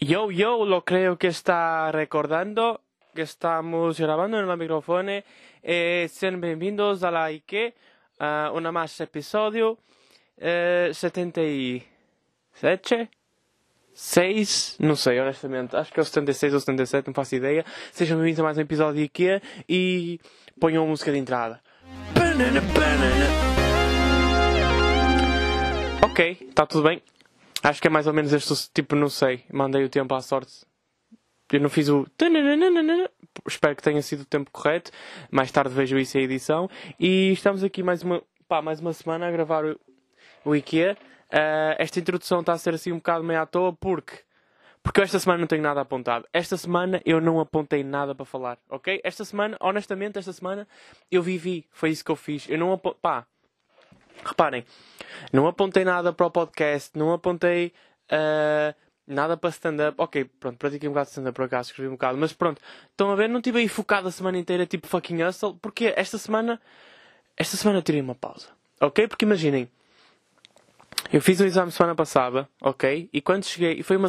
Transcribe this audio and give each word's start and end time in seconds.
Yo, 0.00 0.30
yo, 0.30 0.64
lo 0.64 0.84
creo 0.84 1.18
que 1.18 1.26
está 1.26 1.90
recordando 1.90 2.82
que 3.16 3.22
estamos 3.22 3.98
grabando 3.98 4.38
en 4.38 4.48
el 4.48 4.56
micrófono. 4.56 5.10
Eh, 5.60 6.08
sean 6.08 6.40
bienvenidos 6.40 7.02
a 7.02 7.10
la 7.10 7.32
IKE, 7.32 7.74
a 8.20 8.52
una 8.54 8.70
más 8.70 9.00
episodio 9.00 9.76
eh, 10.36 10.90
77, 10.92 13.10
6, 13.92 14.76
não 14.78 14.94
sei, 14.94 15.18
honestamente, 15.18 15.74
acho 15.74 15.92
que 15.92 15.98
é 15.98 16.02
o 16.02 16.06
76 16.06 16.54
ou 16.54 16.60
77, 16.60 17.08
não 17.08 17.14
faço 17.14 17.34
ideia. 17.34 17.64
Sejam 17.90 18.18
bem-vindos 18.18 18.38
a 18.38 18.44
mais 18.44 18.56
um 18.56 18.60
episódio 18.60 19.02
IKEA 19.02 19.42
e 19.68 20.20
ponham 20.60 20.84
a 20.84 20.86
música 20.86 21.10
de 21.10 21.18
entrada. 21.18 21.60
Banana. 22.14 22.60
Ok, 26.04 26.38
está 26.48 26.66
tudo 26.66 26.84
bem. 26.84 27.02
Acho 27.62 27.80
que 27.80 27.88
é 27.88 27.90
mais 27.90 28.06
ou 28.06 28.12
menos 28.12 28.32
este 28.32 28.70
tipo, 28.72 28.94
não 28.94 29.08
sei. 29.08 29.44
Mandei 29.52 29.84
o 29.84 29.88
tempo 29.88 30.14
à 30.14 30.20
sorte. 30.20 30.66
Eu 31.52 31.60
não 31.60 31.70
fiz 31.70 31.88
o. 31.88 32.06
Espero 33.46 33.74
que 33.74 33.82
tenha 33.82 34.02
sido 34.02 34.20
o 34.20 34.24
tempo 34.24 34.50
correto. 34.50 34.90
Mais 35.30 35.50
tarde 35.50 35.74
vejo 35.74 35.98
isso 35.98 36.18
em 36.18 36.22
edição. 36.22 36.68
E 37.00 37.32
estamos 37.32 37.64
aqui 37.64 37.82
mais 37.82 38.02
uma, 38.02 38.22
pá, 38.46 38.60
mais 38.60 38.80
uma 38.80 38.92
semana 38.92 39.26
a 39.26 39.30
gravar 39.30 39.64
o, 39.64 39.80
o 40.44 40.54
IKEA. 40.54 40.96
Uh, 41.32 41.74
esta 41.78 41.98
introdução 41.98 42.40
está 42.40 42.52
a 42.52 42.58
ser 42.58 42.74
assim 42.74 42.92
um 42.92 42.96
bocado 42.96 43.24
meio 43.24 43.40
à 43.40 43.46
toa 43.46 43.72
porque. 43.72 44.20
Porque 44.82 45.00
esta 45.00 45.18
semana 45.18 45.40
não 45.40 45.46
tenho 45.46 45.62
nada 45.62 45.80
apontado. 45.80 46.26
Esta 46.32 46.56
semana 46.56 47.02
eu 47.04 47.20
não 47.20 47.40
apontei 47.40 47.82
nada 47.82 48.14
para 48.14 48.24
falar, 48.24 48.58
ok? 48.70 49.00
Esta 49.02 49.24
semana, 49.24 49.56
honestamente, 49.60 50.18
esta 50.18 50.32
semana 50.32 50.68
eu 51.10 51.22
vivi. 51.22 51.66
Foi 51.70 51.90
isso 51.90 52.04
que 52.04 52.10
eu 52.10 52.16
fiz. 52.16 52.48
Eu 52.48 52.58
não 52.58 52.72
apontei. 52.72 53.00
Pá, 53.02 53.26
Reparem, 54.24 54.64
não 55.32 55.46
apontei 55.46 55.84
nada 55.84 56.12
para 56.12 56.26
o 56.26 56.30
podcast, 56.30 56.96
não 56.98 57.12
apontei 57.12 57.72
uh, 58.12 58.74
nada 59.06 59.36
para 59.36 59.50
stand-up. 59.50 59.94
Ok, 59.98 60.24
pronto, 60.38 60.58
pratiquei 60.58 60.88
um 60.88 60.92
bocado 60.92 61.06
de 61.06 61.10
stand-up 61.10 61.34
por 61.34 61.44
acaso, 61.44 61.70
escrevi 61.70 61.88
um 61.88 61.92
bocado, 61.92 62.18
mas 62.18 62.32
pronto, 62.32 62.60
estão 62.90 63.10
a 63.10 63.16
ver, 63.16 63.28
não 63.28 63.38
estive 63.38 63.60
aí 63.60 63.68
focado 63.68 64.08
a 64.08 64.10
semana 64.10 64.38
inteira, 64.38 64.66
tipo 64.66 64.86
fucking 64.86 65.22
hustle, 65.22 65.54
porque 65.60 65.92
esta 65.96 66.18
semana, 66.18 66.60
esta 67.36 67.56
semana 67.56 67.78
eu 67.78 67.82
tirei 67.82 68.00
uma 68.00 68.14
pausa, 68.14 68.48
ok? 68.80 69.08
Porque 69.08 69.24
imaginem, 69.24 69.68
eu 71.12 71.20
fiz 71.20 71.40
um 71.40 71.44
exame 71.44 71.72
semana 71.72 71.94
passada, 71.94 72.48
ok? 72.60 73.08
E 73.12 73.20
quando 73.20 73.44
cheguei, 73.44 73.78
e 73.78 73.82
foi 73.82 73.96
uma 73.96 74.08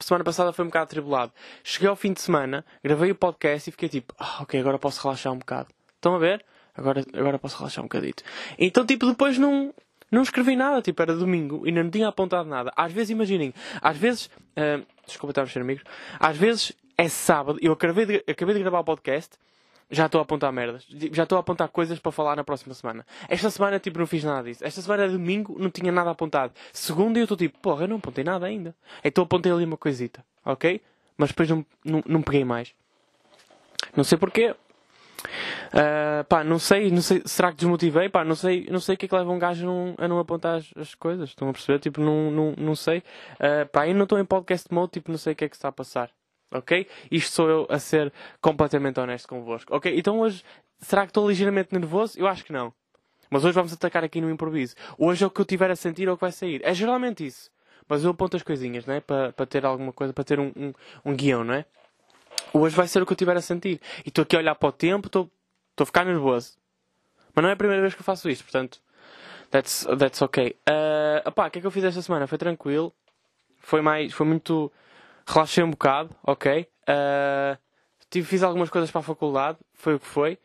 semana 0.00 0.24
passada 0.24 0.52
foi 0.52 0.64
um 0.64 0.68
bocado 0.68 0.84
atribulado. 0.84 1.32
Cheguei 1.62 1.88
ao 1.88 1.96
fim 1.96 2.12
de 2.12 2.20
semana, 2.20 2.64
gravei 2.82 3.10
o 3.10 3.14
podcast 3.14 3.68
e 3.68 3.72
fiquei 3.72 3.88
tipo, 3.88 4.14
ah, 4.18 4.42
ok, 4.42 4.58
agora 4.60 4.78
posso 4.78 5.02
relaxar 5.02 5.32
um 5.32 5.38
bocado. 5.38 5.68
Estão 5.96 6.14
a 6.14 6.18
ver? 6.18 6.44
Agora, 6.76 7.04
agora 7.12 7.38
posso 7.38 7.56
relaxar 7.58 7.84
um 7.84 7.88
bocadito. 7.88 8.22
Então, 8.58 8.84
tipo, 8.84 9.06
depois 9.06 9.38
não, 9.38 9.72
não 10.10 10.22
escrevi 10.22 10.56
nada. 10.56 10.82
Tipo, 10.82 11.02
era 11.02 11.14
domingo 11.14 11.66
e 11.66 11.72
não 11.72 11.88
tinha 11.88 12.08
apontado 12.08 12.48
nada. 12.48 12.72
Às 12.76 12.92
vezes, 12.92 13.10
imaginem, 13.10 13.54
às 13.80 13.96
vezes. 13.96 14.26
Uh, 14.56 14.84
desculpa 15.06 15.32
estar 15.32 15.42
a 15.42 15.44
mexer 15.44 15.60
amigos. 15.60 15.84
Às 16.18 16.36
vezes 16.36 16.72
é 16.96 17.08
sábado, 17.08 17.58
eu 17.60 17.72
acabei 17.72 18.06
de, 18.06 18.24
acabei 18.28 18.54
de 18.54 18.60
gravar 18.60 18.80
o 18.80 18.84
podcast, 18.84 19.36
já 19.90 20.06
estou 20.06 20.18
a 20.18 20.22
apontar 20.22 20.52
merdas. 20.52 20.86
Já 21.12 21.24
estou 21.24 21.36
a 21.36 21.40
apontar 21.40 21.68
coisas 21.68 21.98
para 21.98 22.10
falar 22.10 22.36
na 22.36 22.44
próxima 22.44 22.74
semana. 22.74 23.06
Esta 23.28 23.50
semana, 23.50 23.78
tipo, 23.78 23.98
não 23.98 24.06
fiz 24.06 24.24
nada 24.24 24.42
disso. 24.48 24.64
Esta 24.64 24.80
semana, 24.80 25.08
domingo, 25.08 25.56
não 25.58 25.70
tinha 25.70 25.92
nada 25.92 26.10
apontado. 26.10 26.52
Segunda, 26.72 27.18
eu 27.18 27.24
estou 27.24 27.36
tipo, 27.36 27.58
porra, 27.58 27.84
eu 27.84 27.88
não 27.88 27.96
apontei 27.96 28.24
nada 28.24 28.46
ainda. 28.46 28.74
Então 29.04 29.24
apontei 29.24 29.52
ali 29.52 29.64
uma 29.64 29.76
coisita, 29.76 30.24
ok? 30.44 30.80
Mas 31.16 31.30
depois 31.30 31.48
não, 31.48 31.64
não, 31.84 32.02
não 32.06 32.22
peguei 32.22 32.44
mais. 32.44 32.74
Não 33.96 34.02
sei 34.02 34.18
porquê. 34.18 34.54
Uh, 35.72 36.24
pá, 36.28 36.44
não 36.44 36.58
sei, 36.58 36.90
não 36.90 37.02
sei, 37.02 37.22
será 37.24 37.50
que 37.50 37.56
desmotivei? 37.56 38.08
Pá, 38.08 38.24
não 38.24 38.34
sei, 38.34 38.66
não 38.70 38.80
sei 38.80 38.94
o 38.94 38.98
que 38.98 39.06
é 39.06 39.08
que 39.08 39.14
leva 39.14 39.30
um 39.30 39.38
gajo 39.38 39.66
a 39.98 40.06
não, 40.06 40.18
apontar 40.18 40.58
as, 40.58 40.70
as, 40.76 40.94
coisas. 40.94 41.30
Estão 41.30 41.48
a 41.48 41.52
perceber? 41.52 41.78
Tipo, 41.78 42.00
não, 42.00 42.30
não, 42.30 42.54
não 42.56 42.76
sei. 42.76 42.98
Uh, 43.34 43.68
pá, 43.72 43.82
ainda 43.82 43.98
não 43.98 44.04
estou 44.04 44.18
em 44.18 44.24
podcast 44.24 44.72
mode, 44.72 44.92
tipo, 44.92 45.10
não 45.10 45.18
sei 45.18 45.32
o 45.32 45.36
que 45.36 45.44
é 45.44 45.48
que 45.48 45.56
está 45.56 45.68
a 45.68 45.72
passar. 45.72 46.10
Ok? 46.52 46.86
Isto 47.10 47.32
sou 47.32 47.50
eu 47.50 47.66
a 47.68 47.78
ser 47.78 48.12
completamente 48.40 49.00
honesto 49.00 49.28
convosco. 49.28 49.74
Ok? 49.74 49.92
Então 49.98 50.20
hoje, 50.20 50.44
será 50.78 51.02
que 51.02 51.10
estou 51.10 51.28
ligeiramente 51.28 51.72
nervoso? 51.72 52.18
Eu 52.18 52.28
acho 52.28 52.44
que 52.44 52.52
não. 52.52 52.72
Mas 53.28 53.44
hoje 53.44 53.54
vamos 53.54 53.72
atacar 53.72 54.04
aqui 54.04 54.20
no 54.20 54.30
improviso. 54.30 54.76
Hoje 54.96 55.24
é 55.24 55.26
o 55.26 55.30
que 55.30 55.40
eu 55.40 55.44
tiver 55.44 55.70
a 55.70 55.76
sentir 55.76 56.06
é 56.06 56.12
o 56.12 56.16
que 56.16 56.20
vai 56.20 56.30
sair. 56.30 56.60
É 56.64 56.72
geralmente 56.72 57.26
isso. 57.26 57.50
Mas 57.88 58.04
eu 58.04 58.10
aponto 58.10 58.36
as 58.36 58.42
coisinhas, 58.42 58.86
não 58.86 58.94
é? 58.94 59.00
Para, 59.00 59.32
para 59.32 59.46
ter 59.46 59.64
alguma 59.66 59.92
coisa, 59.92 60.12
para 60.12 60.24
ter 60.24 60.38
um, 60.38 60.52
um, 60.56 60.72
um 61.04 61.14
guião, 61.14 61.42
não 61.42 61.54
é? 61.54 61.64
Hoje 62.52 62.76
vai 62.76 62.86
ser 62.86 63.02
o 63.02 63.06
que 63.06 63.12
eu 63.12 63.16
tiver 63.16 63.36
a 63.36 63.40
sentir. 63.40 63.80
E 64.04 64.08
estou 64.08 64.22
aqui 64.22 64.36
a 64.36 64.38
olhar 64.38 64.54
para 64.54 64.68
o 64.68 64.72
tempo, 64.72 65.06
estou 65.06 65.30
a 65.80 65.86
ficar 65.86 66.04
nervoso. 66.04 66.56
Mas 67.34 67.42
não 67.42 67.50
é 67.50 67.52
a 67.52 67.56
primeira 67.56 67.82
vez 67.82 67.94
que 67.94 68.00
eu 68.00 68.04
faço 68.04 68.30
isto, 68.30 68.44
portanto, 68.44 68.80
that's, 69.50 69.86
that's 69.98 70.22
ok. 70.22 70.56
Uh, 70.68 71.28
opá, 71.28 71.48
o 71.48 71.50
que 71.50 71.58
é 71.58 71.60
que 71.60 71.66
eu 71.66 71.70
fiz 71.70 71.82
esta 71.84 72.00
semana? 72.00 72.26
Foi 72.26 72.38
tranquilo. 72.38 72.92
Foi 73.58 73.80
mais, 73.80 74.12
foi 74.12 74.26
muito. 74.26 74.70
Relaxei 75.26 75.64
um 75.64 75.70
bocado, 75.70 76.14
ok. 76.22 76.68
Uh, 76.82 77.58
tive, 78.10 78.26
fiz 78.26 78.42
algumas 78.42 78.70
coisas 78.70 78.90
para 78.90 79.00
a 79.00 79.04
faculdade, 79.04 79.58
foi 79.72 79.94
o 79.94 80.00
que 80.00 80.06
foi. 80.06 80.38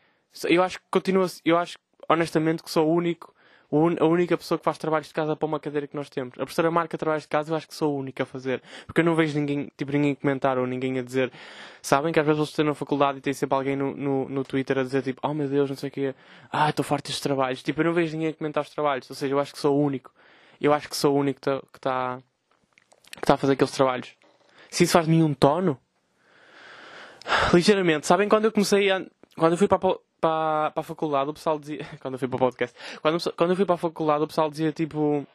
Eu 0.44 0.62
acho 0.62 0.78
que 0.78 0.84
continuo, 0.90 1.26
eu 1.44 1.58
acho 1.58 1.78
honestamente 2.08 2.62
que 2.62 2.70
sou 2.70 2.88
o 2.88 2.94
único 2.94 3.34
a 3.70 4.04
única 4.04 4.36
pessoa 4.36 4.58
que 4.58 4.64
faz 4.64 4.78
trabalhos 4.78 5.08
de 5.08 5.14
casa 5.14 5.36
para 5.36 5.46
uma 5.46 5.60
cadeira 5.60 5.86
que 5.86 5.94
nós 5.94 6.10
temos. 6.10 6.32
A 6.34 6.38
professora 6.38 6.70
marca 6.70 6.98
trabalhos 6.98 7.22
de 7.22 7.28
casa, 7.28 7.52
eu 7.52 7.56
acho 7.56 7.68
que 7.68 7.74
sou 7.74 7.94
a 7.94 7.98
única 7.98 8.24
a 8.24 8.26
fazer. 8.26 8.62
Porque 8.86 9.00
eu 9.00 9.04
não 9.04 9.14
vejo 9.14 9.38
ninguém, 9.38 9.70
tipo, 9.76 9.92
ninguém 9.92 10.14
comentar 10.14 10.58
ou 10.58 10.66
ninguém 10.66 10.98
a 10.98 11.02
dizer. 11.02 11.30
Sabem 11.80 12.12
que 12.12 12.18
às 12.18 12.26
vezes 12.26 12.38
vocês 12.38 12.50
estão 12.50 12.64
na 12.64 12.74
faculdade 12.74 13.18
e 13.18 13.20
tem 13.20 13.32
sempre 13.32 13.54
alguém 13.56 13.76
no, 13.76 13.94
no, 13.96 14.28
no 14.28 14.44
Twitter 14.44 14.78
a 14.78 14.82
dizer 14.82 15.02
tipo, 15.02 15.20
oh 15.22 15.32
meu 15.32 15.48
Deus, 15.48 15.70
não 15.70 15.76
sei 15.76 15.88
o 15.88 15.92
quê, 15.92 16.14
ah, 16.50 16.70
estou 16.70 16.84
farto 16.84 17.06
destes 17.06 17.22
trabalhos. 17.22 17.62
Tipo, 17.62 17.80
eu 17.80 17.84
não 17.84 17.92
vejo 17.92 18.12
ninguém 18.12 18.30
a 18.30 18.34
comentar 18.34 18.62
os 18.62 18.70
trabalhos. 18.70 19.08
Ou 19.08 19.16
seja, 19.16 19.32
eu 19.34 19.38
acho 19.38 19.52
que 19.52 19.58
sou 19.58 19.76
o 19.76 19.80
único. 19.80 20.12
Eu 20.60 20.72
acho 20.72 20.88
que 20.88 20.96
sou 20.96 21.14
o 21.14 21.18
único 21.18 21.40
que 21.40 21.78
está 21.78 22.18
que 23.12 23.24
está 23.24 23.34
a 23.34 23.36
fazer 23.36 23.54
aqueles 23.54 23.72
trabalhos. 23.72 24.14
Se 24.70 24.84
isso 24.84 24.92
faz 24.92 25.06
de 25.06 25.12
um 25.12 25.34
tono, 25.34 25.78
ligeiramente. 27.52 28.06
Sabem 28.06 28.28
quando 28.28 28.46
eu 28.46 28.52
comecei 28.52 28.90
a. 28.90 29.04
Quando 29.36 29.52
eu 29.52 29.58
fui 29.58 29.68
para 29.68 29.78
para, 30.20 30.70
para 30.70 30.80
a 30.80 30.84
faculdade, 30.84 31.30
o 31.30 31.34
pessoal 31.34 31.58
dizia. 31.58 31.86
Quando 32.00 32.14
eu 32.14 32.18
fui 32.18 32.28
para 32.28 32.36
o 32.36 32.38
podcast. 32.38 32.76
Quando, 33.00 33.32
quando 33.32 33.50
eu 33.50 33.56
fui 33.56 33.64
para 33.64 33.74
a 33.74 33.78
faculdade, 33.78 34.24
o 34.24 34.26
pessoal 34.26 34.50
dizia 34.50 34.72
tipo. 34.72 35.26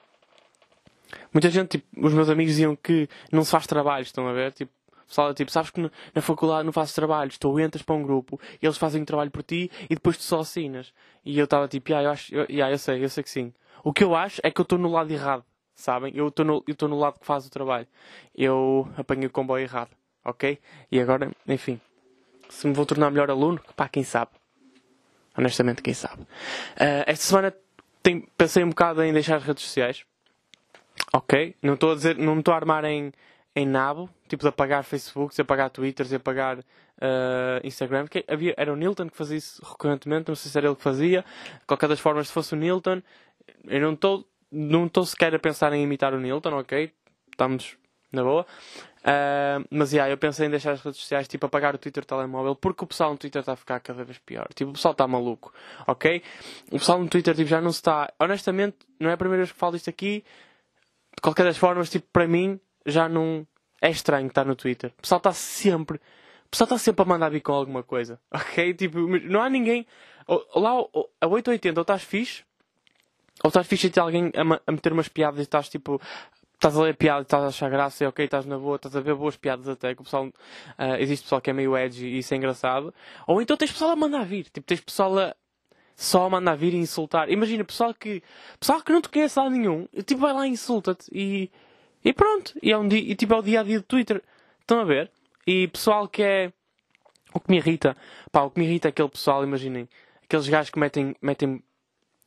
Muita 1.34 1.50
gente, 1.50 1.78
tipo, 1.78 2.06
os 2.06 2.14
meus 2.14 2.30
amigos 2.30 2.54
diziam 2.54 2.76
que 2.76 3.08
não 3.32 3.44
se 3.44 3.52
faz 3.52 3.68
trabalhos, 3.68 4.08
estão 4.08 4.28
a 4.28 4.34
ver? 4.34 4.52
Tipo, 4.52 4.72
o 5.06 5.08
pessoal 5.08 5.34
tipo, 5.34 5.52
sabes 5.52 5.70
que 5.70 5.80
na 6.14 6.22
faculdade 6.22 6.66
não 6.66 6.74
fazes 6.74 6.94
trabalhos, 6.94 7.38
tu 7.38 7.60
entras 7.60 7.84
para 7.84 7.96
um 7.96 8.02
grupo, 8.02 8.40
eles 8.62 8.78
fazem 8.78 9.04
o 9.04 9.06
trabalho 9.06 9.30
por 9.30 9.44
ti 9.44 9.72
e 9.84 9.96
depois 9.96 10.18
tu 10.18 10.24
só 10.24 10.40
assinas. 10.40 10.92
E 11.24 11.38
eu 11.38 11.46
estava 11.46 11.68
tipo, 11.68 11.94
ah, 11.94 12.04
eu 12.04 12.10
acho, 12.10 12.34
eu, 12.34 12.46
yeah, 12.50 12.74
eu 12.74 12.78
sei, 12.78 13.04
eu 13.04 13.10
sei 13.10 13.24
que 13.24 13.30
sim. 13.30 13.54
O 13.84 13.94
que 13.94 14.04
eu 14.04 14.16
acho 14.16 14.42
é 14.44 14.50
que 14.50 14.60
eu 14.60 14.64
estou 14.64 14.80
no 14.80 14.92
lado 14.92 15.12
errado, 15.12 15.44
sabem? 15.76 16.12
Eu 16.16 16.30
estou 16.30 16.44
no, 16.44 16.64
eu 16.68 16.88
no 16.88 16.98
lado 16.98 17.20
que 17.20 17.26
faz 17.26 17.46
o 17.46 17.52
trabalho. 17.52 17.88
Eu 18.36 18.90
apanhei 18.98 19.28
o 19.28 19.30
comboio 19.30 19.64
errado, 19.64 19.92
ok? 20.24 20.60
E 20.92 21.00
agora, 21.00 21.32
enfim, 21.48 21.80
se 22.50 22.66
me 22.68 22.74
vou 22.74 22.86
tornar 22.86 23.12
melhor 23.12 23.30
aluno, 23.30 23.62
pá, 23.76 23.88
quem 23.88 24.04
sabe. 24.04 24.32
Honestamente, 25.38 25.82
quem 25.82 25.94
sabe. 25.94 26.22
Uh, 26.22 27.04
esta 27.06 27.26
semana 27.26 27.54
tem, 28.02 28.22
pensei 28.38 28.64
um 28.64 28.70
bocado 28.70 29.04
em 29.04 29.12
deixar 29.12 29.38
as 29.38 29.44
redes 29.44 29.64
sociais. 29.64 30.06
Ok? 31.14 31.56
Não 31.62 31.74
estou 31.74 31.92
a 31.92 31.96
dizer, 31.96 32.18
não 32.18 32.40
estou 32.40 32.54
a 32.54 32.58
armar 32.58 32.86
em, 32.86 33.12
em 33.56 33.66
nabo, 33.66 34.10
tipo 34.28 34.44
de 34.44 34.50
apagar 34.50 34.84
Facebook, 34.84 35.36
de 35.36 35.42
apagar 35.42 35.70
Twitter, 35.70 36.06
de 36.06 36.16
apagar 36.16 36.60
uh, 36.60 36.64
Instagram. 37.64 38.08
Que 38.08 38.24
havia, 38.28 38.54
era 38.58 38.72
o 38.72 38.76
Nilton 38.76 39.10
que 39.10 39.18
fazia 39.18 39.38
isso 39.38 39.62
recorrentemente, 39.64 40.30
não 40.30 40.36
sei 40.36 40.52
se 40.52 40.58
era 40.58 40.68
ele 40.68 40.76
que 40.76 40.82
fazia. 40.82 41.26
De 41.60 41.66
qualquer 41.66 41.90
das 41.90 42.00
formas, 42.00 42.28
se 42.28 42.34
fosse 42.34 42.54
o 42.54 42.58
Nilton, 42.58 43.02
eu 43.66 43.82
não 43.82 43.94
estou 43.94 44.28
não 44.52 44.86
estou 44.86 45.06
sequer 45.06 45.36
a 45.36 45.40
pensar 45.40 45.74
em 45.74 45.84
imitar 45.84 46.14
o 46.14 46.20
Nilton, 46.20 46.60
ok? 46.60 46.92
Estamos 47.32 47.78
na 48.12 48.24
boa. 48.24 48.46
Uh, 49.06 49.64
mas 49.70 49.94
yeah, 49.94 50.12
eu 50.12 50.18
pensei 50.18 50.48
em 50.48 50.50
deixar 50.50 50.72
as 50.72 50.82
redes 50.82 51.00
sociais, 51.00 51.28
tipo, 51.28 51.46
apagar 51.46 51.76
o 51.76 51.78
Twitter 51.78 52.02
o 52.02 52.06
telemóvel, 52.06 52.56
porque 52.56 52.84
o 52.84 52.88
pessoal 52.88 53.12
no 53.12 53.18
Twitter 53.18 53.40
está 53.40 53.54
a 53.54 53.56
ficar 53.56 53.80
cada 53.80 54.04
vez 54.04 54.18
pior. 54.18 54.48
Tipo, 54.56 54.72
o 54.72 54.74
pessoal 54.74 54.94
está 54.94 55.08
maluco, 55.08 55.54
ok? 55.86 56.24
O 56.72 56.80
pessoal 56.80 57.00
no 57.00 57.08
Twitter 57.08 57.36
tipo, 57.36 57.48
já 57.48 57.62
não 57.62 57.72
se 57.72 57.78
está. 57.78 58.12
Honestamente, 58.20 58.78
não 59.00 59.12
é 59.12 59.14
a 59.14 59.18
primeira 59.18 59.44
vez 59.44 59.52
que 59.52 59.60
falo 59.60 59.76
isto 59.76 59.92
aqui. 59.92 60.24
De 61.16 61.22
qualquer 61.22 61.44
das 61.44 61.58
formas, 61.58 61.90
tipo, 61.90 62.08
para 62.12 62.28
mim, 62.28 62.60
já 62.84 63.08
não. 63.08 63.46
É 63.80 63.92
estranho 63.92 64.26
estar 64.28 64.44
no 64.44 64.56
Twitter. 64.56 64.92
O 64.98 65.02
pessoal 65.02 65.20
está 65.20 65.34
sempre. 65.34 65.98
O 66.48 66.50
pessoal 66.50 66.66
está 66.66 66.78
sempre 66.80 67.04
a 67.04 67.06
mandar 67.06 67.30
vir 67.30 67.42
com 67.42 67.54
alguma 67.54 67.84
coisa, 67.84 68.20
ok? 68.34 68.74
Tipo, 68.74 69.08
não 69.20 69.42
há 69.42 69.50
ninguém. 69.50 69.86
Lá, 70.56 70.72
a 71.22 71.28
880, 71.28 71.80
ou 71.80 71.82
estás 71.84 72.02
fixe, 72.02 72.44
ou 73.44 73.50
estás 73.50 73.68
fixe 73.68 73.88
e 73.88 73.90
tem 73.92 74.02
alguém 74.02 74.32
a 74.36 74.72
meter 74.72 74.94
umas 74.94 75.08
piadas 75.08 75.40
e 75.40 75.44
estás 75.44 75.70
tipo 75.70 76.02
estás 76.56 76.78
a 76.78 76.82
ler 76.82 76.96
piada 76.96 77.20
e 77.20 77.24
estás 77.24 77.44
a 77.44 77.48
achar 77.48 77.70
graça 77.70 78.04
e 78.04 78.08
ok, 78.08 78.26
estás 78.26 78.46
na 78.46 78.58
boa, 78.58 78.78
estás 78.78 78.96
a 78.96 79.02
ver 79.02 79.14
boas 79.16 79.38
piadas 79.38 79.68
até, 79.68 79.94
que 79.94 80.02
o 80.02 80.04
pessoal, 80.04 80.26
uh, 80.26 80.96
existe 81.00 81.24
pessoal 81.24 81.42
que 81.42 81.50
é 81.50 81.54
meio 81.54 81.78
edgy 81.78 82.08
e 82.08 82.18
isso 82.20 82.34
é 82.34 82.38
engraçado. 82.38 82.94
Ou 83.28 83.42
então 83.42 83.56
tens 83.56 83.72
pessoal 83.72 83.92
a 83.92 83.96
mandar 83.96 84.26
vir, 84.26 84.46
tipo, 84.46 84.66
tens 84.66 84.82
pessoal 84.82 85.18
a 85.20 85.36
só 85.96 86.30
mandar 86.30 86.56
vir 86.56 86.74
e 86.74 86.78
insultar. 86.78 87.30
Imagina, 87.30 87.64
pessoal 87.64 87.94
que, 87.94 88.22
pessoal 88.60 88.82
que 88.82 88.92
não 88.92 89.02
te 89.02 89.10
conhece 89.10 89.40
lá 89.40 89.50
nenhum, 89.50 89.88
tipo, 90.06 90.22
vai 90.22 90.34
lá 90.34 90.48
e 90.48 90.52
insulta-te 90.52 91.10
e, 91.12 91.50
e 92.04 92.14
pronto. 92.14 92.54
E 92.62 92.72
é 92.72 92.78
um 92.78 92.88
dia, 92.88 93.00
e 93.00 93.16
tipo, 93.16 93.34
é 93.34 93.38
o 93.38 93.42
dia 93.42 93.62
a 93.62 93.64
dia 93.64 93.80
do 93.80 93.86
Twitter. 93.86 94.22
Estão 94.60 94.80
a 94.80 94.84
ver? 94.84 95.12
E 95.48 95.68
pessoal 95.68 96.08
que 96.08 96.22
é, 96.24 96.52
o 97.34 97.40
que 97.40 97.52
me 97.52 97.58
irrita, 97.58 97.96
pá, 98.32 98.42
o 98.42 98.50
que 98.52 98.60
me 98.60 98.66
irrita 98.66 98.88
é 98.88 98.90
aquele 98.90 99.10
pessoal, 99.10 99.44
imaginem, 99.44 99.88
aqueles 100.24 100.48
gajos 100.48 100.70
que 100.70 100.80
metem, 100.80 101.16
metem 101.22 101.64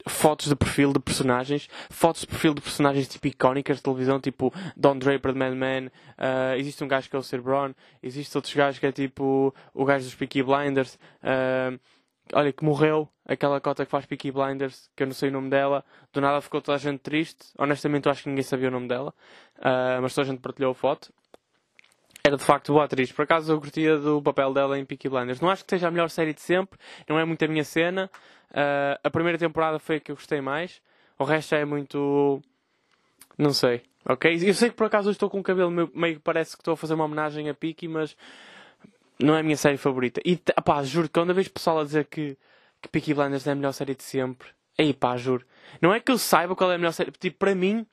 fotos 0.07 0.49
de 0.49 0.57
perfil 0.57 0.93
de 0.93 1.01
personagens, 1.01 1.69
fotos 1.91 2.23
de 2.23 2.27
perfil 2.29 2.55
de 2.55 2.61
personagens 2.61 3.09
tipo 3.09 3.27
icónicas 3.27 3.79
de 3.79 3.83
televisão, 3.83 4.21
tipo 4.21 4.53
Don 4.77 4.99
Draper 4.99 5.33
de 5.33 5.39
Mad 5.39 5.55
Men, 5.55 5.87
uh, 5.87 6.55
existe 6.57 6.83
um 6.85 6.89
gajo 6.89 7.09
que 7.09 7.17
é 7.17 7.19
o 7.19 7.23
Sir 7.23 7.41
Brown, 7.41 7.75
existe 8.03 8.37
outros 8.37 8.55
gajos 8.55 8.79
que 8.79 8.87
é 8.87 8.93
tipo 8.93 9.55
o 9.75 9.85
gajo 9.85 10.05
dos 10.05 10.15
Peaky 10.15 10.43
Blinders, 10.43 10.99
uh, 11.23 11.79
olha, 12.33 12.53
que 12.53 12.65
morreu, 12.65 13.09
aquela 13.27 13.61
cota 13.61 13.85
que 13.85 13.91
faz 13.91 14.07
Peaky 14.07 14.31
Blinders, 14.31 14.91
que 14.95 15.03
eu 15.03 15.07
não 15.07 15.15
sei 15.15 15.31
o 15.31 15.33
nome 15.33 15.51
dela, 15.51 15.85
do 16.13 16.21
nada 16.21 16.41
ficou 16.41 16.61
toda 16.61 16.77
a 16.77 16.81
gente 16.81 17.01
triste, 17.01 17.47
honestamente 17.59 18.07
eu 18.07 18.13
acho 18.13 18.23
que 18.23 18.29
ninguém 18.29 18.45
sabia 18.45 18.69
o 18.69 18.73
nome 18.73 18.89
dela, 18.89 19.13
uh, 19.59 20.01
mas 20.01 20.15
toda 20.15 20.27
a 20.27 20.31
gente 20.31 20.41
partilhou 20.41 20.73
a 20.73 20.75
foto. 20.75 21.13
Era 22.29 22.37
de 22.37 22.45
facto 22.45 22.73
boa 22.73 22.85
atriz. 22.85 23.11
Por 23.11 23.23
acaso 23.23 23.53
eu 23.53 23.59
curtia 23.59 23.97
do 23.97 24.21
papel 24.23 24.53
dela 24.53 24.79
em 24.79 24.85
Peaky 24.85 25.09
Blinders. 25.09 25.41
Não 25.41 25.51
acho 25.51 25.65
que 25.65 25.71
seja 25.71 25.89
a 25.89 25.91
melhor 25.91 26.11
série 26.11 26.35
de 26.35 26.41
sempre, 26.41 26.79
não 27.09 27.19
é 27.19 27.25
muito 27.25 27.43
a 27.45 27.49
minha 27.49 27.65
cena, 27.65 28.11
Uh, 28.51 28.97
a 29.05 29.11
primeira 29.11 29.37
temporada 29.37 29.79
foi 29.79 29.97
a 29.97 30.01
que 30.01 30.11
eu 30.11 30.17
gostei 30.17 30.41
mais. 30.41 30.81
O 31.19 31.25
resto 31.25 31.55
é 31.55 31.65
muito. 31.65 32.43
Não 33.37 33.53
sei. 33.53 33.83
Ok? 34.05 34.39
Eu 34.43 34.55
sei 34.55 34.71
que 34.71 34.77
por 34.77 34.87
acaso 34.87 35.11
estou 35.11 35.29
com 35.29 35.41
o 35.41 35.43
cabelo 35.43 35.71
meio, 35.71 35.91
meio 35.95 36.21
parece 36.21 36.57
que 36.57 36.61
estou 36.61 36.75
a 36.75 36.77
fazer 36.77 36.95
uma 36.95 37.05
homenagem 37.05 37.49
a 37.49 37.55
Piki, 37.55 37.87
mas 37.87 38.17
não 39.19 39.35
é 39.37 39.41
a 39.41 39.43
minha 39.43 39.57
série 39.57 39.77
favorita. 39.77 40.21
E 40.25 40.37
pá, 40.65 40.83
juro 40.83 41.09
que 41.09 41.15
quando 41.15 41.35
vejo 41.35 41.51
pessoal 41.51 41.81
a 41.81 41.85
dizer 41.85 42.07
que, 42.07 42.37
que 42.81 42.89
Peaky 42.89 43.15
Blinders 43.15 43.47
é 43.47 43.53
a 43.53 43.55
melhor 43.55 43.73
série 43.73 43.95
de 43.95 44.03
sempre, 44.03 44.49
aí 44.79 44.95
pá, 44.95 45.17
juro. 45.17 45.45
Não 45.83 45.93
é 45.93 46.01
que 46.01 46.11
eu 46.11 46.17
saiba 46.17 46.57
qual 46.57 46.73
é 46.73 46.77
a 46.77 46.79
melhor 46.79 46.93
série. 46.93 47.11
Tipo, 47.11 47.37
para 47.39 47.55
mim, 47.55 47.87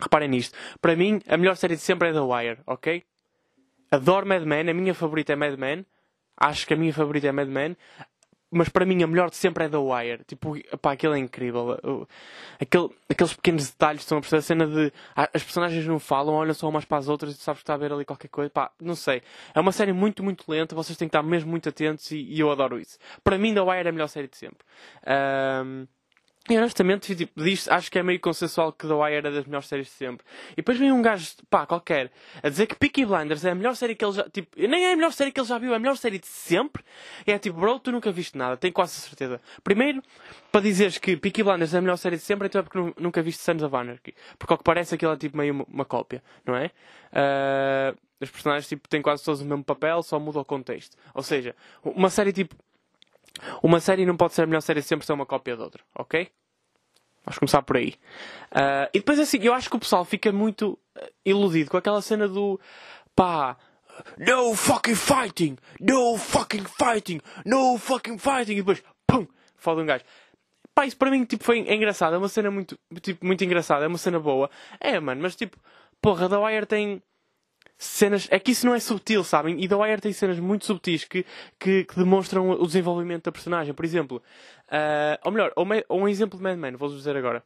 reparem 0.00 0.28
nisto. 0.28 0.56
Para 0.80 0.96
mim, 0.96 1.20
a 1.28 1.36
melhor 1.36 1.56
série 1.56 1.76
de 1.76 1.82
sempre 1.82 2.08
é 2.08 2.12
The 2.12 2.20
Wire, 2.20 2.58
ok? 2.66 3.04
Adoro 3.90 4.26
Mad 4.26 4.42
Men, 4.42 4.70
a 4.70 4.74
minha 4.74 4.94
favorita 4.94 5.32
é 5.32 5.36
Mad 5.36 5.56
Men. 5.58 5.86
Acho 6.36 6.66
que 6.66 6.74
a 6.74 6.76
minha 6.76 6.92
favorita 6.92 7.26
é 7.28 7.32
Mad 7.32 7.48
Men 7.48 7.76
mas 8.50 8.68
para 8.68 8.84
mim 8.84 9.02
a 9.02 9.06
melhor 9.06 9.28
de 9.30 9.36
sempre 9.36 9.64
é 9.64 9.68
The 9.68 9.76
Wire. 9.76 10.24
Tipo, 10.24 10.54
pá, 10.78 10.92
aquilo 10.92 11.14
é 11.14 11.18
incrível. 11.18 12.06
Aquele, 12.60 12.90
aqueles 13.08 13.34
pequenos 13.34 13.70
detalhes 13.70 14.02
estão 14.02 14.18
a 14.18 14.20
perceber 14.20 14.38
a 14.38 14.42
cena 14.42 14.66
de 14.66 14.92
as 15.14 15.42
personagens 15.42 15.86
não 15.86 15.98
falam, 15.98 16.34
olham 16.34 16.54
só 16.54 16.68
umas 16.68 16.84
para 16.84 16.98
as 16.98 17.08
outras 17.08 17.34
e 17.34 17.38
sabes 17.38 17.60
que 17.60 17.64
está 17.64 17.74
a 17.74 17.76
ver 17.76 17.92
ali 17.92 18.04
qualquer 18.04 18.28
coisa. 18.28 18.50
Pá, 18.50 18.70
não 18.80 18.94
sei. 18.94 19.22
É 19.54 19.60
uma 19.60 19.72
série 19.72 19.92
muito, 19.92 20.22
muito 20.22 20.44
lenta, 20.48 20.74
vocês 20.74 20.96
têm 20.96 21.08
que 21.08 21.16
estar 21.16 21.22
mesmo 21.22 21.50
muito 21.50 21.68
atentos 21.68 22.10
e, 22.10 22.18
e 22.18 22.40
eu 22.40 22.50
adoro 22.50 22.78
isso. 22.78 22.98
Para 23.22 23.36
mim, 23.36 23.52
The 23.52 23.60
Wire 23.60 23.86
é 23.86 23.88
a 23.88 23.92
melhor 23.92 24.08
série 24.08 24.28
de 24.28 24.36
sempre. 24.36 24.64
Um, 25.06 25.86
e 26.48 26.56
honestamente, 26.56 27.14
tipo, 27.14 27.40
acho 27.70 27.90
que 27.90 27.98
é 27.98 28.02
meio 28.02 28.20
consensual 28.20 28.72
que 28.72 28.86
The 28.86 28.94
Wire 28.94 29.16
era 29.16 29.30
das 29.32 29.44
melhores 29.44 29.66
séries 29.66 29.86
de 29.86 29.92
sempre. 29.92 30.24
E 30.52 30.56
depois 30.56 30.78
vem 30.78 30.92
um 30.92 31.02
gajo, 31.02 31.28
pá, 31.50 31.66
qualquer, 31.66 32.10
a 32.42 32.48
dizer 32.48 32.66
que 32.66 32.76
Peaky 32.76 33.04
Blinders 33.04 33.44
é 33.44 33.50
a 33.50 33.54
melhor 33.54 33.74
série 33.74 33.94
que 33.94 34.04
ele 34.04 34.12
já, 34.12 34.28
tipo, 34.28 34.48
nem 34.56 34.84
é 34.84 34.92
a 34.92 34.96
melhor 34.96 35.12
série 35.12 35.32
que 35.32 35.40
ele 35.40 35.48
já 35.48 35.58
viu, 35.58 35.72
é 35.72 35.76
a 35.76 35.78
melhor 35.78 35.96
série 35.96 36.18
de 36.18 36.26
sempre. 36.26 36.84
E 37.26 37.32
é 37.32 37.38
tipo, 37.38 37.58
bro, 37.58 37.80
tu 37.80 37.90
nunca 37.90 38.12
viste 38.12 38.38
nada, 38.38 38.56
tenho 38.56 38.72
quase 38.72 38.92
certeza. 38.92 39.40
Primeiro, 39.64 40.02
para 40.52 40.60
dizeres 40.60 40.98
que 40.98 41.16
Peaky 41.16 41.42
Blinders 41.42 41.74
é 41.74 41.78
a 41.78 41.80
melhor 41.80 41.96
série 41.96 42.16
de 42.16 42.22
sempre, 42.22 42.46
então 42.46 42.60
é 42.60 42.62
porque 42.62 42.94
nunca 43.00 43.20
viste 43.22 43.42
Sons 43.42 43.62
of 43.62 43.74
Anarchy. 43.74 44.14
Porque 44.38 44.52
ao 44.52 44.58
que 44.58 44.64
parece 44.64 44.94
aquilo 44.94 45.12
é 45.12 45.16
tipo 45.16 45.36
meio 45.36 45.52
uma, 45.52 45.64
uma 45.68 45.84
cópia, 45.84 46.22
não 46.44 46.54
é? 46.54 46.70
Uh, 47.12 47.96
os 48.20 48.30
personagens, 48.30 48.68
tipo, 48.68 48.88
têm 48.88 49.02
quase 49.02 49.22
todos 49.24 49.40
o 49.40 49.44
mesmo 49.44 49.64
papel, 49.64 50.02
só 50.02 50.18
muda 50.18 50.38
o 50.38 50.44
contexto. 50.44 50.96
Ou 51.12 51.22
seja, 51.22 51.54
uma 51.82 52.08
série 52.08 52.32
tipo, 52.32 52.54
uma 53.62 53.80
série 53.80 54.06
não 54.06 54.16
pode 54.16 54.34
ser 54.34 54.42
a 54.42 54.46
melhor 54.46 54.60
série 54.60 54.82
sempre 54.82 55.06
ser 55.06 55.12
uma 55.12 55.26
cópia 55.26 55.56
de 55.56 55.62
outra, 55.62 55.82
ok? 55.94 56.28
Vamos 57.24 57.38
começar 57.38 57.62
por 57.62 57.76
aí. 57.76 57.94
Uh, 58.52 58.88
e 58.94 58.98
depois 59.00 59.18
assim, 59.18 59.38
eu 59.42 59.52
acho 59.52 59.68
que 59.68 59.76
o 59.76 59.80
pessoal 59.80 60.04
fica 60.04 60.30
muito 60.30 60.78
ah, 60.96 61.08
iludido 61.24 61.70
com 61.70 61.76
aquela 61.76 62.00
cena 62.00 62.28
do 62.28 62.60
pá, 63.16 63.56
no 64.16 64.54
fucking 64.54 64.94
fighting, 64.94 65.56
no 65.80 66.16
fucking 66.16 66.64
fighting, 66.64 67.20
no 67.44 67.78
fucking 67.78 68.18
fighting, 68.18 68.52
e 68.52 68.56
depois, 68.56 68.82
pum, 69.06 69.26
foda 69.56 69.82
um 69.82 69.86
gajo. 69.86 70.04
Pá, 70.74 70.86
isso 70.86 70.96
para 70.96 71.10
mim 71.10 71.24
tipo, 71.24 71.42
foi 71.42 71.58
engraçado, 71.58 72.14
é 72.14 72.18
uma 72.18 72.28
cena 72.28 72.50
muito, 72.50 72.78
tipo, 73.00 73.26
muito 73.26 73.42
engraçada, 73.42 73.84
é 73.84 73.88
uma 73.88 73.98
cena 73.98 74.20
boa. 74.20 74.48
É, 74.78 75.00
mano, 75.00 75.20
mas 75.22 75.34
tipo, 75.34 75.56
porra, 76.00 76.28
The 76.28 76.36
Wire 76.36 76.66
tem 76.66 77.02
cenas. 77.78 78.28
É 78.30 78.38
que 78.38 78.52
isso 78.52 78.66
não 78.66 78.74
é 78.74 78.80
subtil, 78.80 79.22
sabem? 79.22 79.62
E 79.62 79.68
The 79.68 79.74
Wire 79.74 80.00
tem 80.00 80.12
cenas 80.12 80.38
muito 80.38 80.66
subtis 80.66 81.04
que, 81.04 81.24
que, 81.58 81.84
que 81.84 81.96
demonstram 81.96 82.50
o 82.50 82.66
desenvolvimento 82.66 83.24
da 83.24 83.32
personagem. 83.32 83.74
Por 83.74 83.84
exemplo, 83.84 84.22
uh, 84.68 85.18
ou 85.24 85.32
melhor, 85.32 85.52
ou, 85.56 85.66
ou, 85.88 86.00
um 86.02 86.08
exemplo 86.08 86.38
de 86.38 86.42
Mad 86.42 86.58
Men, 86.58 86.76
vou-vos 86.76 86.98
dizer 86.98 87.16
agora. 87.16 87.42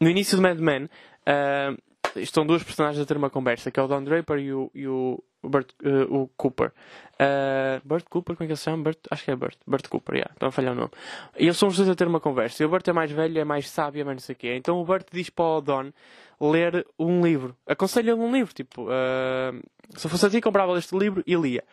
No 0.00 0.08
início 0.08 0.36
de 0.36 0.42
Mad 0.42 0.58
Men, 0.58 0.84
uh, 0.84 2.20
estão 2.20 2.46
duas 2.46 2.62
personagens 2.62 3.02
a 3.02 3.06
ter 3.06 3.16
uma 3.16 3.30
conversa, 3.30 3.70
que 3.70 3.78
é 3.78 3.82
o 3.82 3.86
Don 3.86 4.02
Draper 4.02 4.38
e 4.38 4.52
o, 4.52 4.70
e 4.74 4.86
o, 4.86 5.22
Bert, 5.42 5.68
uh, 5.84 6.14
o 6.14 6.28
Cooper. 6.36 6.72
Uh, 7.14 7.80
Bert 7.86 8.04
Cooper, 8.08 8.36
como 8.36 8.44
é 8.44 8.46
que 8.46 8.52
ele 8.52 8.56
se 8.56 8.64
chama? 8.64 8.82
Bert, 8.82 8.98
acho 9.10 9.24
que 9.24 9.30
é 9.30 9.36
Bert. 9.36 9.58
Bert 9.66 9.88
Cooper, 9.88 10.16
yeah, 10.16 10.32
estão 10.32 10.48
a 10.48 10.52
falhar 10.52 10.72
o 10.72 10.76
nome. 10.76 10.90
E 11.38 11.44
eles 11.44 11.56
são 11.56 11.68
os 11.68 11.76
dois 11.76 11.88
a 11.88 11.94
ter 11.94 12.06
uma 12.06 12.20
conversa. 12.20 12.62
E 12.62 12.66
o 12.66 12.68
Bert 12.68 12.86
é 12.88 12.92
mais 12.92 13.10
velho, 13.10 13.38
é 13.38 13.44
mais 13.44 13.68
sábio, 13.68 14.00
é 14.00 14.04
mais 14.04 14.16
não 14.16 14.22
sei 14.22 14.34
o 14.34 14.38
quê. 14.38 14.54
Então 14.56 14.80
o 14.80 14.84
Bert 14.84 15.06
diz 15.12 15.30
para 15.30 15.44
o 15.44 15.60
Don 15.60 15.92
ler 16.40 16.86
um 16.98 17.24
livro. 17.24 17.56
Aconselho-lhe 17.66 18.12
um 18.12 18.32
livro. 18.32 18.54
Tipo, 18.54 18.84
uh, 18.84 19.62
se 19.96 20.08
fosse 20.08 20.26
a 20.26 20.30
ti, 20.30 20.40
comprava 20.40 20.78
este 20.78 20.96
livro 20.96 21.22
e 21.26 21.34
lia. 21.34 21.64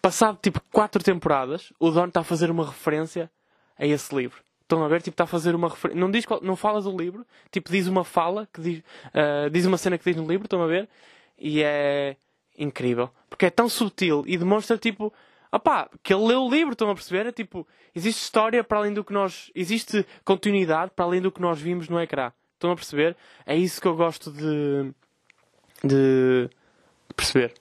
Passado 0.00 0.38
tipo 0.40 0.60
quatro 0.72 1.02
temporadas, 1.02 1.72
o 1.80 1.90
Don 1.90 2.06
está 2.06 2.20
a 2.20 2.24
fazer 2.24 2.50
uma 2.50 2.66
referência 2.66 3.30
a 3.78 3.86
esse 3.86 4.14
livro. 4.14 4.40
Estão 4.62 4.84
a 4.84 4.88
ver? 4.88 5.02
Tipo, 5.02 5.14
está 5.14 5.24
a 5.24 5.26
fazer 5.26 5.54
uma 5.54 5.68
referência. 5.68 6.00
Não, 6.00 6.10
diz, 6.10 6.24
não 6.42 6.56
fala 6.56 6.80
do 6.80 6.96
livro, 6.96 7.26
tipo, 7.50 7.70
diz 7.70 7.86
uma 7.86 8.04
fala, 8.04 8.48
que 8.52 8.60
diz, 8.60 8.78
uh, 8.78 9.50
diz 9.50 9.64
uma 9.64 9.78
cena 9.78 9.96
que 9.96 10.04
diz 10.04 10.16
no 10.16 10.26
livro, 10.26 10.46
estão 10.46 10.62
a 10.62 10.66
ver? 10.66 10.88
E 11.38 11.62
é 11.62 12.16
incrível. 12.58 13.10
Porque 13.28 13.46
é 13.46 13.50
tão 13.50 13.68
sutil 13.68 14.24
e 14.26 14.36
demonstra, 14.36 14.78
tipo, 14.78 15.12
opá, 15.52 15.88
que 16.02 16.12
ele 16.12 16.26
leu 16.26 16.42
o 16.42 16.50
livro, 16.50 16.72
estão 16.72 16.90
a 16.90 16.94
perceber? 16.94 17.26
É, 17.26 17.32
tipo, 17.32 17.66
existe 17.94 18.22
história 18.22 18.62
para 18.64 18.78
além 18.78 18.92
do 18.92 19.04
que 19.04 19.12
nós. 19.12 19.50
Existe 19.54 20.06
continuidade 20.24 20.92
para 20.94 21.04
além 21.04 21.20
do 21.20 21.30
que 21.30 21.40
nós 21.40 21.60
vimos 21.60 21.88
no 21.88 22.00
ecrã. 22.00 22.32
Estão 22.56 22.72
a 22.72 22.74
perceber? 22.74 23.14
É 23.44 23.54
isso 23.54 23.80
que 23.80 23.86
eu 23.86 23.94
gosto 23.94 24.32
de. 24.32 24.90
de, 25.84 26.48
perceber. 27.14 27.52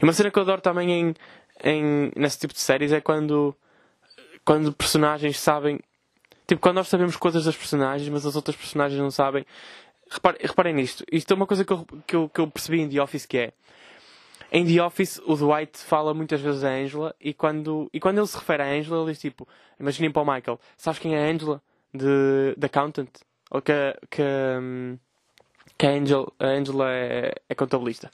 E 0.00 0.02
uma 0.02 0.12
cena 0.14 0.30
que 0.30 0.38
eu 0.38 0.42
adoro 0.42 0.62
também 0.62 0.90
em, 0.90 1.14
em, 1.62 2.12
nesse 2.16 2.38
tipo 2.38 2.54
de 2.54 2.60
séries 2.60 2.90
é 2.90 3.00
quando. 3.00 3.54
quando 4.44 4.72
personagens 4.72 5.38
sabem. 5.38 5.78
Tipo, 6.46 6.62
quando 6.62 6.76
nós 6.76 6.88
sabemos 6.88 7.14
coisas 7.16 7.44
das 7.44 7.56
personagens, 7.56 8.08
mas 8.08 8.24
as 8.24 8.36
outras 8.36 8.56
personagens 8.56 8.98
não 8.98 9.10
sabem. 9.10 9.44
Reparem, 10.10 10.40
reparem 10.42 10.74
nisto. 10.74 11.04
Isto 11.12 11.34
é 11.34 11.36
uma 11.36 11.46
coisa 11.46 11.62
que 11.62 11.72
eu, 11.72 11.86
que, 12.06 12.16
eu, 12.16 12.28
que 12.30 12.40
eu 12.40 12.48
percebi 12.48 12.80
em 12.80 12.88
The 12.88 13.02
Office 13.02 13.26
que 13.26 13.36
é. 13.36 13.52
Em 14.50 14.64
The 14.64 14.82
Office, 14.82 15.20
o 15.26 15.36
Dwight 15.36 15.76
fala 15.76 16.14
muitas 16.14 16.40
vezes 16.40 16.64
a 16.64 16.70
Angela 16.70 17.14
e 17.20 17.34
quando, 17.34 17.90
e 17.92 18.00
quando 18.00 18.16
ele 18.16 18.26
se 18.26 18.38
refere 18.38 18.62
a 18.62 18.66
Angela, 18.66 19.02
ele 19.02 19.12
diz 19.12 19.20
tipo: 19.20 19.46
Imaginem 19.78 20.10
para 20.10 20.22
o 20.22 20.24
Michael, 20.24 20.58
sabes 20.74 20.98
quem 20.98 21.14
é 21.14 21.18
a 21.22 21.30
Angela? 21.30 21.60
De, 21.92 22.54
The 22.58 22.66
Accountant? 22.66 23.27
Ou 23.50 23.62
que, 23.62 23.72
que, 24.10 24.22
que 25.76 25.86
a, 25.86 25.90
Angel, 25.90 26.32
a 26.38 26.46
Angela 26.46 26.90
é, 26.90 27.34
é 27.48 27.54
contabilista. 27.54 28.10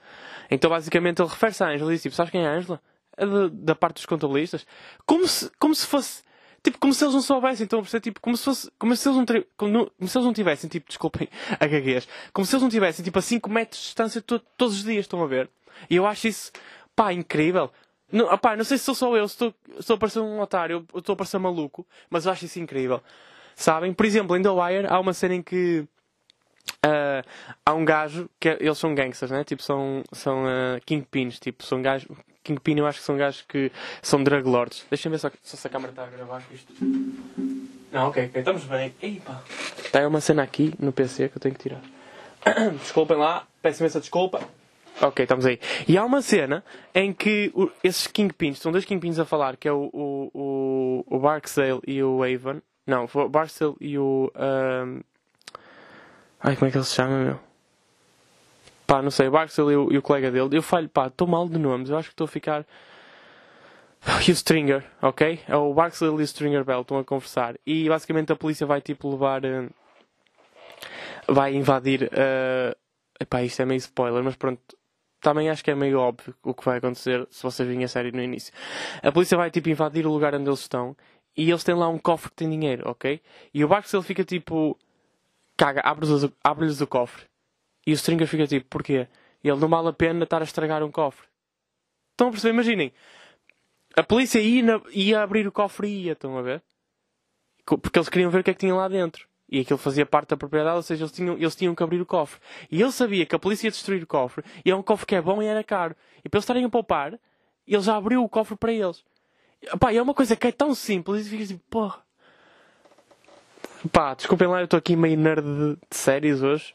Então 0.50 0.70
basicamente 0.70 1.20
ele 1.20 1.28
refere-se 1.28 1.64
à 1.64 1.68
Angela 1.68 1.90
e 1.90 1.94
diz 1.94 2.02
tipo: 2.02 2.14
Sabes 2.14 2.30
quem 2.30 2.44
é 2.44 2.48
a 2.48 2.52
Angela? 2.52 2.80
É 3.16 3.26
de, 3.26 3.50
da 3.50 3.74
parte 3.74 3.96
dos 3.96 4.06
contabilistas. 4.06 4.66
Como 5.06 5.26
se, 5.26 5.50
como 5.58 5.74
se 5.74 5.86
fosse. 5.86 6.22
Tipo, 6.62 6.78
como 6.78 6.94
se 6.94 7.04
eles 7.04 7.12
não 7.12 7.20
soubessem, 7.20 7.64
então 7.64 7.80
a 7.80 8.00
tipo, 8.00 8.18
como 8.22 8.34
se 8.38 8.44
fosse, 8.44 8.70
como 8.78 8.96
se 8.96 9.06
eles 9.06 9.18
não, 9.18 9.26
como, 9.54 9.90
como 9.90 10.08
se 10.08 10.16
eles 10.16 10.24
não 10.24 10.32
tivessem, 10.32 10.70
tipo, 10.70 10.88
desculpem 10.88 11.28
a 11.60 11.66
gaguez, 11.66 12.08
como 12.32 12.46
se 12.46 12.54
eles 12.54 12.62
não 12.62 12.70
tivessem, 12.70 13.04
tipo, 13.04 13.18
a 13.18 13.22
5 13.22 13.50
metros 13.50 13.80
de 13.82 13.86
distância 13.88 14.22
to, 14.22 14.38
todos 14.56 14.76
os 14.76 14.82
dias, 14.82 15.00
estão 15.00 15.22
a 15.22 15.26
ver? 15.26 15.50
E 15.90 15.96
eu 15.96 16.06
acho 16.06 16.26
isso, 16.26 16.50
pá, 16.96 17.12
incrível. 17.12 17.70
Não, 18.10 18.32
opá, 18.32 18.56
não 18.56 18.64
sei 18.64 18.78
se 18.78 18.84
sou 18.84 18.94
só 18.94 19.14
eu, 19.14 19.28
se 19.28 19.34
estou, 19.34 19.54
estou 19.78 19.96
a 19.96 19.98
parecer 19.98 20.20
um 20.20 20.40
otário, 20.40 20.86
ou 20.90 21.00
estou 21.00 21.12
a 21.12 21.16
parecer 21.16 21.38
maluco, 21.38 21.86
mas 22.08 22.24
eu 22.24 22.32
acho 22.32 22.46
isso 22.46 22.58
incrível. 22.58 23.02
Sabem? 23.54 23.92
Por 23.92 24.06
exemplo, 24.06 24.36
em 24.36 24.42
The 24.42 24.50
Wire 24.50 24.86
há 24.88 24.98
uma 24.98 25.12
cena 25.12 25.34
em 25.34 25.42
que 25.42 25.86
uh, 26.84 27.28
há 27.64 27.74
um 27.74 27.84
gajo 27.84 28.28
que 28.38 28.48
é, 28.48 28.58
eles 28.60 28.78
são 28.78 28.94
gangsters, 28.94 29.30
né? 29.30 29.44
Tipo, 29.44 29.62
são, 29.62 30.02
são 30.12 30.44
uh, 30.44 30.80
kingpins, 30.84 31.38
tipo, 31.38 31.64
são 31.64 31.82
gajos. 31.82 32.08
Kingpin 32.42 32.78
eu 32.78 32.86
acho 32.86 32.98
que 32.98 33.04
são 33.04 33.16
gajos 33.16 33.42
que 33.42 33.72
são 34.02 34.22
drug 34.22 34.46
lords. 34.46 34.84
Deixa-me 34.90 35.14
ver 35.14 35.20
só, 35.20 35.30
só 35.42 35.56
se 35.56 35.66
a 35.66 35.70
câmera 35.70 35.92
está 35.92 36.04
a 36.04 36.06
gravar 36.06 36.42
isto. 36.52 36.72
Não, 37.90 38.08
ok, 38.08 38.26
ok, 38.26 38.40
estamos 38.40 38.64
bem. 38.64 38.94
Epa. 39.00 39.42
Está 39.78 40.06
uma 40.06 40.20
cena 40.20 40.42
aqui 40.42 40.74
no 40.78 40.92
PC 40.92 41.28
que 41.28 41.36
eu 41.38 41.40
tenho 41.40 41.54
que 41.54 41.62
tirar. 41.62 41.80
Desculpem 42.78 43.16
lá, 43.16 43.46
peço 43.62 43.82
imensa 43.82 44.00
desculpa. 44.00 44.40
Ok, 45.00 45.24
estamos 45.24 45.44
aí. 45.44 45.58
E 45.88 45.98
há 45.98 46.04
uma 46.04 46.22
cena 46.22 46.62
em 46.94 47.12
que 47.12 47.50
o, 47.54 47.70
esses 47.82 48.06
Kingpins, 48.06 48.58
são 48.58 48.70
dois 48.70 48.84
Kingpins 48.84 49.18
a 49.18 49.24
falar, 49.24 49.56
que 49.56 49.66
é 49.66 49.72
o, 49.72 49.90
o, 49.92 50.30
o, 50.34 51.16
o 51.16 51.18
Barksdale 51.18 51.80
e 51.86 52.02
o 52.02 52.22
Avon. 52.22 52.60
Não, 52.86 53.08
o 53.12 53.28
Barksdale 53.28 53.74
e 53.80 53.98
o. 53.98 54.30
Um... 54.36 55.00
Ai, 56.40 56.56
como 56.56 56.68
é 56.68 56.70
que 56.70 56.76
ele 56.76 56.84
se 56.84 56.94
chama, 56.94 57.24
meu? 57.24 57.40
Pá, 58.86 59.00
não 59.00 59.10
sei, 59.10 59.28
o 59.28 59.30
Barksdale 59.30 59.72
e 59.72 59.76
o, 59.76 59.92
e 59.92 59.98
o 59.98 60.02
colega 60.02 60.30
dele. 60.30 60.56
Eu 60.56 60.62
falho, 60.62 60.88
pá, 60.88 61.06
estou 61.06 61.26
mal 61.26 61.48
de 61.48 61.58
nomes, 61.58 61.88
eu 61.88 61.96
acho 61.96 62.08
que 62.08 62.12
estou 62.12 62.26
a 62.26 62.28
ficar. 62.28 62.66
E 64.28 64.30
o 64.30 64.34
Stringer, 64.34 64.84
ok? 65.00 65.40
É 65.48 65.56
o 65.56 65.72
Barksdale 65.72 66.12
e 66.12 66.16
o 66.16 66.22
Stringer 66.22 66.62
Bell 66.62 66.82
estão 66.82 66.98
a 66.98 67.04
conversar. 67.04 67.56
E 67.66 67.88
basicamente 67.88 68.30
a 68.32 68.36
polícia 68.36 68.66
vai 68.66 68.82
tipo 68.82 69.10
levar. 69.10 69.40
Vai 71.26 71.54
invadir. 71.54 72.10
Uh... 72.12 72.76
Epá, 73.18 73.42
isto 73.42 73.62
é 73.62 73.64
meio 73.64 73.78
spoiler, 73.78 74.22
mas 74.22 74.36
pronto 74.36 74.60
também 75.24 75.48
acho 75.48 75.64
que 75.64 75.70
é 75.70 75.74
meio 75.74 75.98
óbvio 75.98 76.34
o 76.42 76.52
que 76.52 76.62
vai 76.62 76.76
acontecer 76.76 77.26
se 77.30 77.42
vocês 77.42 77.66
virem 77.66 77.82
a 77.82 77.88
série 77.88 78.12
no 78.12 78.22
início. 78.22 78.52
A 79.02 79.10
polícia 79.10 79.38
vai 79.38 79.50
tipo 79.50 79.70
invadir 79.70 80.06
o 80.06 80.12
lugar 80.12 80.34
onde 80.34 80.48
eles 80.48 80.60
estão 80.60 80.94
e 81.36 81.50
eles 81.50 81.64
têm 81.64 81.74
lá 81.74 81.88
um 81.88 81.98
cofre 81.98 82.30
que 82.30 82.36
tem 82.36 82.50
dinheiro, 82.50 82.88
ok? 82.88 83.20
E 83.52 83.64
o 83.64 83.68
Barks 83.68 83.92
ele 83.92 84.02
fica 84.02 84.24
tipo. 84.24 84.78
Caga, 85.56 85.82
abre-lhes 85.84 86.30
abre 86.42 86.66
o 86.66 86.86
cofre. 86.86 87.24
E 87.86 87.92
o 87.92 87.96
Stringer 87.96 88.26
fica 88.26 88.46
tipo, 88.46 88.66
porquê? 88.68 89.08
Ele 89.42 89.56
não 89.56 89.68
vale 89.68 89.88
a 89.88 89.92
pena 89.92 90.24
estar 90.24 90.40
a 90.40 90.44
estragar 90.44 90.82
um 90.82 90.90
cofre. 90.90 91.26
Estão 92.12 92.28
a 92.28 92.30
perceber? 92.30 92.54
Imaginem. 92.54 92.92
A 93.96 94.02
polícia 94.02 94.40
ia, 94.40 94.80
ia 94.90 95.22
abrir 95.22 95.46
o 95.46 95.52
cofre 95.52 95.88
e 95.88 96.04
ia, 96.06 96.12
estão 96.12 96.36
a 96.36 96.42
ver? 96.42 96.62
Porque 97.64 97.98
eles 97.98 98.08
queriam 98.08 98.30
ver 98.30 98.40
o 98.40 98.44
que 98.44 98.50
é 98.50 98.54
que 98.54 98.60
tinha 98.60 98.74
lá 98.74 98.88
dentro. 98.88 99.28
E 99.48 99.60
aquilo 99.60 99.78
fazia 99.78 100.06
parte 100.06 100.30
da 100.30 100.36
propriedade, 100.36 100.76
ou 100.76 100.82
seja, 100.82 101.04
eles 101.04 101.12
tinham, 101.12 101.34
eles 101.36 101.54
tinham 101.54 101.74
que 101.74 101.82
abrir 101.82 102.00
o 102.00 102.06
cofre. 102.06 102.40
E 102.70 102.80
ele 102.80 102.90
sabia 102.90 103.26
que 103.26 103.34
a 103.34 103.38
polícia 103.38 103.66
ia 103.66 103.70
destruir 103.70 104.02
o 104.02 104.06
cofre, 104.06 104.44
e 104.64 104.70
é 104.70 104.74
um 104.74 104.82
cofre 104.82 105.06
que 105.06 105.14
é 105.14 105.20
bom 105.20 105.42
e 105.42 105.46
era 105.46 105.62
caro. 105.62 105.94
E 106.24 106.28
para 106.28 106.38
eles 106.38 106.44
estarem 106.44 106.64
a 106.64 106.68
poupar, 106.68 107.18
ele 107.66 107.82
já 107.82 107.96
abriu 107.96 108.24
o 108.24 108.28
cofre 108.28 108.56
para 108.56 108.72
eles. 108.72 109.04
Pá, 109.78 109.92
é 109.92 110.00
uma 110.00 110.14
coisa 110.14 110.36
que 110.36 110.46
é 110.46 110.52
tão 110.52 110.74
simples 110.74 111.26
e 111.26 111.30
fica 111.30 111.42
assim, 111.42 111.60
porra. 111.70 112.02
Pá, 113.92 114.14
desculpem 114.14 114.48
lá, 114.48 114.60
eu 114.60 114.64
estou 114.64 114.78
aqui 114.78 114.96
meio 114.96 115.18
nerd 115.18 115.42
de, 115.42 115.76
de 115.76 115.96
séries 115.96 116.42
hoje. 116.42 116.74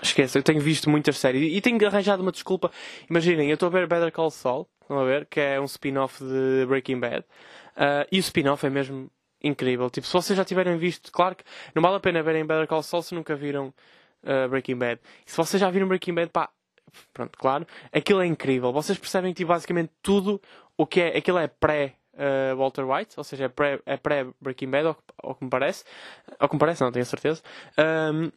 Esqueça, 0.00 0.38
eu 0.38 0.42
tenho 0.42 0.60
visto 0.60 0.90
muitas 0.90 1.18
séries 1.18 1.52
e 1.52 1.60
tenho 1.60 1.84
arranjado 1.86 2.22
uma 2.22 2.32
desculpa. 2.32 2.70
Imaginem, 3.08 3.48
eu 3.48 3.54
estou 3.54 3.68
a 3.68 3.70
ver 3.70 3.86
Better 3.86 4.10
Call 4.10 4.30
Saul, 4.30 4.68
estão 4.80 4.98
a 4.98 5.04
ver? 5.04 5.26
Que 5.26 5.40
é 5.40 5.60
um 5.60 5.64
spin-off 5.64 6.22
de 6.22 6.66
Breaking 6.66 6.98
Bad. 6.98 7.24
Uh, 7.76 8.06
e 8.10 8.18
o 8.18 8.20
spin-off 8.20 8.66
é 8.66 8.70
mesmo 8.70 9.10
incrível. 9.42 9.90
Tipo, 9.90 10.06
se 10.06 10.12
vocês 10.12 10.36
já 10.36 10.44
tiverem 10.44 10.76
visto, 10.76 11.10
claro 11.12 11.36
que 11.36 11.44
não 11.74 11.82
vale 11.82 11.96
a 11.96 12.00
pena 12.00 12.22
verem 12.22 12.44
Better 12.44 12.66
Call 12.66 12.82
Saul 12.82 13.02
se 13.02 13.14
nunca 13.14 13.34
viram 13.34 13.72
uh, 14.22 14.48
Breaking 14.48 14.76
Bad. 14.76 15.00
E 15.26 15.30
se 15.30 15.36
vocês 15.36 15.60
já 15.60 15.70
viram 15.70 15.88
Breaking 15.88 16.14
Bad, 16.14 16.30
pá, 16.30 16.48
pronto, 17.12 17.38
claro, 17.38 17.66
aquilo 17.92 18.20
é 18.20 18.26
incrível. 18.26 18.72
Vocês 18.72 18.98
percebem 18.98 19.32
tipo, 19.32 19.48
basicamente 19.48 19.90
tudo 20.02 20.40
o 20.76 20.86
que 20.86 21.00
é. 21.00 21.16
Aquilo 21.16 21.38
é 21.38 21.48
pré. 21.48 21.94
Uh, 22.12 22.54
Walter 22.58 22.84
White, 22.84 23.14
ou 23.16 23.24
seja, 23.24 23.46
é 23.46 23.48
pré-Breaking 23.48 23.86
é 23.86 23.96
pré 23.96 24.82
Bad, 24.82 24.86
ao, 24.86 24.98
ao 25.22 25.34
que 25.34 25.44
me 25.44 25.48
parece. 25.48 25.82
Que 26.38 26.52
me 26.54 26.58
parece, 26.58 26.82
não 26.82 26.92
tenho 26.92 27.06
certeza. 27.06 27.42
Um, 28.12 28.30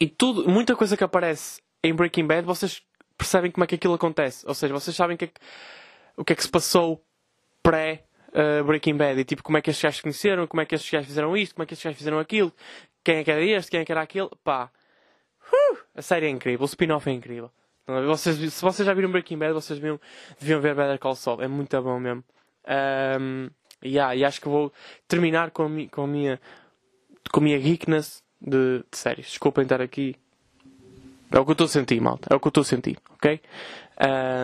e 0.00 0.08
tudo, 0.08 0.48
muita 0.48 0.74
coisa 0.74 0.96
que 0.96 1.04
aparece 1.04 1.60
em 1.84 1.94
Breaking 1.94 2.26
Bad, 2.26 2.46
vocês 2.46 2.82
percebem 3.18 3.50
como 3.50 3.64
é 3.64 3.66
que 3.66 3.74
aquilo 3.74 3.92
acontece. 3.92 4.46
Ou 4.46 4.54
seja, 4.54 4.72
vocês 4.72 4.96
sabem 4.96 5.14
que 5.14 5.26
é 5.26 5.30
o 6.16 6.24
que 6.24 6.32
é 6.32 6.36
que 6.36 6.42
se 6.42 6.48
passou 6.48 7.04
pré 7.62 8.04
uh, 8.28 8.64
Breaking 8.64 8.96
Bad 8.96 9.20
e 9.20 9.24
tipo 9.24 9.42
como 9.42 9.58
é 9.58 9.62
que 9.62 9.70
estes 9.70 9.82
gajos 9.82 9.96
se 9.96 10.02
conheceram, 10.02 10.46
como 10.46 10.60
é 10.60 10.64
que 10.64 10.74
estes 10.74 10.90
gajos 10.90 11.06
fizeram 11.06 11.36
isto, 11.36 11.54
como 11.54 11.62
é 11.62 11.66
que 11.66 11.74
estes 11.74 11.84
gajos 11.84 11.98
fizeram 11.98 12.18
aquilo, 12.18 12.52
quem 13.04 13.16
é 13.16 13.24
que 13.24 13.30
era 13.30 13.42
este, 13.42 13.70
quem 13.70 13.80
é 13.80 13.84
que 13.84 13.92
era 13.92 14.02
aquele. 14.02 14.30
Pá, 14.42 14.70
a 15.94 16.02
série 16.02 16.26
é 16.26 16.30
incrível, 16.30 16.62
o 16.62 16.66
spin-off 16.66 17.08
é 17.08 17.12
incrível. 17.12 17.50
Vocês, 18.06 18.36
se 18.52 18.62
vocês 18.62 18.86
já 18.86 18.94
viram 18.94 19.10
Breaking 19.10 19.38
Bad, 19.38 19.52
vocês 19.52 19.78
deviam, 19.78 20.00
deviam 20.38 20.60
ver 20.60 20.74
Better 20.74 20.98
Call 20.98 21.16
Saul. 21.16 21.42
É 21.42 21.48
muito 21.48 21.80
bom 21.82 21.98
mesmo. 21.98 22.22
Um, 23.20 23.50
yeah, 23.84 24.14
e 24.14 24.24
acho 24.24 24.40
que 24.40 24.48
vou 24.48 24.72
terminar 25.08 25.50
com 25.50 25.64
a, 25.64 25.68
mi, 25.68 25.88
com 25.88 26.02
a 26.02 26.06
minha 26.06 26.40
com 27.32 27.40
a 27.40 27.42
minha 27.42 27.58
geekness 27.58 28.22
de, 28.40 28.78
de 28.90 28.96
séries. 28.96 29.26
Desculpem 29.26 29.62
estar 29.64 29.80
aqui. 29.80 30.16
É 31.32 31.38
o 31.38 31.44
que 31.44 31.50
eu 31.50 31.52
estou 31.52 31.64
a 31.64 31.68
sentir, 31.68 32.00
malta. 32.00 32.28
É 32.32 32.36
o 32.36 32.40
que 32.40 32.46
eu 32.46 32.50
estou 32.50 32.62
a 32.62 32.64
sentir, 32.64 32.98
ok? 33.14 33.40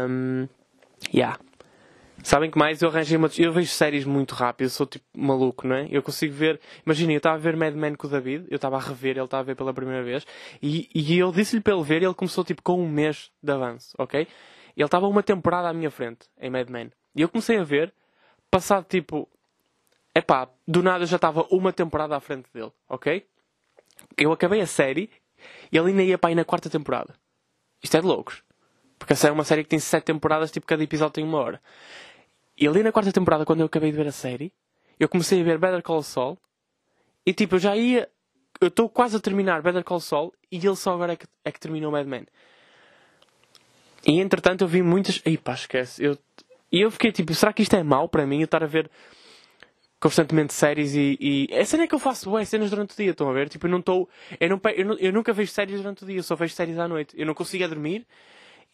Um, 0.09 0.49
yeah. 1.13 1.39
Sabem 2.27 2.51
que 2.51 2.59
mais? 2.59 2.83
Eu 2.83 2.89
arranjei 2.89 3.17
uma. 3.17 3.31
Eu 3.39 3.53
vejo 3.53 3.71
séries 3.71 4.05
muito 4.05 4.35
rápido, 4.35 4.69
sou 4.69 4.85
tipo 4.85 5.05
maluco, 5.17 5.65
não 5.65 5.77
é? 5.77 5.87
Eu 5.89 6.03
consigo 6.03 6.35
ver. 6.35 6.61
Imaginem, 6.85 7.15
eu 7.15 7.19
estava 7.19 7.37
a 7.37 7.39
ver 7.39 7.57
Mad 7.57 7.73
Men 7.73 7.95
com 7.95 8.09
o 8.09 8.11
David, 8.11 8.49
eu 8.51 8.57
estava 8.57 8.75
a 8.77 8.81
rever, 8.81 9.13
ele 9.13 9.25
estava 9.27 9.43
a 9.43 9.45
ver 9.45 9.55
pela 9.55 9.73
primeira 9.73 10.03
vez, 10.03 10.27
e, 10.61 10.91
e 10.93 11.17
eu 11.17 11.31
disse-lhe 11.31 11.63
para 11.63 11.73
ele 11.73 11.85
ver, 11.85 12.03
e 12.03 12.05
ele 12.05 12.15
começou 12.15 12.43
tipo 12.43 12.63
com 12.63 12.83
um 12.83 12.89
mês 12.89 13.31
de 13.41 13.53
avanço, 13.53 13.95
ok? 13.97 14.27
Ele 14.77 14.85
estava 14.85 15.07
uma 15.07 15.23
temporada 15.23 15.69
à 15.69 15.73
minha 15.73 15.89
frente, 15.89 16.27
em 16.41 16.51
Mad 16.51 16.69
Men. 16.69 16.91
E 17.15 17.23
eu 17.23 17.29
comecei 17.29 17.59
a 17.59 17.63
ver, 17.63 17.95
passado 18.51 18.85
tipo. 18.89 19.29
Epá, 20.13 20.49
do 20.67 20.83
nada 20.83 21.07
já 21.07 21.15
estava 21.15 21.47
uma 21.49 21.73
temporada 21.73 22.17
à 22.17 22.19
frente 22.19 22.49
dele, 22.53 22.73
ok? 22.89 23.25
Eu 24.19 24.33
acabei 24.33 24.61
a 24.61 24.67
série 24.67 25.11
e 25.71 25.79
ele 25.79 25.91
ainda 25.91 26.03
ia 26.03 26.19
para 26.19 26.31
aí 26.31 26.35
na 26.35 26.45
quarta 26.45 26.69
temporada. 26.69 27.15
Isto 27.81 27.99
é 27.99 28.01
de 28.01 28.07
loucos. 28.09 28.43
Porque 28.99 29.13
essa 29.13 29.29
é 29.29 29.31
uma 29.31 29.45
série 29.45 29.63
que 29.63 29.71
tem 29.71 29.79
sete 29.79 30.05
temporadas, 30.05 30.51
tipo, 30.51 30.67
cada 30.67 30.83
episódio 30.83 31.13
tem 31.13 31.23
uma 31.23 31.39
hora. 31.39 31.61
E 32.59 32.67
ali 32.67 32.83
na 32.83 32.93
quarta 32.93 33.13
temporada, 33.13 33.45
quando 33.45 33.61
eu 33.61 33.67
acabei 33.67 33.91
de 33.91 33.97
ver 33.97 34.07
a 34.07 34.13
série, 34.13 34.53
eu 34.99 35.09
comecei 35.09 35.41
a 35.41 35.45
ver 35.45 35.59
Better 35.59 35.83
Call 35.83 36.03
Saul 36.03 36.39
e 37.25 37.33
tipo, 37.35 37.57
eu 37.57 37.59
já 37.59 37.77
ia. 37.77 38.09
Eu 38.61 38.69
estou 38.69 38.89
quase 38.89 39.17
a 39.17 39.21
terminar 39.21 39.61
Better 39.61 39.85
Call 39.85 40.01
Saul 40.01 40.33
e 40.51 40.57
ele 40.57 40.77
só 40.77 40.95
agora 40.95 41.13
é 41.13 41.17
que, 41.17 41.27
é 41.45 41.53
que 41.53 41.61
terminou 41.61 41.93
Mad 41.93 42.07
Men. 42.07 42.27
E 44.07 44.21
entretanto 44.21 44.63
eu 44.63 44.69
vi 44.69 44.83
muitas. 44.83 45.21
Ei 45.25 45.37
pá, 45.37 45.55
esquece. 45.55 46.03
Eu... 46.03 46.17
E 46.73 46.81
eu 46.81 46.91
fiquei 46.91 47.13
tipo, 47.13 47.35
será 47.35 47.53
que 47.53 47.63
isto 47.63 47.77
é 47.77 47.83
mau 47.83 48.09
para 48.09 48.27
mim? 48.27 48.39
Eu 48.39 48.45
estar 48.45 48.63
a 48.63 48.67
ver 48.67 48.91
constantemente 49.99 50.53
séries 50.53 50.95
e, 50.95 51.17
e... 51.21 51.49
É 51.51 51.61
a 51.61 51.65
cena 51.65 51.85
é 51.85 51.87
que 51.87 51.95
eu 51.95 51.99
faço 51.99 52.29
boas 52.29 52.49
cenas 52.49 52.71
durante 52.71 52.93
o 52.93 52.97
dia, 52.97 53.11
estão 53.11 53.29
a 53.29 53.33
ver? 53.33 53.49
Tipo, 53.49 53.67
eu 53.67 53.71
não 53.71 53.79
estou. 53.79 54.09
Eu, 54.39 54.49
não, 54.49 54.61
eu, 54.75 54.85
não, 54.85 54.99
eu 54.99 55.13
nunca 55.13 55.33
vejo 55.33 55.51
séries 55.51 55.81
durante 55.81 56.05
o 56.05 56.07
dia, 56.07 56.19
eu 56.19 56.23
só 56.23 56.35
vejo 56.35 56.55
séries 56.55 56.79
à 56.79 56.87
noite. 56.89 57.15
Eu 57.19 57.27
não 57.27 57.35
consigo 57.35 57.65
a 57.65 57.67
dormir 57.67 58.07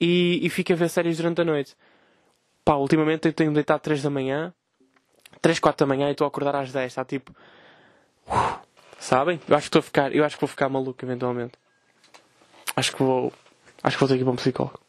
e, 0.01 0.41
e 0.43 0.49
fico 0.51 0.73
a 0.73 0.77
ver 0.77 0.89
séries 0.89 1.17
durante 1.17 1.41
a 1.41 1.45
noite. 1.45 1.75
Pá, 2.64 2.75
ultimamente 2.75 3.26
eu 3.26 3.33
tenho 3.33 3.52
deitado 3.52 3.81
3 3.81 4.02
da 4.02 4.11
manhã, 4.11 4.54
3, 5.40 5.59
4 5.59 5.85
da 5.85 5.88
manhã 5.88 6.09
e 6.09 6.12
estou 6.12 6.25
a 6.25 6.28
acordar 6.28 6.54
às 6.54 6.71
10. 6.71 6.87
Está 6.87 7.04
tipo. 7.04 7.35
Sabem? 8.99 9.40
Eu 9.49 9.57
acho 9.57 9.64
que 9.64 9.69
estou 9.69 9.81
a 9.81 9.83
ficar. 9.83 10.14
Eu 10.14 10.25
acho 10.25 10.37
que 10.37 10.40
vou 10.40 10.49
ficar 10.49 10.69
maluco 10.69 11.04
eventualmente. 11.04 11.54
Acho 12.76 12.92
que 12.92 13.02
vou. 13.02 13.33
Acho 13.83 13.97
que 13.97 14.00
vou 14.00 14.09
ter 14.09 14.14
que 14.14 14.21
ir 14.21 14.25
para 14.25 14.33
um 14.33 14.37
psicólogo. 14.37 14.81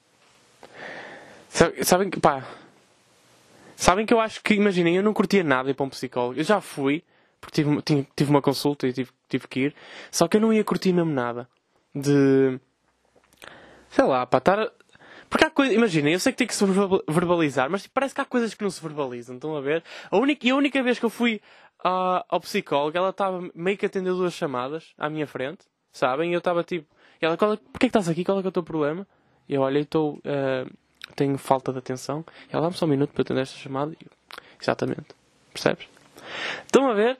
Sabem 1.83 2.09
que, 2.09 2.19
pá. 2.19 2.45
Sabem 3.75 4.05
que 4.05 4.13
eu 4.13 4.19
acho 4.19 4.41
que, 4.43 4.53
imaginem, 4.53 4.95
eu 4.95 5.03
não 5.03 5.13
curtia 5.13 5.43
nada 5.43 5.69
ir 5.69 5.73
para 5.73 5.85
um 5.85 5.89
psicólogo. 5.89 6.39
Eu 6.39 6.43
já 6.43 6.61
fui, 6.61 7.03
porque 7.41 7.63
tive, 7.63 8.07
tive 8.15 8.29
uma 8.29 8.41
consulta 8.41 8.87
e 8.87 8.93
tive, 8.93 9.11
tive 9.27 9.47
que 9.47 9.59
ir. 9.61 9.75
Só 10.11 10.27
que 10.27 10.37
eu 10.37 10.41
não 10.41 10.53
ia 10.53 10.63
curtir 10.63 10.93
mesmo 10.93 11.11
nada. 11.11 11.49
De. 11.93 12.59
Sei 13.89 14.03
lá, 14.03 14.25
para 14.25 14.37
estar 14.37 14.71
porque 15.33 15.45
há 15.45 15.49
coisas, 15.49 15.75
imagina, 15.75 16.11
eu 16.11 16.19
sei 16.19 16.31
que 16.31 16.37
tem 16.37 16.45
que 16.45 16.53
se 16.53 16.63
verbalizar, 17.07 17.67
mas 17.67 17.81
tipo, 17.81 17.95
parece 17.95 18.13
que 18.13 18.21
há 18.21 18.25
coisas 18.25 18.53
que 18.53 18.63
não 18.63 18.69
se 18.69 18.79
verbalizam, 18.79 19.33
estão 19.33 19.57
a 19.57 19.61
ver? 19.61 19.83
A 20.11 20.15
única, 20.15 20.45
e 20.45 20.51
a 20.51 20.55
única 20.55 20.83
vez 20.83 20.99
que 20.99 21.05
eu 21.05 21.09
fui 21.09 21.41
uh, 21.83 22.23
ao 22.29 22.39
psicólogo, 22.39 22.95
ela 22.95 23.09
estava 23.09 23.41
meio 23.55 23.75
que 23.75 23.83
a 23.83 23.87
atender 23.87 24.11
duas 24.11 24.31
chamadas 24.35 24.93
à 24.95 25.09
minha 25.09 25.25
frente, 25.25 25.65
sabem? 25.91 26.29
E 26.29 26.33
eu 26.33 26.37
estava 26.37 26.63
tipo, 26.63 26.85
e 27.19 27.25
ela, 27.25 27.35
qual, 27.35 27.53
é, 27.53 27.57
porquê 27.57 27.79
que 27.79 27.85
estás 27.87 28.07
aqui? 28.07 28.23
Qual 28.23 28.37
é, 28.37 28.41
que 28.41 28.47
é 28.47 28.49
o 28.49 28.51
teu 28.51 28.61
problema? 28.61 29.07
E 29.49 29.55
eu 29.55 29.63
olhei, 29.63 29.81
estou, 29.81 30.19
uh, 30.19 30.71
tenho 31.15 31.35
falta 31.39 31.73
de 31.73 31.79
atenção. 31.79 32.23
E 32.47 32.53
ela 32.55 32.61
dá-me 32.61 32.77
só 32.77 32.85
um 32.85 32.89
minuto 32.89 33.11
para 33.11 33.23
atender 33.23 33.41
esta 33.41 33.57
chamada. 33.57 33.91
E 33.91 34.05
eu, 34.05 34.11
exatamente. 34.61 35.15
Percebes? 35.51 35.87
Estão 36.63 36.91
a 36.91 36.93
ver? 36.93 37.17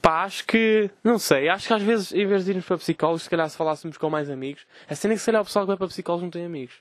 Pá, 0.00 0.22
acho 0.22 0.46
que, 0.46 0.88
não 1.02 1.18
sei, 1.18 1.48
acho 1.48 1.66
que 1.66 1.74
às 1.74 1.82
vezes, 1.82 2.12
em 2.12 2.24
vez 2.24 2.44
de 2.44 2.52
irmos 2.52 2.66
para 2.66 2.78
psicólogos, 2.78 3.24
se 3.24 3.30
calhar 3.30 3.50
se 3.50 3.56
falássemos 3.56 3.96
com 3.96 4.08
mais 4.08 4.30
amigos, 4.30 4.64
a 4.88 4.94
cena 4.94 5.14
é 5.14 5.16
que 5.16 5.20
se 5.20 5.26
calhar 5.26 5.42
o 5.42 5.44
pessoal 5.44 5.64
que 5.64 5.68
vai 5.68 5.76
para 5.76 5.88
psicólogos 5.88 6.22
não 6.22 6.30
tem 6.30 6.44
amigos. 6.44 6.80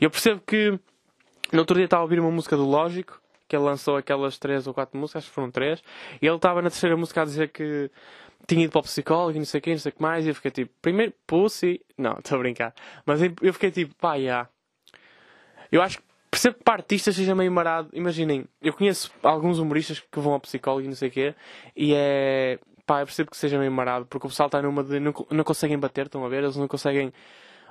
Eu 0.00 0.10
percebo 0.10 0.40
que 0.46 0.78
no 1.52 1.58
outro 1.60 1.76
dia 1.76 1.84
estava 1.84 2.00
a 2.00 2.04
ouvir 2.04 2.20
uma 2.20 2.30
música 2.30 2.56
do 2.56 2.64
Lógico, 2.64 3.20
que 3.46 3.56
ele 3.56 3.64
lançou 3.64 3.96
aquelas 3.96 4.38
três 4.38 4.66
ou 4.66 4.72
quatro 4.72 4.98
músicas, 4.98 5.24
acho 5.24 5.28
que 5.28 5.34
foram 5.34 5.50
três, 5.50 5.82
e 6.22 6.26
ele 6.26 6.36
estava 6.36 6.62
na 6.62 6.70
terceira 6.70 6.96
música 6.96 7.22
a 7.22 7.24
dizer 7.24 7.48
que 7.48 7.90
tinha 8.46 8.64
ido 8.64 8.70
para 8.70 8.78
o 8.78 8.82
psicólogo 8.84 9.36
e 9.36 9.38
não 9.38 9.44
sei 9.44 9.58
o 9.58 9.62
que, 9.62 9.70
não 9.70 9.78
sei 9.78 9.90
o 9.90 9.94
que 9.94 10.00
mais, 10.02 10.24
e 10.24 10.28
eu 10.28 10.34
fiquei 10.34 10.50
tipo, 10.50 10.72
primeiro, 10.80 11.12
pussy, 11.26 11.80
não, 11.98 12.16
estou 12.18 12.36
a 12.36 12.38
brincar, 12.38 12.74
mas 13.04 13.20
eu 13.22 13.52
fiquei 13.52 13.70
tipo, 13.70 13.94
pá. 13.96 14.14
Yeah. 14.14 14.48
Eu 15.70 15.82
acho 15.82 15.98
que 15.98 16.04
percebo 16.30 16.58
que 16.58 16.64
para 16.64 16.74
artistas 16.74 17.16
seja 17.16 17.34
meio 17.34 17.50
marado, 17.50 17.90
imaginem, 17.92 18.46
eu 18.62 18.72
conheço 18.72 19.10
alguns 19.22 19.58
humoristas 19.58 20.00
que 20.00 20.20
vão 20.20 20.32
ao 20.32 20.40
psicólogo 20.40 20.84
e 20.84 20.88
não 20.88 20.94
sei 20.94 21.08
o 21.08 21.12
que, 21.12 21.34
e 21.76 21.92
é, 21.94 22.58
pá, 22.86 23.00
eu 23.02 23.06
percebo 23.06 23.30
que 23.30 23.36
seja 23.36 23.58
meio 23.58 23.72
marado, 23.72 24.06
porque 24.06 24.26
o 24.26 24.30
pessoal 24.30 24.46
está 24.46 24.62
numa 24.62 24.84
de, 24.84 25.00
não, 25.00 25.12
não 25.30 25.44
conseguem 25.44 25.78
bater, 25.78 26.06
estão 26.06 26.24
a 26.24 26.28
ver, 26.28 26.44
eles 26.44 26.56
não 26.56 26.68
conseguem 26.68 27.12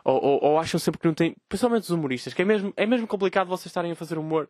ou, 0.10 0.24
ou, 0.24 0.44
ou, 0.44 0.60
acham 0.60 0.80
sempre 0.80 1.00
que 1.00 1.08
não 1.08 1.14
têm. 1.14 1.36
Principalmente 1.48 1.84
os 1.84 1.90
humoristas, 1.92 2.34
que 2.34 2.42
é 2.42 2.46
mesmo, 2.46 2.74
é 2.76 2.86
mesmo 2.86 3.06
complicado 3.06 3.48
vocês 3.48 3.68
estarem 3.68 3.92
a 3.92 3.96
fazer 3.96 4.18
humor 4.18 4.50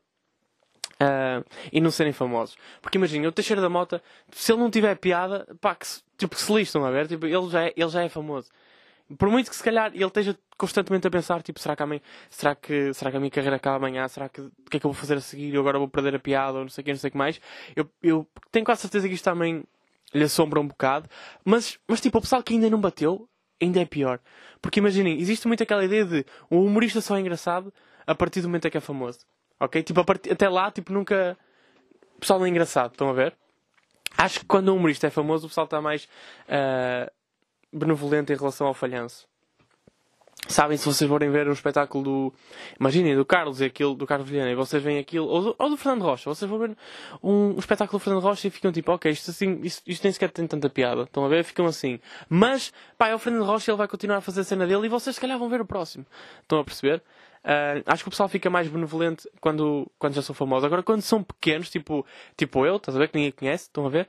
uh, 1.01 1.45
e 1.71 1.81
não 1.81 1.91
serem 1.91 2.13
famosos. 2.13 2.55
Porque 2.81 2.97
imagina, 2.97 3.27
o 3.27 3.31
Teixeira 3.31 3.61
da 3.61 3.69
Mota, 3.69 4.01
se 4.31 4.51
ele 4.51 4.61
não 4.61 4.71
tiver 4.71 4.95
piada, 4.95 5.45
pá, 5.59 5.75
que 5.75 5.85
se, 5.85 6.01
tipo, 6.17 6.35
que 6.35 6.41
se 6.41 6.53
listam 6.53 6.85
a 6.85 6.91
ver, 6.91 7.07
tipo, 7.07 7.25
ele, 7.25 7.49
já 7.49 7.65
é, 7.65 7.73
ele 7.75 7.89
já 7.89 8.03
é 8.03 8.09
famoso. 8.09 8.49
Por 9.17 9.29
muito 9.29 9.49
que 9.49 9.55
se 9.55 9.63
calhar 9.63 9.91
ele 9.93 10.05
esteja 10.05 10.37
constantemente 10.55 11.07
a 11.07 11.09
pensar, 11.09 11.41
tipo, 11.41 11.59
será 11.59 11.75
que, 11.75 11.83
amanhã, 11.83 12.01
será 12.29 12.55
que, 12.55 12.93
será 12.93 13.11
que 13.11 13.17
a 13.17 13.19
minha 13.19 13.31
carreira 13.31 13.55
acaba 13.55 13.77
amanhã? 13.77 14.07
Será 14.07 14.29
que 14.29 14.39
o 14.39 14.51
que 14.69 14.77
é 14.77 14.79
que 14.79 14.85
eu 14.85 14.91
vou 14.91 14.93
fazer 14.93 15.15
a 15.15 15.21
seguir? 15.21 15.53
Eu 15.53 15.61
agora 15.61 15.79
vou 15.79 15.87
perder 15.87 16.15
a 16.15 16.19
piada 16.19 16.59
ou 16.59 16.63
não 16.63 16.69
sei 16.69 16.83
o 16.83 16.85
que, 16.85 16.91
não 16.91 16.99
sei 16.99 17.07
o 17.07 17.11
que 17.11 17.17
mais. 17.17 17.41
Eu, 17.75 17.89
eu 18.03 18.27
tenho 18.51 18.63
quase 18.63 18.81
certeza 18.81 19.07
que 19.07 19.15
isto 19.15 19.23
também 19.23 19.63
lhe 20.13 20.23
assombra 20.23 20.59
um 20.59 20.67
bocado. 20.67 21.09
Mas, 21.43 21.79
mas 21.87 21.99
tipo, 21.99 22.19
o 22.19 22.21
pessoal 22.21 22.43
que 22.43 22.53
ainda 22.53 22.69
não 22.69 22.79
bateu, 22.79 23.27
ainda 23.61 23.81
é 23.81 23.85
pior. 23.85 24.19
Porque 24.61 24.79
imaginem, 24.79 25.19
existe 25.19 25.47
muito 25.47 25.63
aquela 25.63 25.83
ideia 25.83 26.05
de 26.05 26.25
um 26.49 26.63
humorista 26.65 27.01
só 27.01 27.17
é 27.17 27.19
engraçado 27.19 27.73
a 28.05 28.15
partir 28.15 28.41
do 28.41 28.47
momento 28.47 28.67
em 28.67 28.71
que 28.71 28.77
é 28.77 28.81
famoso. 28.81 29.19
Ok? 29.59 29.83
Tipo, 29.83 30.03
part... 30.03 30.31
até 30.31 30.47
lá, 30.49 30.71
tipo, 30.71 30.91
nunca. 30.93 31.37
O 32.15 32.19
pessoal 32.19 32.39
não 32.39 32.45
é 32.45 32.49
engraçado, 32.49 32.91
estão 32.91 33.09
a 33.09 33.13
ver? 33.13 33.35
Acho 34.17 34.39
que 34.39 34.45
quando 34.45 34.73
um 34.73 34.77
humorista 34.77 35.07
é 35.07 35.09
famoso, 35.09 35.45
o 35.45 35.49
pessoal 35.49 35.65
está 35.65 35.81
mais 35.81 36.05
uh, 36.45 37.09
benevolente 37.71 38.33
em 38.33 38.35
relação 38.35 38.67
ao 38.67 38.73
falhanço. 38.73 39.27
Sabem, 40.47 40.77
se 40.77 40.85
vocês 40.85 41.07
forem 41.07 41.29
ver 41.29 41.47
um 41.47 41.51
espetáculo 41.51 42.03
do. 42.03 42.33
Imaginem, 42.79 43.15
do 43.15 43.23
Carlos 43.23 43.61
e 43.61 43.65
aquilo, 43.65 43.93
do 43.93 44.07
Carlos 44.07 44.27
Vilhena, 44.27 44.49
e 44.49 44.55
vocês 44.55 44.81
veem 44.81 44.97
aquilo, 44.97 45.27
ou 45.27 45.41
do, 45.41 45.55
ou 45.59 45.69
do 45.69 45.77
Fernando 45.77 46.01
Rocha, 46.01 46.27
vocês 46.27 46.49
vão 46.49 46.57
ver 46.57 46.75
um, 47.21 47.53
um 47.55 47.59
espetáculo 47.59 47.99
do 47.99 48.03
Fernando 48.03 48.23
Rocha 48.23 48.47
e 48.47 48.49
ficam 48.49 48.71
tipo, 48.71 48.91
ok, 48.91 49.11
isto, 49.11 49.29
assim, 49.29 49.59
isto, 49.61 49.83
isto 49.85 50.03
nem 50.03 50.11
sequer 50.11 50.31
tem 50.31 50.47
tanta 50.47 50.69
piada. 50.69 51.03
Estão 51.03 51.23
a 51.23 51.27
ver? 51.27 51.43
Ficam 51.43 51.67
assim. 51.67 51.99
Mas, 52.27 52.73
pá, 52.97 53.09
é 53.09 53.15
o 53.15 53.19
Fernando 53.19 53.45
Rocha, 53.45 53.69
ele 53.69 53.77
vai 53.77 53.87
continuar 53.87 54.17
a 54.17 54.21
fazer 54.21 54.41
a 54.41 54.43
cena 54.43 54.65
dele 54.65 54.87
e 54.87 54.89
vocês 54.89 55.15
se 55.15 55.21
calhar 55.21 55.37
vão 55.37 55.49
ver 55.49 55.61
o 55.61 55.65
próximo. 55.65 56.05
Estão 56.41 56.59
a 56.59 56.63
perceber? 56.63 57.03
Uh, 57.43 57.83
acho 57.85 58.03
que 58.03 58.09
o 58.09 58.11
pessoal 58.11 58.27
fica 58.27 58.49
mais 58.49 58.67
benevolente 58.67 59.29
quando, 59.39 59.89
quando 59.99 60.13
já 60.13 60.21
são 60.21 60.33
famosos. 60.33 60.65
Agora, 60.65 60.81
quando 60.81 61.01
são 61.01 61.23
pequenos, 61.23 61.69
tipo, 61.69 62.05
tipo 62.35 62.65
eu, 62.65 62.77
estás 62.77 62.95
a 62.95 62.99
ver? 62.99 63.09
Que 63.09 63.17
ninguém 63.17 63.31
conhece, 63.31 63.65
estão 63.65 63.85
a 63.85 63.89
ver? 63.89 64.07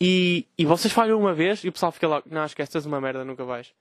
E, 0.00 0.46
e 0.56 0.64
vocês 0.64 0.92
falham 0.92 1.18
uma 1.18 1.34
vez 1.34 1.64
e 1.64 1.68
o 1.68 1.72
pessoal 1.72 1.92
fica 1.92 2.08
lá, 2.08 2.22
não, 2.26 2.44
esquece, 2.44 2.76
és 2.76 2.86
uma 2.86 3.00
merda, 3.00 3.24
nunca 3.24 3.44
vais. 3.44 3.72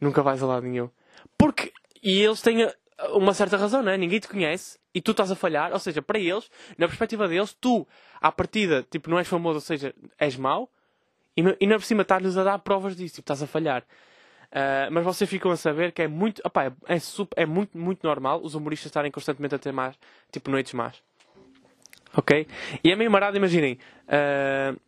Nunca 0.00 0.22
vais 0.22 0.42
a 0.42 0.46
lado 0.46 0.66
nenhum. 0.66 0.90
Porque 1.38 1.72
e 2.04 2.20
eles 2.20 2.42
têm 2.42 2.70
uma 3.14 3.32
certa 3.32 3.56
razão, 3.56 3.82
não 3.82 3.90
é? 3.90 3.96
Ninguém 3.96 4.20
te 4.20 4.28
conhece 4.28 4.78
e 4.94 5.00
tu 5.00 5.12
estás 5.12 5.30
a 5.30 5.34
falhar. 5.34 5.72
Ou 5.72 5.78
seja, 5.78 6.02
para 6.02 6.18
eles, 6.18 6.50
na 6.76 6.86
perspectiva 6.86 7.26
deles, 7.26 7.56
tu, 7.58 7.88
à 8.20 8.30
partida, 8.30 8.86
tipo, 8.90 9.08
não 9.08 9.18
és 9.18 9.26
famoso, 9.26 9.56
ou 9.56 9.60
seja, 9.60 9.94
és 10.18 10.36
mau. 10.36 10.70
E, 11.34 11.42
e 11.60 11.66
na 11.66 11.76
por 11.76 11.84
cima 11.84 12.02
estás-lhes 12.02 12.36
a 12.36 12.44
dar 12.44 12.58
provas 12.58 12.94
disso, 12.94 13.16
tipo, 13.16 13.24
estás 13.24 13.42
a 13.42 13.46
falhar. 13.46 13.82
Uh, 14.52 14.86
mas 14.92 15.02
vocês 15.02 15.28
ficam 15.28 15.50
a 15.50 15.56
saber 15.56 15.90
que 15.90 16.02
é 16.02 16.06
muito, 16.06 16.40
opa, 16.44 16.66
é, 16.66 16.72
é, 16.86 16.98
super, 17.00 17.40
é, 17.40 17.44
muito, 17.44 17.76
muito 17.76 18.06
normal 18.06 18.40
os 18.40 18.54
humoristas 18.54 18.86
estarem 18.86 19.10
constantemente 19.10 19.54
a 19.54 19.58
ter 19.58 19.72
mais, 19.72 19.98
tipo, 20.30 20.50
noites 20.50 20.74
más. 20.74 21.02
Ok? 22.16 22.46
E 22.84 22.92
é 22.92 22.94
meio 22.94 23.10
marado, 23.10 23.36
imaginem. 23.36 23.78
Uh, 24.06 24.78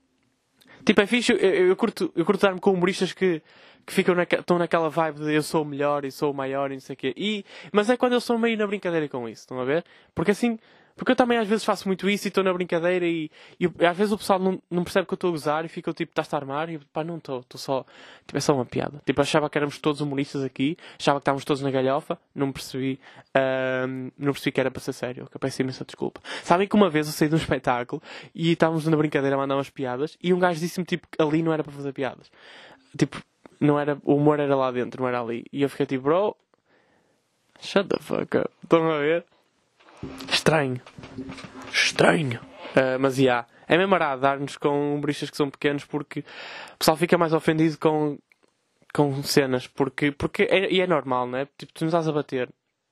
tipo, 0.84 1.00
é 1.00 1.06
fixe, 1.06 1.32
eu, 1.32 1.38
eu, 1.38 1.66
eu 1.68 1.76
curto, 1.76 2.12
eu 2.14 2.24
curto 2.24 2.42
dar-me 2.42 2.60
com 2.60 2.72
humoristas 2.72 3.12
que 3.12 3.42
que 3.86 3.92
ficam 3.92 4.14
naque, 4.14 4.36
estão 4.36 4.58
naquela 4.58 4.90
vibe 4.90 5.20
de 5.20 5.32
eu 5.32 5.42
sou 5.42 5.62
o 5.62 5.64
melhor 5.64 6.04
e 6.04 6.10
sou 6.10 6.32
o 6.32 6.34
maior 6.34 6.70
e 6.72 6.74
não 6.74 6.80
sei 6.80 6.94
o 6.94 6.96
quê. 6.96 7.14
E, 7.16 7.44
mas 7.72 7.88
é 7.88 7.96
quando 7.96 8.14
eu 8.14 8.20
sou 8.20 8.36
meio 8.38 8.58
na 8.58 8.66
brincadeira 8.66 9.08
com 9.08 9.28
isso, 9.28 9.42
estão 9.42 9.60
a 9.60 9.64
ver? 9.64 9.84
Porque 10.14 10.32
assim, 10.32 10.58
porque 10.96 11.12
eu 11.12 11.16
também 11.16 11.36
às 11.36 11.46
vezes 11.46 11.62
faço 11.62 11.86
muito 11.86 12.08
isso 12.08 12.26
e 12.26 12.28
estou 12.28 12.42
na 12.42 12.52
brincadeira 12.52 13.06
e, 13.06 13.30
e, 13.60 13.66
às 13.86 13.96
vezes 13.96 14.12
o 14.12 14.18
pessoal 14.18 14.38
não, 14.38 14.60
não 14.70 14.82
percebe 14.82 15.06
que 15.06 15.12
eu 15.12 15.16
estou 15.16 15.28
a 15.28 15.30
gozar 15.30 15.64
e 15.66 15.68
fica 15.68 15.92
tipo, 15.92 16.10
estás 16.10 16.32
a 16.32 16.36
armar? 16.38 16.70
E 16.70 16.78
pá, 16.78 17.04
não 17.04 17.18
estou, 17.18 17.40
estou 17.40 17.60
só, 17.60 17.84
tipo, 18.26 18.38
é 18.38 18.40
só 18.40 18.54
uma 18.54 18.64
piada. 18.64 19.02
Tipo, 19.04 19.20
achava 19.20 19.50
que 19.50 19.58
éramos 19.58 19.78
todos 19.78 20.00
humoristas 20.00 20.42
aqui, 20.42 20.76
achava 20.98 21.20
que 21.20 21.22
estávamos 21.22 21.44
todos 21.44 21.62
na 21.62 21.70
galhofa, 21.70 22.18
não 22.34 22.50
percebi, 22.50 22.98
uh, 23.36 24.10
não 24.18 24.32
percebi 24.32 24.52
que 24.52 24.60
era 24.60 24.70
para 24.70 24.80
ser 24.80 24.94
sério, 24.94 25.26
que 25.26 25.36
eu 25.36 25.40
peço 25.40 25.60
imensa 25.60 25.84
desculpa. 25.84 26.20
Sabem 26.42 26.66
que 26.66 26.74
uma 26.74 26.88
vez 26.88 27.06
eu 27.06 27.12
saí 27.12 27.28
de 27.28 27.34
um 27.34 27.38
espetáculo 27.38 28.02
e 28.34 28.52
estávamos 28.52 28.86
na 28.86 28.96
brincadeira 28.96 29.36
a 29.36 29.38
mandar 29.38 29.56
umas 29.56 29.68
piadas 29.68 30.16
e 30.22 30.32
um 30.32 30.38
gajo 30.38 30.58
disse-me 30.58 30.86
tipo 30.86 31.06
ali 31.18 31.42
não 31.42 31.52
era 31.52 31.62
para 31.62 31.72
fazer 31.72 31.92
piadas. 31.92 32.30
Tipo, 32.96 33.22
não 33.60 33.78
era, 33.78 33.98
o 34.04 34.16
humor 34.16 34.40
era 34.40 34.54
lá 34.54 34.70
dentro, 34.70 35.02
não 35.02 35.08
era 35.08 35.20
ali. 35.20 35.44
E 35.52 35.62
eu 35.62 35.68
fiquei 35.68 35.86
tipo, 35.86 36.04
bro, 36.04 36.36
shut 37.60 37.88
the 37.88 37.98
fuck 38.00 38.36
up. 38.38 38.50
Estão 38.62 38.90
a 38.90 38.98
ver? 38.98 39.24
Estranho. 40.30 40.80
Estranho. 41.72 42.40
Uh, 42.70 42.98
mas, 43.00 43.16
já, 43.16 43.22
yeah, 43.22 43.48
é 43.66 43.76
mesmo 43.76 43.94
arado 43.94 44.20
dar-nos 44.20 44.56
com 44.56 44.94
humoristas 44.94 45.30
que 45.30 45.36
são 45.36 45.50
pequenos 45.50 45.84
porque 45.84 46.20
o 46.74 46.78
pessoal 46.78 46.96
fica 46.96 47.16
mais 47.16 47.32
ofendido 47.32 47.78
com, 47.78 48.18
com 48.92 49.22
cenas. 49.22 49.66
Porque, 49.66 50.12
porque 50.12 50.42
é, 50.44 50.70
e 50.70 50.80
é 50.80 50.86
normal, 50.86 51.26
não 51.26 51.38
é? 51.38 51.48
Tipo, 51.56 51.72
tu 51.72 51.80
não 51.82 51.88
estás 51.88 52.06
a 52.06 52.12
bater, 52.12 52.48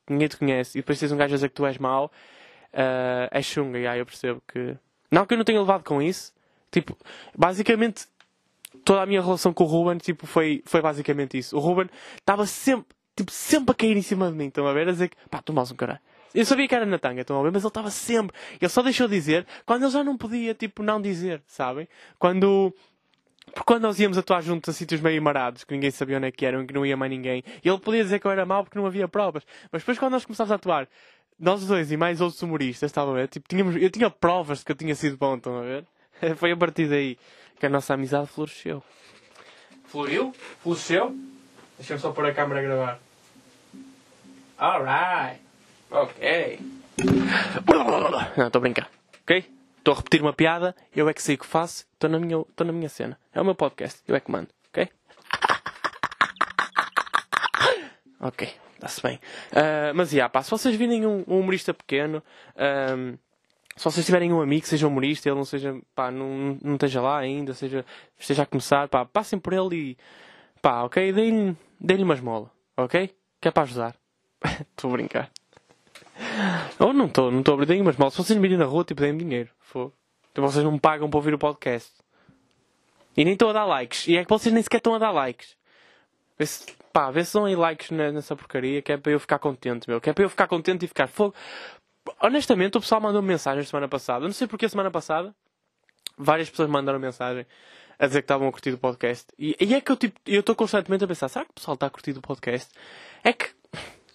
ninguém 0.08 0.28
te 0.28 0.36
conhece 0.36 0.78
e 0.78 0.80
depois 0.80 0.98
tens 0.98 1.12
um 1.12 1.16
gajo 1.16 1.34
a 1.34 1.36
dizer 1.36 1.48
que 1.48 1.54
tu 1.54 1.66
és 1.66 1.78
mau, 1.78 2.06
uh, 2.06 3.28
é 3.30 3.42
chunga. 3.42 3.78
E 3.78 3.82
yeah, 3.82 3.98
eu 3.98 4.06
percebo 4.06 4.42
que. 4.46 4.76
Não 5.10 5.26
que 5.26 5.34
eu 5.34 5.38
não 5.38 5.44
tenha 5.44 5.60
levado 5.60 5.84
com 5.84 6.00
isso. 6.00 6.32
Tipo, 6.70 6.96
basicamente 7.36 8.06
toda 8.84 9.02
a 9.02 9.06
minha 9.06 9.22
relação 9.22 9.52
com 9.52 9.64
o 9.64 9.66
Ruben, 9.66 9.98
tipo, 9.98 10.26
foi, 10.26 10.62
foi 10.64 10.80
basicamente 10.80 11.38
isso. 11.38 11.56
O 11.56 11.60
Ruben 11.60 11.88
estava 12.16 12.46
sempre, 12.46 12.94
tipo, 13.16 13.30
sempre 13.30 13.72
a 13.72 13.74
cair 13.74 13.96
em 13.96 14.02
cima 14.02 14.30
de 14.30 14.36
mim, 14.36 14.46
estão 14.46 14.66
a 14.66 14.72
ver? 14.72 14.88
A 14.88 14.92
dizer 14.92 15.08
que, 15.08 15.16
pá, 15.28 15.40
tu 15.42 15.52
mais 15.52 15.70
um 15.70 15.76
caralho. 15.76 16.00
Eu 16.34 16.44
sabia 16.44 16.66
que 16.66 16.74
era 16.74 16.84
na 16.84 16.98
tanga, 16.98 17.20
estão 17.20 17.38
a 17.38 17.42
ver? 17.42 17.52
Mas 17.52 17.62
ele 17.62 17.68
estava 17.68 17.90
sempre. 17.90 18.36
Ele 18.60 18.68
só 18.68 18.82
deixou 18.82 19.06
dizer 19.06 19.46
quando 19.64 19.84
ele 19.84 19.92
já 19.92 20.02
não 20.02 20.16
podia, 20.16 20.52
tipo, 20.52 20.82
não 20.82 21.00
dizer, 21.00 21.42
sabem? 21.46 21.88
Quando. 22.18 22.74
Porque 23.46 23.64
quando 23.64 23.82
nós 23.82 24.00
íamos 24.00 24.18
atuar 24.18 24.42
juntos 24.42 24.68
a 24.70 24.72
sítios 24.72 25.00
meio 25.00 25.22
marados, 25.22 25.62
que 25.64 25.74
ninguém 25.74 25.90
sabia 25.90 26.16
onde 26.16 26.26
é 26.26 26.32
que 26.32 26.44
eram, 26.44 26.66
que 26.66 26.74
não 26.74 26.84
ia 26.84 26.96
mais 26.96 27.10
ninguém, 27.10 27.44
e 27.62 27.68
ele 27.68 27.78
podia 27.78 28.02
dizer 28.02 28.18
que 28.18 28.26
eu 28.26 28.30
era 28.30 28.44
mau 28.44 28.64
porque 28.64 28.78
não 28.78 28.86
havia 28.86 29.06
provas. 29.06 29.44
Mas 29.70 29.82
depois 29.82 29.98
quando 29.98 30.12
nós 30.12 30.24
começámos 30.24 30.50
a 30.50 30.54
atuar, 30.56 30.88
nós 31.38 31.64
dois 31.66 31.92
e 31.92 31.96
mais 31.96 32.20
outros 32.20 32.42
humoristas, 32.42 32.90
estava 32.90 33.12
a 33.12 33.14
ver? 33.14 33.28
Tipo, 33.28 33.46
tínhamos, 33.46 33.76
eu 33.76 33.90
tinha 33.90 34.10
provas 34.10 34.60
de 34.60 34.64
que 34.64 34.72
eu 34.72 34.76
tinha 34.76 34.94
sido 34.94 35.16
bom, 35.16 35.36
estão 35.36 35.58
a 35.58 35.62
ver? 35.62 35.86
Foi 36.36 36.50
a 36.50 36.56
partir 36.56 36.88
daí 36.88 37.16
que 37.58 37.66
a 37.66 37.68
nossa 37.68 37.94
amizade 37.94 38.26
floresceu. 38.26 38.82
Floriu? 39.86 40.32
Floresceu? 40.62 41.16
Deixa-me 41.78 42.00
só 42.00 42.12
pôr 42.12 42.26
a 42.26 42.34
câmera 42.34 42.60
a 42.60 42.62
gravar. 42.62 43.00
Alright. 44.58 45.40
Ok. 45.90 46.58
Não, 48.36 48.46
estou 48.46 48.58
a 48.58 48.62
brincar. 48.62 48.90
Ok? 49.22 49.50
Estou 49.78 49.94
a 49.94 49.96
repetir 49.98 50.22
uma 50.22 50.32
piada, 50.32 50.74
eu 50.96 51.08
é 51.08 51.12
que 51.12 51.22
sei 51.22 51.34
o 51.34 51.38
que 51.38 51.44
faço, 51.44 51.84
estou 51.92 52.08
na 52.08 52.18
minha, 52.18 52.40
estou 52.40 52.66
na 52.66 52.72
minha 52.72 52.88
cena. 52.88 53.18
É 53.34 53.40
o 53.40 53.44
meu 53.44 53.54
podcast, 53.54 54.00
eu 54.08 54.16
é 54.16 54.20
que 54.20 54.30
mando. 54.30 54.48
Ok? 54.70 54.88
Ok, 58.18 58.54
está-se 58.76 59.02
bem. 59.02 59.20
Uh, 59.52 59.92
mas, 59.94 60.10
yeah, 60.12 60.30
pá, 60.30 60.42
se 60.42 60.50
vocês 60.50 60.74
virem 60.74 61.04
um, 61.04 61.22
um 61.28 61.40
humorista 61.40 61.74
pequeno, 61.74 62.22
um, 62.96 63.18
se 63.76 63.84
vocês 63.84 64.06
tiverem 64.06 64.32
um 64.32 64.40
amigo 64.40 64.66
seja 64.66 64.86
humorista, 64.86 65.28
ele 65.28 65.36
não 65.36 65.44
seja, 65.44 65.76
pá, 65.94 66.10
não, 66.10 66.58
não 66.62 66.74
esteja 66.74 67.00
lá 67.00 67.18
ainda, 67.18 67.54
seja, 67.54 67.84
esteja 68.18 68.44
a 68.44 68.46
começar, 68.46 68.88
pá, 68.88 69.04
passem 69.04 69.38
por 69.38 69.52
ele 69.52 69.76
e, 69.76 69.98
pá, 70.62 70.82
ok, 70.82 71.12
deem-lhe 71.12 71.56
deem 71.80 72.02
uma 72.02 72.14
esmola, 72.14 72.50
ok? 72.76 73.14
Que 73.40 73.48
é 73.48 73.50
para 73.50 73.64
ajudar. 73.64 73.96
Estou 74.70 74.90
a 74.90 74.92
brincar. 74.92 75.30
Ou 76.78 76.92
não 76.92 77.06
estou, 77.06 77.30
não 77.30 77.40
estou 77.40 77.54
a 77.54 77.56
brincar, 77.56 77.84
mas 77.84 77.96
mal. 77.96 78.10
Se 78.10 78.18
vocês 78.18 78.38
me 78.38 78.42
virem 78.42 78.58
na 78.58 78.64
rua, 78.64 78.84
tipo, 78.84 79.00
deem-me 79.00 79.18
dinheiro. 79.18 79.50
For. 79.58 79.92
Então 80.30 80.44
vocês 80.44 80.64
não 80.64 80.72
me 80.72 80.80
pagam 80.80 81.10
para 81.10 81.18
ouvir 81.18 81.34
o 81.34 81.38
podcast. 81.38 81.92
E 83.16 83.24
nem 83.24 83.34
estou 83.34 83.50
a 83.50 83.52
dar 83.52 83.64
likes. 83.64 84.06
E 84.06 84.16
é 84.16 84.24
que 84.24 84.30
vocês 84.30 84.52
nem 84.52 84.62
sequer 84.62 84.78
estão 84.78 84.94
a 84.94 84.98
dar 84.98 85.10
likes. 85.10 85.56
Vê 86.38 86.46
se, 86.46 86.66
pá, 86.92 87.10
vê 87.10 87.24
se 87.24 87.34
dão 87.34 87.44
aí 87.44 87.56
likes 87.56 87.90
nessa 87.90 88.36
porcaria, 88.36 88.82
que 88.82 88.92
é 88.92 88.96
para 88.96 89.12
eu 89.12 89.20
ficar 89.20 89.38
contente, 89.38 89.88
meu. 89.88 90.00
Que 90.00 90.10
é 90.10 90.12
para 90.12 90.24
eu 90.24 90.30
ficar 90.30 90.46
contente 90.46 90.84
e 90.84 90.88
ficar 90.88 91.08
fogo 91.08 91.34
honestamente, 92.20 92.76
o 92.76 92.80
pessoal 92.80 93.00
mandou 93.00 93.22
-me 93.22 93.28
mensagem 93.28 93.64
semana 93.64 93.88
passada. 93.88 94.24
Não 94.24 94.32
sei 94.32 94.46
porque 94.46 94.68
semana 94.68 94.90
passada 94.90 95.34
várias 96.16 96.48
pessoas 96.48 96.68
mandaram 96.68 96.98
mensagem 96.98 97.46
a 97.98 98.06
dizer 98.06 98.22
que 98.22 98.24
estavam 98.24 98.48
a 98.48 98.52
curtir 98.52 98.70
o 98.70 98.78
podcast. 98.78 99.26
E, 99.38 99.56
e 99.60 99.74
é 99.74 99.80
que 99.80 99.90
eu 99.90 99.96
tipo, 99.96 100.18
eu 100.26 100.40
estou 100.40 100.54
constantemente 100.54 101.04
a 101.04 101.08
pensar, 101.08 101.28
será 101.28 101.44
que 101.44 101.52
o 101.52 101.54
pessoal 101.54 101.74
está 101.74 101.86
a 101.86 101.90
curtir 101.90 102.16
o 102.16 102.20
podcast? 102.20 102.70
É 103.22 103.32
que 103.32 103.50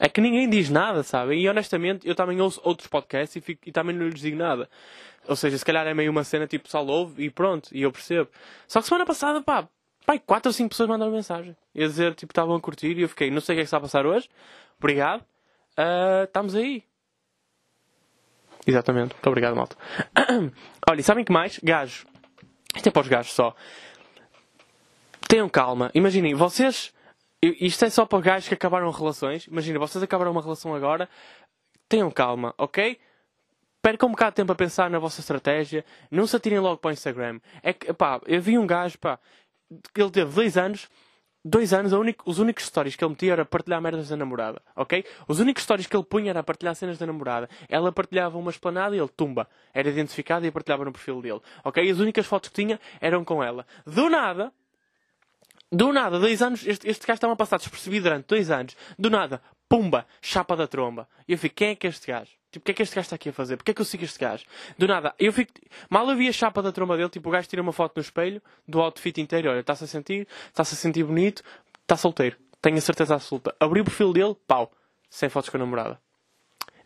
é 0.01 0.07
que 0.07 0.21
ninguém 0.21 0.49
diz 0.49 0.69
nada, 0.69 1.03
sabe? 1.03 1.35
E 1.35 1.49
honestamente, 1.49 2.07
eu 2.07 2.15
também 2.15 2.39
ouço 2.39 2.61
outros 2.63 2.87
podcasts 2.87 3.35
e, 3.35 3.41
fico, 3.41 3.67
e 3.67 3.71
também 3.71 3.93
não 3.93 4.07
lhes 4.07 4.21
digo 4.21 4.37
nada. 4.37 4.69
Ou 5.27 5.35
seja, 5.35 5.57
se 5.57 5.65
calhar 5.65 5.85
é 5.85 5.93
meio 5.93 6.09
uma 6.09 6.23
cena 6.23 6.47
tipo, 6.47 6.63
pessoal 6.63 6.87
ouve 6.87 7.25
e 7.25 7.29
pronto, 7.29 7.69
e 7.73 7.81
eu 7.81 7.91
percebo. 7.91 8.29
Só 8.65 8.79
que 8.79 8.87
semana 8.87 9.05
passada, 9.05 9.41
pá, 9.41 9.67
pai, 10.05 10.17
4 10.17 10.49
ou 10.49 10.53
5 10.53 10.69
pessoas 10.69 10.87
mandaram 10.87 11.11
mensagem. 11.11 11.53
a 11.75 11.79
dizer, 11.79 12.15
tipo, 12.15 12.31
estavam 12.31 12.55
a 12.55 12.61
curtir 12.61 12.97
e 12.97 13.01
eu 13.01 13.09
fiquei, 13.09 13.29
não 13.29 13.41
sei 13.41 13.55
o 13.55 13.57
que 13.57 13.59
é 13.59 13.63
que 13.63 13.67
está 13.67 13.77
a 13.77 13.81
passar 13.81 14.05
hoje. 14.05 14.29
Obrigado. 14.77 15.21
Uh, 15.77 16.23
estamos 16.23 16.55
aí. 16.55 16.88
Exatamente. 18.65 19.13
Muito 19.13 19.27
obrigado, 19.27 19.55
malta. 19.55 19.75
Olha, 20.89 21.03
sabem 21.03 21.23
que 21.23 21.31
mais? 21.31 21.59
Gajos. 21.63 22.05
Isto 22.75 22.87
é 22.87 22.91
para 22.91 23.01
os 23.01 23.07
gajos 23.07 23.33
só. 23.33 23.55
Tenham 25.27 25.49
calma. 25.49 25.91
Imaginem, 25.93 26.33
vocês. 26.33 26.93
Isto 27.41 27.85
é 27.85 27.89
só 27.89 28.05
para 28.05 28.19
gajos 28.21 28.47
que 28.47 28.53
acabaram 28.53 28.89
relações. 28.91 29.45
Imaginem, 29.45 29.79
vocês 29.79 30.03
acabaram 30.03 30.31
uma 30.31 30.41
relação 30.41 30.75
agora. 30.75 31.09
Tenham 31.87 32.11
calma, 32.11 32.53
ok? 32.57 32.99
Percam 33.81 34.09
um 34.09 34.11
bocado 34.11 34.31
de 34.31 34.35
tempo 34.35 34.51
a 34.51 34.55
pensar 34.55 34.89
na 34.89 34.99
vossa 34.99 35.21
estratégia. 35.21 35.85
Não 36.11 36.27
se 36.27 36.35
atirem 36.35 36.59
logo 36.59 36.77
para 36.77 36.89
o 36.89 36.91
Instagram. 36.91 37.39
É 37.63 37.73
que, 37.73 37.93
pá, 37.93 38.19
eu 38.25 38.41
vi 38.41 38.57
um 38.57 38.67
gajo, 38.67 38.99
pá, 38.99 39.17
ele 39.95 40.11
teve 40.11 40.31
dois 40.33 40.57
anos 40.57 40.89
dois 41.43 41.73
anos, 41.73 41.93
único, 41.93 42.29
os 42.29 42.39
únicos 42.39 42.65
stories 42.65 42.95
que 42.95 43.03
ele 43.03 43.11
metia 43.11 43.33
era 43.33 43.45
partilhar 43.45 43.81
merdas 43.81 44.09
da 44.09 44.17
namorada, 44.17 44.61
ok? 44.75 45.05
Os 45.27 45.39
únicos 45.39 45.63
stories 45.63 45.87
que 45.87 45.95
ele 45.95 46.03
punha 46.03 46.31
era 46.31 46.43
partilhar 46.43 46.75
cenas 46.75 46.97
da 46.97 47.05
namorada. 47.05 47.49
Ela 47.67 47.91
partilhava 47.91 48.37
uma 48.37 48.51
esplanada 48.51 48.95
e 48.95 48.99
ele, 48.99 49.09
tumba, 49.09 49.47
era 49.73 49.89
identificado 49.89 50.45
e 50.45 50.51
partilhava 50.51 50.85
no 50.85 50.91
perfil 50.91 51.21
dele, 51.21 51.41
ok? 51.63 51.83
E 51.83 51.89
as 51.89 51.99
únicas 51.99 52.25
fotos 52.25 52.49
que 52.49 52.55
tinha 52.55 52.79
eram 52.99 53.23
com 53.23 53.43
ela. 53.43 53.65
Do 53.85 54.09
nada, 54.09 54.51
do 55.71 55.93
nada, 55.93 56.19
dois 56.19 56.41
anos, 56.41 56.65
este, 56.65 56.87
este 56.87 57.05
gajo 57.05 57.17
estava 57.17 57.33
a 57.33 57.37
passar 57.37 57.57
despercebido 57.57 58.03
durante 58.03 58.27
dois 58.27 58.49
anos. 58.49 58.75
Do 58.97 59.09
nada, 59.09 59.41
pumba, 59.67 60.05
chapa 60.21 60.55
da 60.55 60.67
tromba. 60.67 61.07
E 61.27 61.33
eu 61.33 61.37
fico, 61.37 61.55
quem 61.55 61.69
é 61.69 61.75
que 61.75 61.87
é 61.87 61.89
este 61.89 62.07
gajo? 62.07 62.38
Tipo, 62.51 62.63
o 62.63 62.65
que 62.65 62.71
é 62.71 62.73
que 62.73 62.81
este 62.81 62.95
gajo 62.95 63.05
está 63.05 63.15
aqui 63.15 63.29
a 63.29 63.33
fazer? 63.33 63.57
Porquê 63.57 63.71
é 63.71 63.73
que 63.73 63.81
eu 63.81 63.85
sigo 63.85 64.03
este 64.03 64.17
gajo? 64.17 64.43
Do 64.77 64.87
nada, 64.87 65.13
eu 65.19 65.31
fico. 65.31 65.51
Mal 65.89 66.09
eu 66.09 66.15
vi 66.15 66.27
a 66.27 66.31
chapa 66.31 66.61
da 66.61 66.71
tromba 66.71 66.97
dele, 66.97 67.09
tipo, 67.09 67.29
o 67.29 67.31
gajo 67.31 67.47
tira 67.47 67.61
uma 67.61 67.71
foto 67.71 67.97
no 67.97 68.01
espelho 68.01 68.41
do 68.67 68.81
outfit 68.81 69.21
inteiro. 69.21 69.49
Olha, 69.49 69.59
está-se 69.59 69.83
a 69.83 69.87
sentir, 69.87 70.27
está-se 70.47 70.73
a 70.73 70.77
sentir 70.77 71.03
bonito, 71.03 71.43
está 71.81 71.95
solteiro. 71.95 72.37
Tenho 72.61 72.77
a 72.77 72.81
certeza 72.81 73.15
absoluta. 73.15 73.55
Abri 73.59 73.81
o 73.81 73.83
perfil 73.83 74.11
dele, 74.11 74.35
pau, 74.47 74.71
sem 75.09 75.29
fotos 75.29 75.49
com 75.49 75.57
a 75.57 75.59
namorada. 75.59 75.99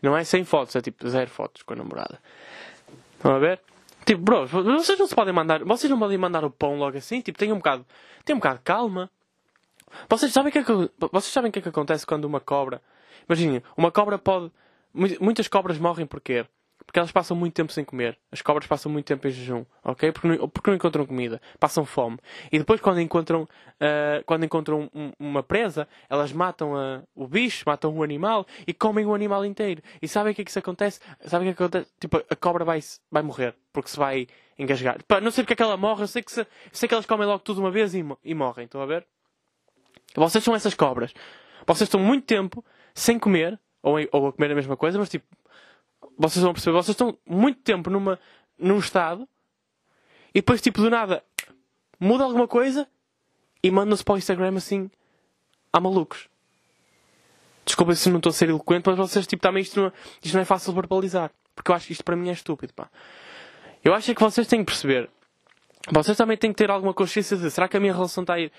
Não 0.02 0.16
é 0.16 0.22
sem 0.22 0.44
fotos, 0.44 0.76
é 0.76 0.82
tipo 0.82 1.08
zero 1.08 1.30
fotos 1.30 1.62
com 1.62 1.72
a 1.72 1.76
namorada. 1.76 2.20
Estão 3.16 3.34
a 3.34 3.38
ver? 3.38 3.60
Tipo, 4.04 4.20
bro, 4.20 4.46
vocês 4.46 4.98
não 4.98 5.06
se 5.06 5.14
podem 5.14 5.32
mandar, 5.32 5.64
vocês 5.64 5.90
não 5.90 5.98
podem 5.98 6.18
mandar 6.18 6.44
o 6.44 6.50
pão 6.50 6.76
logo 6.76 6.98
assim, 6.98 7.22
tipo, 7.22 7.38
tenham 7.38 7.54
um 7.54 7.58
bocado, 7.58 7.86
tenham 8.22 8.36
um 8.36 8.38
bocado 8.38 8.58
de 8.58 8.64
calma. 8.64 9.10
Vocês 10.10 10.30
sabem 10.30 10.50
o 10.50 10.52
que 10.52 10.58
é 10.58 10.62
que, 10.64 10.90
vocês 11.10 11.32
sabem 11.32 11.50
que 11.50 11.58
é 11.58 11.62
que 11.62 11.68
acontece 11.70 12.04
quando 12.04 12.26
uma 12.26 12.38
cobra. 12.38 12.82
Imaginem, 13.26 13.62
uma 13.76 13.90
cobra 13.90 14.18
pode. 14.18 14.52
Muitas 14.94 15.48
cobras 15.48 15.78
morrem 15.78 16.06
porquê? 16.06 16.46
Porque 16.86 16.98
elas 16.98 17.10
passam 17.10 17.36
muito 17.36 17.54
tempo 17.54 17.72
sem 17.72 17.84
comer. 17.84 18.18
As 18.30 18.42
cobras 18.42 18.66
passam 18.66 18.92
muito 18.92 19.06
tempo 19.06 19.26
em 19.26 19.30
jejum, 19.30 19.64
ok? 19.82 20.12
Porque 20.12 20.28
não, 20.28 20.48
porque 20.48 20.70
não 20.70 20.76
encontram 20.76 21.06
comida. 21.06 21.40
Passam 21.58 21.84
fome. 21.84 22.18
E 22.52 22.58
depois, 22.58 22.80
quando 22.80 23.00
encontram, 23.00 23.42
uh, 23.42 24.24
quando 24.26 24.44
encontram 24.44 24.90
um, 24.94 25.10
uma 25.18 25.42
presa, 25.42 25.88
elas 26.08 26.32
matam 26.32 26.76
a, 26.76 27.02
o 27.14 27.26
bicho, 27.26 27.64
matam 27.66 27.96
o 27.96 28.02
animal 28.02 28.46
e 28.66 28.74
comem 28.74 29.06
o 29.06 29.14
animal 29.14 29.44
inteiro. 29.44 29.82
E 30.00 30.06
sabem 30.06 30.32
o 30.32 30.34
que 30.36 30.42
é 30.42 30.44
que 30.44 30.50
isso 30.50 30.58
acontece? 30.58 31.00
Sabem 31.26 31.48
o 31.48 31.54
que, 31.54 31.54
é 31.54 31.56
que 31.56 31.62
acontece? 31.62 31.92
Tipo, 31.98 32.22
a 32.28 32.36
cobra 32.36 32.64
vai, 32.64 32.80
vai 33.10 33.22
morrer. 33.22 33.54
Porque 33.72 33.90
se 33.90 33.96
vai 33.96 34.28
engasgar. 34.58 35.02
Pá, 35.08 35.20
não 35.20 35.30
sei 35.30 35.42
porque 35.42 35.54
é 35.54 35.56
que 35.56 35.62
ela 35.62 35.76
morre. 35.76 36.02
Eu 36.02 36.08
sei 36.08 36.22
que, 36.22 36.30
se, 36.30 36.46
sei 36.70 36.88
que 36.88 36.94
elas 36.94 37.06
comem 37.06 37.26
logo 37.26 37.40
tudo 37.40 37.60
uma 37.60 37.70
vez 37.70 37.94
e, 37.94 38.04
e 38.22 38.34
morrem. 38.34 38.66
Estão 38.66 38.80
a 38.80 38.86
ver? 38.86 39.06
Vocês 40.14 40.44
são 40.44 40.54
essas 40.54 40.74
cobras. 40.74 41.14
Vocês 41.66 41.88
estão 41.88 41.98
muito 41.98 42.26
tempo 42.26 42.64
sem 42.94 43.18
comer. 43.18 43.58
Ou, 43.84 43.98
ou 44.12 44.28
a 44.28 44.32
comer 44.32 44.50
a 44.50 44.54
mesma 44.54 44.76
coisa, 44.76 44.98
mas 44.98 45.10
tipo, 45.10 45.26
vocês 46.18 46.42
vão 46.42 46.52
perceber, 46.52 46.72
vocês 46.72 46.94
estão 46.94 47.16
muito 47.26 47.60
tempo 47.60 47.90
numa, 47.90 48.18
num 48.58 48.78
estado 48.78 49.28
e 50.34 50.40
depois, 50.40 50.60
tipo, 50.60 50.80
do 50.80 50.90
nada, 50.90 51.22
muda 52.00 52.24
alguma 52.24 52.48
coisa 52.48 52.88
e 53.62 53.70
mandam-se 53.70 54.02
para 54.02 54.14
o 54.14 54.18
Instagram 54.18 54.56
assim, 54.56 54.90
a 55.72 55.78
malucos. 55.78 56.28
Desculpa 57.64 57.94
se 57.94 58.10
não 58.10 58.16
estou 58.16 58.30
a 58.30 58.32
ser 58.32 58.48
eloquente, 58.48 58.88
mas 58.88 58.96
vocês, 58.96 59.26
tipo, 59.26 59.40
também 59.42 59.62
isto 59.62 59.80
não, 59.80 59.92
isto 60.22 60.34
não 60.34 60.40
é 60.40 60.44
fácil 60.44 60.72
de 60.72 60.80
verbalizar. 60.80 61.30
Porque 61.54 61.70
eu 61.70 61.74
acho 61.74 61.86
que 61.86 61.92
isto 61.92 62.04
para 62.04 62.16
mim 62.16 62.28
é 62.28 62.32
estúpido, 62.32 62.74
pá. 62.74 62.90
Eu 63.82 63.94
acho 63.94 64.10
é 64.10 64.14
que 64.14 64.20
vocês 64.20 64.46
têm 64.46 64.60
que 64.60 64.66
perceber. 64.66 65.08
Vocês 65.90 66.16
também 66.16 66.36
têm 66.36 66.50
que 66.50 66.56
ter 66.56 66.70
alguma 66.70 66.92
consciência 66.92 67.36
de 67.36 67.50
será 67.50 67.68
que 67.68 67.76
a 67.76 67.80
minha 67.80 67.92
relação 67.92 68.22
está 68.22 68.34
a 68.34 68.40
ir 68.40 68.50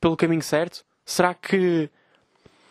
pelo 0.00 0.16
caminho 0.16 0.42
certo? 0.42 0.84
Será 1.04 1.34
que 1.34 1.90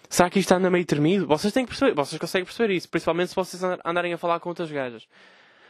Será 0.10 0.30
que 0.30 0.39
isto 0.39 0.52
anda 0.52 0.72
meio 0.72 0.86
tremido? 0.86 1.28
Vocês 1.28 1.54
têm 1.54 1.63
que 1.63 1.69
perceber, 1.69 1.93
vocês 1.93 2.19
conseguem 2.19 2.43
perceber 2.43 2.74
isso, 2.74 2.89
principalmente 2.89 3.30
se 3.30 3.36
vocês 3.36 3.62
andarem 3.86 4.12
a 4.12 4.17
falar 4.17 4.39
com 4.39 4.50
outras 4.50 4.72
gajas. 4.72 5.08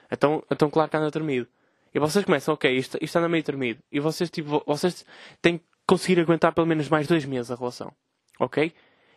Então, 0.10 0.41
então 0.49 0.69
claro 0.69 0.89
que 0.89 0.95
anda 0.95 1.12
tremido. 1.12 1.45
E 1.93 1.99
vocês 1.99 2.23
começam, 2.23 2.54
ok, 2.54 2.73
isto, 2.73 2.97
isto 3.02 3.15
anda 3.17 3.28
meio 3.28 3.43
tremido. 3.43 3.82
E 3.91 3.99
vocês, 3.99 4.30
tipo, 4.30 4.63
vocês 4.65 5.06
têm 5.41 5.58
que 5.58 5.65
conseguir 5.86 6.21
aguentar 6.21 6.54
pelo 6.54 6.65
menos 6.65 6.88
mais 6.88 7.06
dois 7.06 7.25
meses 7.25 7.52
a 7.52 7.56
relação. 7.56 7.91
Ok? 8.39 8.73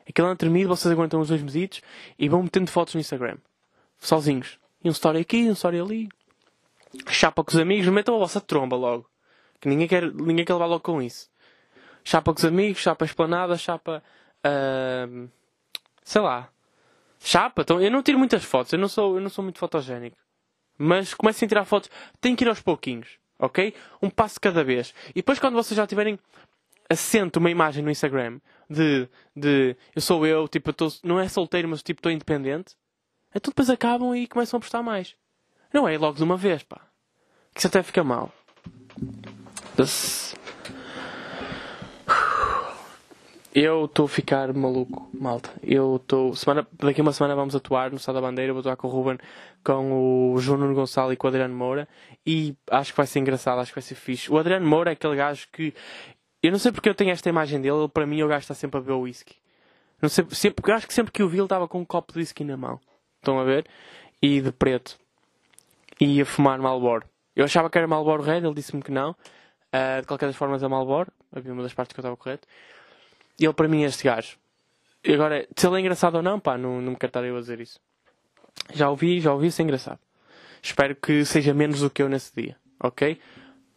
Aquilo 0.08 0.26
anda 0.26 0.36
tremido, 0.36 0.68
vocês 0.68 0.90
aguentam 0.90 1.20
uns 1.20 1.28
dois 1.28 1.40
meses 1.40 1.82
e 2.18 2.28
vão 2.28 2.42
metendo 2.42 2.68
fotos 2.68 2.94
no 2.94 3.00
Instagram. 3.00 3.36
Sozinhos. 4.00 4.58
E 4.82 4.88
um 4.88 4.92
story 4.92 5.20
aqui, 5.20 5.48
um 5.48 5.52
story 5.52 5.78
ali. 5.78 6.08
Chapa 7.08 7.44
com 7.44 7.50
os 7.50 7.56
amigos, 7.56 7.86
metam 7.88 8.16
a 8.16 8.18
vossa 8.18 8.40
tromba 8.40 8.76
logo. 8.76 9.08
Que 9.60 9.68
ninguém 9.68 9.86
quer, 9.86 10.12
ninguém 10.12 10.44
quer 10.44 10.54
levar 10.54 10.66
logo 10.66 10.80
com 10.80 11.00
isso. 11.00 11.30
Chapa 12.02 12.32
com 12.32 12.38
os 12.38 12.44
amigos, 12.44 12.82
chapa 12.82 13.04
esplanada, 13.04 13.56
chapa 13.56 14.02
Sei 16.04 16.20
lá. 16.20 16.48
Chapa. 17.20 17.62
Então, 17.62 17.80
eu 17.80 17.90
não 17.90 18.02
tiro 18.02 18.18
muitas 18.18 18.44
fotos. 18.44 18.72
Eu 18.72 18.78
não 18.78 18.88
sou, 18.88 19.16
eu 19.16 19.20
não 19.20 19.30
sou 19.30 19.44
muito 19.44 19.58
fotogénico. 19.58 20.16
Mas 20.76 21.14
comecem 21.14 21.46
a 21.46 21.48
tirar 21.48 21.64
fotos. 21.64 21.90
Tem 22.20 22.34
que 22.34 22.44
ir 22.44 22.48
aos 22.48 22.60
pouquinhos. 22.60 23.18
Ok? 23.38 23.74
Um 24.00 24.10
passo 24.10 24.40
cada 24.40 24.62
vez. 24.62 24.94
E 25.10 25.14
depois, 25.14 25.38
quando 25.38 25.54
vocês 25.54 25.76
já 25.76 25.86
tiverem 25.86 26.18
assento 26.88 27.38
uma 27.38 27.50
imagem 27.50 27.82
no 27.82 27.90
Instagram 27.90 28.38
de, 28.68 29.08
de 29.34 29.76
eu 29.94 30.02
sou 30.02 30.26
eu, 30.26 30.46
tipo, 30.46 30.70
eu 30.70 30.74
tô, 30.74 30.92
não 31.02 31.18
é 31.18 31.28
solteiro, 31.28 31.68
mas 31.68 31.82
tipo, 31.82 31.98
estou 31.98 32.12
independente. 32.12 32.76
Então 33.34 33.50
depois 33.50 33.70
acabam 33.70 34.14
e 34.14 34.26
começam 34.26 34.58
a 34.58 34.60
postar 34.60 34.82
mais. 34.82 35.16
Não 35.72 35.88
é 35.88 35.96
logo 35.96 36.16
de 36.16 36.22
uma 36.22 36.36
vez, 36.36 36.62
pá. 36.62 36.80
Que 37.54 37.60
isso 37.60 37.66
até 37.66 37.82
fica 37.82 38.04
mal. 38.04 38.32
Eu 43.54 43.84
estou 43.84 44.06
a 44.06 44.08
ficar 44.08 44.50
maluco, 44.54 45.10
malta. 45.12 45.50
Eu 45.62 45.96
estou. 45.96 46.34
Semana... 46.34 46.66
Daqui 46.72 47.02
a 47.02 47.04
uma 47.04 47.12
semana 47.12 47.34
vamos 47.34 47.54
atuar 47.54 47.90
no 47.90 47.98
Estado 47.98 48.14
da 48.14 48.22
Bandeira. 48.22 48.50
Vou 48.52 48.60
atuar 48.60 48.76
com 48.76 48.88
o 48.88 48.90
Ruben, 48.90 49.18
com 49.62 50.32
o 50.32 50.38
Júnior 50.38 50.72
Gonçalo 50.72 51.12
e 51.12 51.16
com 51.16 51.26
o 51.26 51.28
Adriano 51.28 51.54
Moura. 51.54 51.86
E 52.26 52.56
acho 52.70 52.92
que 52.92 52.96
vai 52.96 53.06
ser 53.06 53.18
engraçado, 53.18 53.60
acho 53.60 53.70
que 53.70 53.78
vai 53.78 53.82
ser 53.82 53.94
fixe. 53.94 54.32
O 54.32 54.38
Adriano 54.38 54.66
Moura 54.66 54.90
é 54.90 54.94
aquele 54.94 55.16
gajo 55.16 55.48
que. 55.52 55.74
Eu 56.42 56.50
não 56.50 56.58
sei 56.58 56.72
porque 56.72 56.88
eu 56.88 56.94
tenho 56.94 57.10
esta 57.10 57.28
imagem 57.28 57.60
dele. 57.60 57.76
Ele, 57.76 57.88
para 57.88 58.06
mim, 58.06 58.22
o 58.22 58.28
gajo 58.28 58.40
está 58.40 58.54
sempre 58.54 58.78
a 58.78 58.80
beber 58.80 58.94
whisky. 58.94 59.36
Não 60.00 60.08
sei, 60.08 60.24
sempre, 60.30 60.72
acho 60.72 60.86
que 60.86 60.94
sempre 60.94 61.12
que 61.12 61.22
o 61.22 61.28
vi, 61.28 61.36
ele 61.36 61.44
estava 61.44 61.68
com 61.68 61.78
um 61.78 61.84
copo 61.84 62.14
de 62.14 62.20
whisky 62.20 62.44
na 62.44 62.56
mão. 62.56 62.80
Estão 63.18 63.38
a 63.38 63.44
ver? 63.44 63.66
E 64.22 64.40
de 64.40 64.50
preto. 64.50 64.98
E 66.00 66.06
ia 66.06 66.24
fumar 66.24 66.58
Malboro. 66.58 67.04
Eu 67.36 67.44
achava 67.44 67.68
que 67.68 67.76
era 67.76 67.86
Malboro 67.86 68.22
Red, 68.22 68.38
ele 68.38 68.54
disse-me 68.54 68.82
que 68.82 68.90
não. 68.90 69.10
Uh, 69.10 70.00
de 70.00 70.06
qualquer 70.06 70.26
das 70.26 70.36
formas, 70.36 70.62
é 70.62 70.68
Malboro. 70.68 71.12
Havia 71.30 71.52
uma 71.52 71.62
das 71.62 71.74
partes 71.74 71.92
que 71.92 72.00
eu 72.00 72.02
estava 72.02 72.16
correto. 72.16 72.48
E 73.40 73.44
ele 73.44 73.52
para 73.52 73.68
mim 73.68 73.82
é 73.82 73.86
este 73.86 74.04
gajo. 74.04 74.36
E 75.04 75.12
agora, 75.12 75.46
se 75.56 75.66
ele 75.66 75.76
é 75.76 75.80
engraçado 75.80 76.16
ou 76.16 76.22
não, 76.22 76.38
pá, 76.38 76.56
não, 76.56 76.80
não 76.80 76.92
me 76.92 76.96
quero 76.96 77.10
estar 77.10 77.24
eu 77.24 77.36
a 77.36 77.40
dizer 77.40 77.60
isso. 77.60 77.80
Já 78.72 78.88
ouvi, 78.90 79.20
já 79.20 79.32
ouvi, 79.32 79.48
isso 79.48 79.60
é 79.60 79.64
engraçado. 79.64 79.98
Espero 80.62 80.94
que 80.94 81.24
seja 81.24 81.52
menos 81.52 81.80
do 81.80 81.90
que 81.90 82.02
eu 82.02 82.08
nesse 82.08 82.32
dia, 82.34 82.56
ok? 82.78 83.18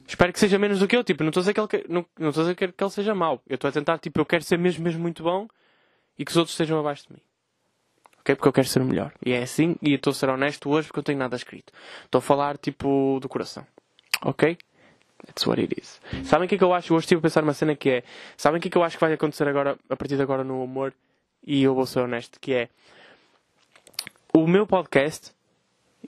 Espero 0.08 0.32
que 0.32 0.40
seja 0.40 0.60
menos 0.60 0.80
do 0.80 0.88
que 0.88 0.96
eu, 0.96 1.04
tipo, 1.04 1.24
não 1.24 1.30
estou 1.30 1.42
a 1.42 1.44
dizer 1.44 1.54
que 1.54 1.60
ele, 1.60 1.86
não, 1.90 2.06
não 2.20 2.30
estou 2.30 2.44
a 2.44 2.54
dizer 2.54 2.56
que 2.56 2.84
ele 2.84 2.92
seja 2.92 3.16
mau. 3.16 3.42
Eu 3.48 3.56
estou 3.56 3.68
a 3.68 3.72
tentar, 3.72 3.98
tipo, 3.98 4.20
eu 4.20 4.26
quero 4.26 4.44
ser 4.44 4.58
mesmo, 4.60 4.84
mesmo 4.84 5.02
muito 5.02 5.24
bom 5.24 5.48
e 6.18 6.24
que 6.24 6.30
os 6.30 6.38
outros 6.38 6.54
estejam 6.54 6.80
abaixo 6.80 7.08
de 7.08 7.14
mim. 7.14 7.22
Ok? 8.20 8.36
Porque 8.36 8.48
eu 8.48 8.54
quero 8.54 8.68
ser 8.68 8.82
o 8.82 8.86
melhor. 8.86 9.12
E 9.26 9.34
é 9.34 9.42
assim, 9.42 9.76
e 9.82 9.96
estou 9.96 10.12
a 10.12 10.14
ser 10.14 10.30
honesto 10.30 10.70
hoje 10.70 10.88
porque 10.88 11.00
eu 11.00 11.02
não 11.02 11.06
tenho 11.06 11.20
nada 11.20 11.36
escrito. 11.36 11.74
Estou 12.04 12.20
a 12.20 12.22
falar, 12.22 12.56
tipo, 12.58 13.20
do 13.20 13.28
coração. 13.28 13.66
Ok? 14.24 14.58
That's 15.26 15.46
what 15.48 15.62
it 15.62 15.76
is. 15.80 16.02
Sabem 16.26 16.46
o 16.46 16.50
que 16.50 16.56
é 16.56 16.58
que 16.58 16.64
eu 16.64 16.74
acho? 16.74 16.94
Hoje 16.94 17.06
estive 17.06 17.20
a 17.20 17.22
pensar 17.22 17.44
uma 17.44 17.54
cena 17.54 17.76
que 17.76 17.90
é. 17.90 18.04
Sabem 18.36 18.60
o 18.60 18.62
que 18.62 18.68
é 18.68 18.72
que 18.72 18.78
eu 18.78 18.84
acho 18.84 18.98
que 18.98 19.04
vai 19.04 19.14
acontecer 19.14 19.48
agora, 19.48 19.78
a 19.90 19.96
partir 19.96 20.16
de 20.16 20.22
agora 20.22 20.44
no 20.44 20.64
humor? 20.64 20.94
E 21.46 21.64
eu 21.64 21.74
vou 21.76 21.86
ser 21.86 22.00
honesto, 22.00 22.40
que 22.40 22.54
é. 22.54 22.70
O 24.34 24.48
meu 24.48 24.68
podcast, 24.68 25.32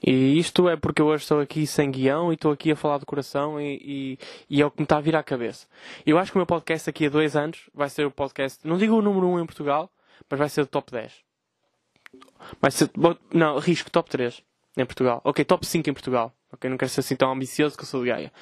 e 0.04 0.38
isto 0.38 0.68
é 0.68 0.76
porque 0.76 1.02
eu 1.02 1.06
hoje 1.06 1.22
estou 1.22 1.40
aqui 1.40 1.66
sem 1.66 1.90
guião 1.90 2.30
e 2.30 2.34
estou 2.34 2.52
aqui 2.52 2.70
a 2.70 2.76
falar 2.76 2.98
do 2.98 3.06
coração 3.06 3.60
e, 3.60 3.76
e, 3.82 4.18
e, 4.50 4.62
é 4.62 4.66
o 4.66 4.70
que 4.70 4.80
me 4.80 4.84
está 4.84 4.98
a 4.98 5.00
vir 5.00 5.16
à 5.16 5.22
cabeça. 5.22 5.66
Eu 6.06 6.18
acho 6.18 6.30
que 6.30 6.36
o 6.36 6.40
meu 6.40 6.46
podcast 6.46 6.86
daqui 6.86 7.06
a 7.06 7.08
dois 7.08 7.34
anos 7.34 7.68
vai 7.74 7.88
ser 7.88 8.06
o 8.06 8.10
podcast, 8.10 8.66
não 8.66 8.76
digo 8.76 8.96
o 8.96 9.02
número 9.02 9.26
1 9.26 9.32
um 9.32 9.40
em 9.40 9.46
Portugal, 9.46 9.90
mas 10.28 10.38
vai 10.38 10.48
ser 10.48 10.60
o 10.60 10.66
top 10.66 10.92
10. 10.92 11.12
Vai 12.60 12.70
ser, 12.70 12.90
não, 13.32 13.58
risco 13.58 13.90
top 13.90 14.08
3 14.10 14.42
em 14.76 14.86
Portugal. 14.86 15.20
Ok, 15.24 15.44
top 15.44 15.66
5 15.66 15.90
em 15.90 15.92
Portugal. 15.92 16.32
Ok, 16.52 16.68
não 16.70 16.78
quero 16.78 16.90
ser 16.90 17.00
assim 17.00 17.16
tão 17.16 17.30
ambicioso 17.32 17.76
que 17.76 17.82
eu 17.82 17.86
sou 17.86 18.02
de 18.02 18.08
Gaia. 18.08 18.32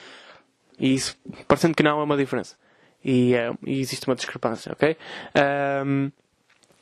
E 0.79 0.95
isso, 0.95 1.17
parecendo 1.49 1.75
que 1.75 1.83
não, 1.83 2.01
é 2.01 2.05
uma 2.05 2.17
diferença. 2.17 2.57
E, 3.05 3.35
é, 3.35 3.53
e 3.65 3.81
existe 3.81 4.07
uma 4.07 4.17
discrepância, 4.17 4.73
ok? 4.73 4.97
Um, 5.85 6.11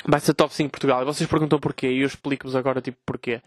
vai 0.06 0.20
ser 0.20 0.34
top 0.34 0.54
5 0.54 0.70
Portugal. 0.70 1.02
E 1.02 1.04
vocês 1.04 1.28
perguntam 1.28 1.58
porquê, 1.58 1.88
e 1.88 2.00
eu 2.00 2.06
explico-vos 2.06 2.56
agora, 2.56 2.80
tipo, 2.80 2.98
porquê. 3.04 3.42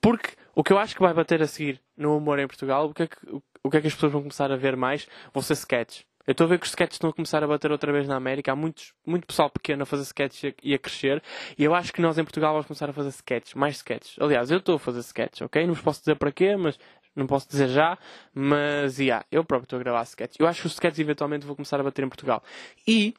Porque 0.00 0.30
o 0.54 0.62
que 0.62 0.72
eu 0.72 0.78
acho 0.78 0.94
que 0.94 1.02
vai 1.02 1.12
bater 1.12 1.42
a 1.42 1.46
seguir 1.46 1.80
no 1.96 2.16
humor 2.16 2.38
em 2.38 2.46
Portugal, 2.46 2.86
o 2.86 2.94
que 2.94 3.02
é 3.02 3.06
que, 3.06 3.16
o 3.62 3.70
que, 3.70 3.76
é 3.76 3.80
que 3.80 3.86
as 3.88 3.94
pessoas 3.94 4.12
vão 4.12 4.22
começar 4.22 4.50
a 4.52 4.56
ver 4.56 4.76
mais, 4.76 5.06
vão 5.34 5.42
ser 5.42 5.54
sketches. 5.54 6.04
Eu 6.26 6.32
estou 6.32 6.44
a 6.44 6.48
ver 6.48 6.58
que 6.58 6.64
os 6.64 6.70
sketches 6.70 6.96
estão 6.96 7.10
a 7.10 7.12
começar 7.12 7.42
a 7.44 7.46
bater 7.46 7.70
outra 7.70 7.92
vez 7.92 8.08
na 8.08 8.16
América. 8.16 8.50
Há 8.50 8.56
muitos, 8.56 8.92
muito 9.06 9.26
pessoal 9.26 9.48
pequeno 9.48 9.84
a 9.84 9.86
fazer 9.86 10.02
sketches 10.02 10.54
e 10.60 10.74
a, 10.74 10.78
crescer. 10.78 11.22
E 11.56 11.62
eu 11.62 11.72
acho 11.72 11.92
que 11.92 12.00
nós 12.00 12.18
em 12.18 12.24
Portugal 12.24 12.52
vamos 12.52 12.66
começar 12.66 12.90
a 12.90 12.92
fazer 12.92 13.10
sketches, 13.10 13.54
mais 13.54 13.76
sketches. 13.76 14.16
Aliás, 14.18 14.50
eu 14.50 14.58
estou 14.58 14.74
a 14.74 14.78
fazer 14.78 15.00
sketches, 15.00 15.42
ok? 15.42 15.64
Não 15.64 15.74
vos 15.74 15.82
posso 15.82 16.00
dizer 16.00 16.16
para 16.16 16.32
quê, 16.32 16.56
mas 16.56 16.78
não 17.16 17.26
posso 17.26 17.48
dizer 17.48 17.68
já, 17.68 17.98
mas 18.34 18.98
yeah, 18.98 19.24
eu 19.32 19.44
próprio 19.44 19.64
estou 19.64 19.78
a 19.78 19.82
gravar 19.82 20.02
sketches. 20.02 20.38
Eu 20.38 20.46
acho 20.46 20.60
que 20.60 20.66
os 20.66 20.74
sketches 20.74 21.00
eventualmente 21.00 21.46
vou 21.46 21.56
começar 21.56 21.80
a 21.80 21.82
bater 21.82 22.04
em 22.04 22.08
Portugal. 22.08 22.42
E 22.86 23.14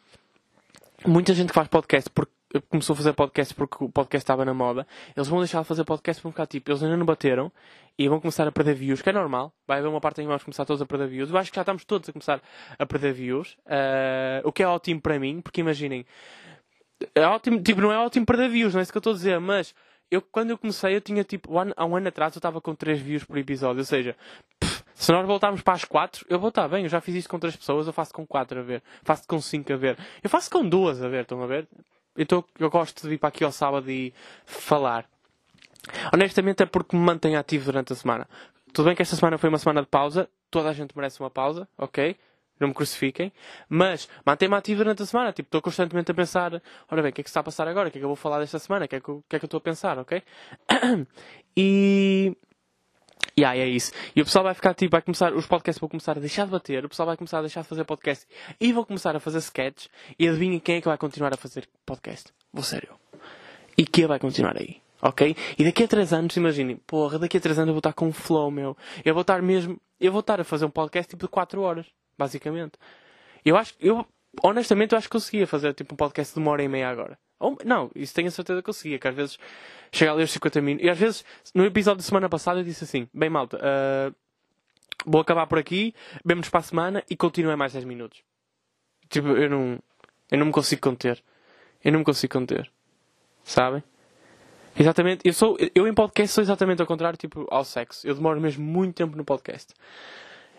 muita 1.05 1.33
gente 1.33 1.49
que 1.49 1.55
faz 1.55 1.67
podcast 1.67 2.09
porque 2.09 2.31
começou 2.69 2.93
a 2.93 2.97
fazer 2.97 3.13
podcast 3.13 3.53
porque 3.53 3.83
o 3.83 3.89
podcast 3.89 4.23
estava 4.23 4.45
na 4.45 4.53
moda, 4.53 4.87
eles 5.15 5.27
vão 5.27 5.39
deixar 5.39 5.61
de 5.61 5.67
fazer 5.67 5.83
podcast 5.83 6.21
para 6.21 6.31
ficar 6.31 6.47
tipo, 6.47 6.71
eles 6.71 6.81
ainda 6.81 6.95
não 6.95 7.05
bateram 7.05 7.51
e 7.97 8.07
vão 8.07 8.19
começar 8.19 8.47
a 8.47 8.51
perder 8.51 8.75
views, 8.75 9.01
que 9.01 9.09
é 9.09 9.13
normal. 9.13 9.51
Vai 9.67 9.79
haver 9.79 9.87
uma 9.87 9.99
parte 9.99 10.21
em 10.21 10.23
que 10.23 10.27
vamos 10.27 10.43
começar 10.43 10.65
todos 10.65 10.81
a 10.81 10.85
perder 10.85 11.07
views. 11.07 11.29
Eu 11.29 11.37
acho 11.37 11.51
que 11.51 11.55
já 11.55 11.63
estamos 11.63 11.83
todos 11.83 12.07
a 12.07 12.13
começar 12.13 12.41
a 12.77 12.85
perder 12.85 13.13
views, 13.13 13.57
uh, 13.65 14.47
o 14.47 14.51
que 14.51 14.61
é 14.61 14.67
ótimo 14.67 15.01
para 15.01 15.19
mim, 15.19 15.41
porque 15.41 15.61
imaginem, 15.61 16.05
é 17.13 17.25
ótimo, 17.25 17.61
tipo, 17.61 17.81
não 17.81 17.91
é 17.91 17.97
ótimo 17.97 18.25
perder 18.25 18.49
views, 18.49 18.73
não 18.73 18.79
é 18.79 18.83
isso 18.83 18.91
que 18.91 18.97
eu 18.97 18.99
estou 18.99 19.13
a 19.13 19.15
dizer, 19.15 19.39
mas 19.39 19.73
eu, 20.09 20.21
quando 20.21 20.51
eu 20.51 20.57
comecei, 20.57 20.95
eu 20.95 21.01
tinha 21.01 21.23
tipo, 21.23 21.51
há 21.57 21.85
um 21.85 21.95
ano 21.95 22.07
atrás 22.07 22.33
eu 22.35 22.39
estava 22.39 22.61
com 22.61 22.73
3 22.73 22.99
views 22.99 23.23
por 23.23 23.37
episódio. 23.37 23.79
Ou 23.79 23.85
seja, 23.85 24.15
pff, 24.59 24.83
se 24.93 25.11
nós 25.11 25.25
voltarmos 25.25 25.61
para 25.61 25.73
as 25.73 25.85
4, 25.85 26.25
eu 26.29 26.39
vou 26.39 26.49
estar 26.49 26.67
bem. 26.67 26.83
Eu 26.83 26.89
já 26.89 27.01
fiz 27.01 27.15
isto 27.15 27.29
com 27.29 27.39
3 27.39 27.55
pessoas, 27.55 27.87
eu 27.87 27.93
faço 27.93 28.13
com 28.13 28.25
4 28.25 28.59
a 28.59 28.63
ver. 28.63 28.83
Faço 29.03 29.27
com 29.27 29.39
5 29.39 29.73
a 29.73 29.75
ver. 29.75 29.97
Eu 30.23 30.29
faço 30.29 30.49
com 30.49 30.67
2 30.67 31.03
a 31.03 31.09
ver, 31.09 31.21
estão 31.21 31.41
a 31.43 31.47
ver? 31.47 31.67
Então 32.17 32.43
eu 32.59 32.69
gosto 32.69 33.01
de 33.01 33.09
vir 33.09 33.19
para 33.19 33.29
aqui 33.29 33.43
ao 33.43 33.51
sábado 33.51 33.89
e 33.91 34.13
falar. 34.45 35.05
Honestamente 36.13 36.63
é 36.63 36.65
porque 36.65 36.95
me 36.95 37.03
mantém 37.03 37.35
ativo 37.35 37.65
durante 37.65 37.93
a 37.93 37.95
semana. 37.95 38.27
Tudo 38.73 38.85
bem 38.85 38.95
que 38.95 39.01
esta 39.01 39.15
semana 39.15 39.37
foi 39.37 39.49
uma 39.49 39.57
semana 39.57 39.81
de 39.81 39.87
pausa. 39.87 40.29
Toda 40.49 40.69
a 40.69 40.73
gente 40.73 40.95
merece 40.95 41.19
uma 41.19 41.29
pausa, 41.29 41.67
ok? 41.77 42.17
Não 42.59 42.69
me 42.69 42.73
crucifiquem, 42.73 43.31
mas 43.69 44.07
mantém-me 44.25 44.55
ativo 44.55 44.83
durante 44.83 45.03
a 45.03 45.05
semana. 45.05 45.31
Tipo, 45.31 45.47
estou 45.47 45.61
constantemente 45.61 46.11
a 46.11 46.13
pensar: 46.13 46.61
ora 46.89 47.01
bem, 47.01 47.11
o 47.11 47.13
que 47.13 47.21
é 47.21 47.23
que 47.23 47.29
está 47.29 47.39
a 47.41 47.43
passar 47.43 47.67
agora? 47.67 47.89
O 47.89 47.91
que 47.91 47.97
é 47.97 48.01
que 48.01 48.05
eu 48.05 48.09
vou 48.09 48.15
falar 48.15 48.39
desta 48.39 48.59
semana? 48.59 48.85
O 48.85 48.87
que 48.87 48.95
é 48.95 48.99
que, 48.99 49.09
eu, 49.09 49.23
que, 49.27 49.35
é 49.35 49.39
que 49.39 49.45
eu 49.45 49.47
estou 49.47 49.57
a 49.59 49.61
pensar, 49.61 49.97
ok? 49.99 50.21
E, 51.59 52.35
E 53.35 53.43
aí 53.43 53.59
é 53.59 53.67
isso. 53.67 53.91
E 54.15 54.21
o 54.21 54.25
pessoal 54.25 54.43
vai 54.43 54.53
ficar 54.53 54.73
tipo, 54.75 54.91
vai 54.91 55.01
começar, 55.01 55.33
os 55.33 55.47
podcasts 55.47 55.79
vão 55.79 55.89
começar 55.89 56.17
a 56.17 56.19
deixar 56.19 56.45
de 56.45 56.51
bater, 56.51 56.85
o 56.85 56.89
pessoal 56.89 57.07
vai 57.07 57.17
começar 57.17 57.39
a 57.39 57.41
deixar 57.41 57.61
de 57.61 57.67
fazer 57.67 57.83
podcast 57.83 58.27
e 58.59 58.71
vão 58.71 58.83
começar 58.83 59.15
a 59.15 59.19
fazer 59.19 59.39
sketches. 59.39 59.89
E 60.19 60.27
adivinha 60.27 60.59
quem 60.59 60.77
é 60.77 60.81
que 60.81 60.87
vai 60.87 60.97
continuar 60.97 61.33
a 61.33 61.37
fazer 61.37 61.67
podcast? 61.85 62.31
Vou 62.53 62.63
ser 62.63 62.87
eu. 62.89 62.95
E 63.77 63.85
que 63.85 64.07
vai 64.07 64.19
continuar 64.19 64.57
aí. 64.57 64.81
Ok? 65.01 65.35
E 65.57 65.63
daqui 65.63 65.83
a 65.83 65.87
3 65.87 66.13
anos, 66.13 66.35
imaginem, 66.37 66.77
porra, 66.87 67.19
daqui 67.19 67.37
a 67.37 67.39
3 67.39 67.59
anos 67.59 67.67
eu 67.69 67.73
vou 67.73 67.79
estar 67.79 67.93
com 67.93 68.07
um 68.07 68.13
flow, 68.13 68.49
meu. 68.49 68.75
Eu 69.05 69.13
vou 69.13 69.21
estar 69.21 69.41
mesmo, 69.41 69.79
eu 69.99 70.11
vou 70.11 70.21
estar 70.21 70.41
a 70.41 70.43
fazer 70.43 70.65
um 70.65 70.71
podcast 70.71 71.09
tipo 71.09 71.25
de 71.25 71.29
4 71.29 71.61
horas, 71.61 71.85
basicamente. 72.17 72.73
Eu 73.45 73.55
acho, 73.55 73.73
eu, 73.79 74.05
honestamente, 74.43 74.91
eu 74.93 74.97
acho 74.97 75.07
que 75.07 75.13
conseguia 75.13 75.47
fazer 75.47 75.73
tipo 75.73 75.93
um 75.93 75.97
podcast 75.97 76.33
de 76.33 76.39
uma 76.39 76.51
hora 76.51 76.63
e 76.63 76.67
meia 76.67 76.89
agora. 76.89 77.17
Ou, 77.39 77.57
não, 77.63 77.91
isso 77.95 78.13
tenho 78.13 78.27
a 78.27 78.31
certeza 78.31 78.61
que 78.61 78.65
conseguia, 78.65 78.97
que 78.97 79.07
às 79.07 79.15
vezes 79.15 79.37
chega 79.91 80.11
ali 80.11 80.21
aos 80.21 80.31
50 80.31 80.61
minutos. 80.61 80.87
E 80.87 80.89
às 80.89 80.97
vezes, 80.97 81.25
no 81.53 81.65
episódio 81.65 81.99
de 81.99 82.03
semana 82.03 82.27
passada, 82.27 82.59
eu 82.59 82.63
disse 82.63 82.83
assim: 82.83 83.07
bem, 83.13 83.29
malta, 83.29 83.57
uh, 83.57 84.15
vou 85.05 85.21
acabar 85.21 85.45
por 85.47 85.59
aqui, 85.59 85.93
vemos 86.25 86.49
para 86.49 86.59
a 86.59 86.63
semana 86.63 87.03
e 87.09 87.15
continuem 87.15 87.55
mais 87.55 87.73
10 87.73 87.85
minutos. 87.85 88.23
Tipo, 89.09 89.29
eu 89.29 89.49
não, 89.49 89.79
eu 90.31 90.37
não 90.37 90.47
me 90.47 90.51
consigo 90.51 90.81
conter. 90.81 91.23
Eu 91.83 91.91
não 91.91 91.99
me 91.99 92.05
consigo 92.05 92.33
conter. 92.33 92.69
Sabem? 93.43 93.83
Exatamente. 94.77 95.21
Eu, 95.25 95.33
sou, 95.33 95.57
eu 95.73 95.87
em 95.87 95.93
podcast 95.93 96.33
sou 96.33 96.41
exatamente 96.43 96.81
ao 96.81 96.87
contrário, 96.87 97.17
tipo, 97.17 97.47
ao 97.49 97.63
sexo. 97.63 98.05
Eu 98.05 98.15
demoro 98.15 98.41
mesmo 98.41 98.63
muito 98.63 98.95
tempo 98.95 99.15
no 99.15 99.23
podcast. 99.23 99.73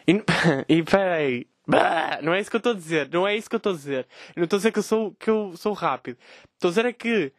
E, 0.09 0.25
e 0.79 0.83
peraí. 0.83 1.47
Bah, 1.67 2.21
não 2.23 2.33
é 2.33 2.41
isso 2.41 2.49
que 2.49 2.57
eu 2.57 2.59
estou 2.59 2.73
a 2.73 2.75
dizer. 2.75 3.11
Não 3.13 3.29
é 3.29 3.37
isso 3.37 3.49
que 3.49 3.55
eu 3.55 3.59
estou 3.59 3.73
a 3.73 3.77
dizer. 3.77 4.09
Eu 4.35 4.41
não 4.41 4.45
estou 4.45 4.57
a 4.57 4.61
dizer 4.61 4.73
que 4.73 4.79
eu 4.79 4.83
sou, 4.83 5.13
que 5.13 5.29
eu 5.29 5.53
sou 5.55 5.75
rápido. 5.75 6.17
Estou 6.55 6.69
a 6.69 6.71
dizer 6.71 6.87
é 6.87 6.93
que 6.95 7.31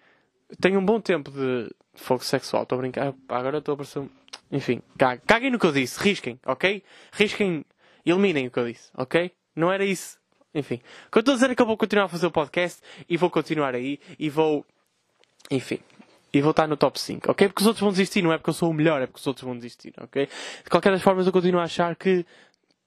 tenho 0.61 0.79
um 0.79 0.85
bom 0.85 1.01
tempo 1.01 1.31
de 1.31 1.73
fogo 1.95 2.23
sexual. 2.23 2.63
Estou 2.63 2.77
a 2.77 2.81
brincar. 2.81 3.13
Agora 3.27 3.57
estou 3.57 3.73
a 3.73 3.77
parecer. 3.77 4.07
Enfim, 4.51 4.81
caguem 5.25 5.49
no 5.49 5.57
que 5.57 5.65
eu 5.65 5.71
disse. 5.71 5.99
Risquem, 5.99 6.39
ok? 6.45 6.83
Risquem. 7.11 7.65
Eliminem 8.05 8.47
o 8.47 8.51
que 8.51 8.59
eu 8.59 8.67
disse, 8.67 8.89
ok? 8.95 9.31
Não 9.55 9.71
era 9.71 9.83
isso. 9.83 10.17
Enfim. 10.53 10.81
O 11.07 11.11
que 11.11 11.17
eu 11.17 11.19
estou 11.19 11.33
a 11.33 11.35
dizer 11.35 11.49
é 11.51 11.55
que 11.55 11.61
eu 11.61 11.65
vou 11.65 11.77
continuar 11.77 12.05
a 12.05 12.07
fazer 12.07 12.27
o 12.27 12.31
podcast 12.31 12.81
e 13.07 13.17
vou 13.17 13.29
continuar 13.29 13.75
aí 13.75 13.99
e 14.17 14.29
vou. 14.29 14.65
Enfim. 15.51 15.79
E 16.31 16.41
vou 16.41 16.51
estar 16.51 16.67
no 16.67 16.77
top 16.77 16.99
5, 16.99 17.31
ok? 17.31 17.47
Porque 17.47 17.61
os 17.61 17.67
outros 17.67 17.81
vão 17.81 17.89
desistir, 17.89 18.21
não 18.21 18.31
é 18.31 18.37
porque 18.37 18.51
eu 18.51 18.53
sou 18.53 18.69
o 18.69 18.73
melhor, 18.73 19.01
é 19.01 19.07
porque 19.07 19.19
os 19.19 19.25
outros 19.25 19.43
vão 19.43 19.55
desistir, 19.55 19.93
ok? 19.99 20.29
De 20.63 20.69
qualquer 20.69 20.91
das 20.91 21.01
formas, 21.01 21.25
eu 21.25 21.33
continuo 21.33 21.59
a 21.59 21.63
achar 21.63 21.95
que 21.95 22.23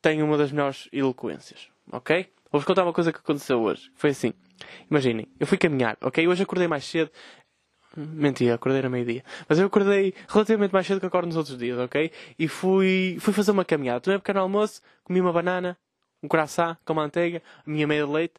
tenho 0.02 0.26
uma 0.26 0.36
das 0.36 0.52
melhores 0.52 0.88
eloquências, 0.92 1.68
ok? 1.90 2.28
Vou-vos 2.50 2.66
contar 2.66 2.82
uma 2.82 2.92
coisa 2.92 3.12
que 3.12 3.18
aconteceu 3.18 3.62
hoje. 3.62 3.90
Foi 3.94 4.10
assim. 4.10 4.34
Imaginem, 4.90 5.26
eu 5.40 5.46
fui 5.46 5.56
caminhar, 5.56 5.96
ok? 6.02 6.26
Hoje 6.28 6.42
acordei 6.42 6.68
mais 6.68 6.84
cedo. 6.84 7.10
Mentira, 7.96 8.54
acordei 8.54 8.82
a 8.82 8.88
meio-dia. 8.88 9.24
Mas 9.48 9.58
eu 9.58 9.66
acordei 9.66 10.14
relativamente 10.28 10.72
mais 10.72 10.86
cedo 10.86 11.00
que 11.00 11.06
acordo 11.06 11.26
nos 11.26 11.36
outros 11.36 11.56
dias, 11.56 11.78
ok? 11.78 12.10
E 12.38 12.48
fui, 12.48 13.16
fui 13.20 13.32
fazer 13.32 13.52
uma 13.52 13.64
caminhada. 13.64 14.00
Tomei 14.00 14.16
um 14.16 14.20
pequeno 14.20 14.40
almoço, 14.40 14.82
comi 15.04 15.20
uma 15.20 15.32
banana, 15.32 15.78
um 16.22 16.28
coração 16.28 16.76
com 16.84 16.94
manteiga, 16.94 17.42
a 17.66 17.70
minha 17.70 17.86
meia 17.86 18.04
de 18.04 18.12
leite 18.12 18.34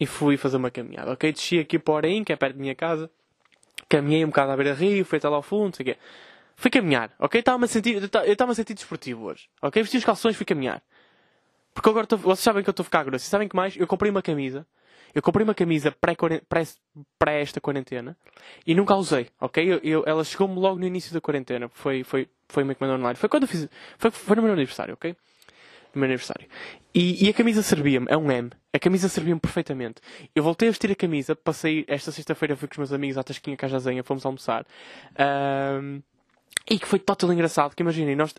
e 0.00 0.06
fui 0.06 0.36
fazer 0.36 0.56
uma 0.56 0.70
caminhada, 0.70 1.12
ok? 1.12 1.32
Desci 1.32 1.58
aqui 1.58 1.78
para 1.78 1.92
o 1.92 1.96
Oraim, 1.96 2.22
que 2.22 2.32
é 2.32 2.36
perto 2.36 2.54
da 2.54 2.60
minha 2.60 2.74
casa. 2.74 3.10
Caminhei 3.88 4.24
um 4.24 4.28
bocado 4.28 4.52
à 4.52 4.56
beira-rio, 4.56 5.04
fui 5.04 5.18
até 5.18 5.28
lá 5.28 5.36
ao 5.36 5.42
fundo, 5.42 5.64
não 5.66 5.72
sei 5.72 5.82
o 5.82 5.86
quê. 5.86 5.96
Fui 6.58 6.72
caminhar, 6.72 7.14
ok? 7.20 7.38
Estava-me 7.38 7.66
a 7.66 7.68
sentir, 7.68 8.02
eu 8.02 8.32
estava 8.32 8.50
a 8.50 8.54
sentir 8.54 8.74
desportivo 8.74 9.26
hoje, 9.26 9.48
ok? 9.62 9.80
Vesti 9.80 9.96
os 9.96 10.04
calções, 10.04 10.34
fui 10.34 10.44
caminhar. 10.44 10.82
Porque 11.72 11.88
agora 11.88 12.04
tô, 12.04 12.16
vocês 12.16 12.40
sabem 12.40 12.64
que 12.64 12.68
eu 12.68 12.72
estou 12.72 12.82
a 12.82 12.84
ficar 12.84 13.04
grosso. 13.04 13.24
E 13.24 13.28
sabem 13.28 13.46
que 13.46 13.54
mais? 13.54 13.76
Eu 13.76 13.86
comprei 13.86 14.10
uma 14.10 14.20
camisa. 14.20 14.66
Eu 15.14 15.22
comprei 15.22 15.44
uma 15.44 15.54
camisa 15.54 15.92
pré, 15.92 16.16
pré, 16.48 16.66
pré 17.16 17.40
esta 17.42 17.60
quarentena 17.60 18.16
e 18.66 18.74
nunca 18.74 18.92
a 18.92 18.96
usei, 18.96 19.28
ok? 19.40 19.72
Eu, 19.72 19.78
eu, 19.84 20.04
ela 20.04 20.24
chegou-me 20.24 20.58
logo 20.58 20.80
no 20.80 20.84
início 20.84 21.14
da 21.14 21.20
quarentena. 21.20 21.68
Foi, 21.68 22.02
foi, 22.02 22.28
foi 22.48 22.64
uma 22.64 22.72
encomenda 22.72 22.98
online. 22.98 23.14
Foi 23.14 23.28
quando 23.28 23.44
eu 23.44 23.48
fiz. 23.48 23.68
Foi, 23.96 24.10
foi 24.10 24.34
no 24.34 24.42
meu 24.42 24.52
aniversário, 24.52 24.94
ok? 24.94 25.14
No 25.94 26.00
meu 26.00 26.06
aniversário. 26.06 26.48
E, 26.92 27.24
e 27.24 27.30
a 27.30 27.32
camisa 27.32 27.62
servia-me. 27.62 28.08
É 28.10 28.16
um 28.16 28.32
M. 28.32 28.50
A 28.72 28.80
camisa 28.80 29.08
servia-me 29.08 29.40
perfeitamente. 29.40 30.00
Eu 30.34 30.42
voltei 30.42 30.66
a 30.68 30.72
vestir 30.72 30.90
a 30.90 30.96
camisa. 30.96 31.36
Passei 31.36 31.84
esta 31.86 32.10
sexta-feira, 32.10 32.56
fui 32.56 32.66
com 32.66 32.72
os 32.72 32.78
meus 32.78 32.92
amigos 32.92 33.16
à 33.16 33.22
Tasquinha 33.22 33.56
Cajazenha. 33.56 34.02
Fomos 34.02 34.26
almoçar. 34.26 34.66
Um, 35.80 36.02
e 36.70 36.78
que 36.78 36.86
foi 36.86 36.98
total 36.98 37.32
engraçado, 37.32 37.74
que 37.74 37.82
imaginem, 37.82 38.16
nós, 38.16 38.34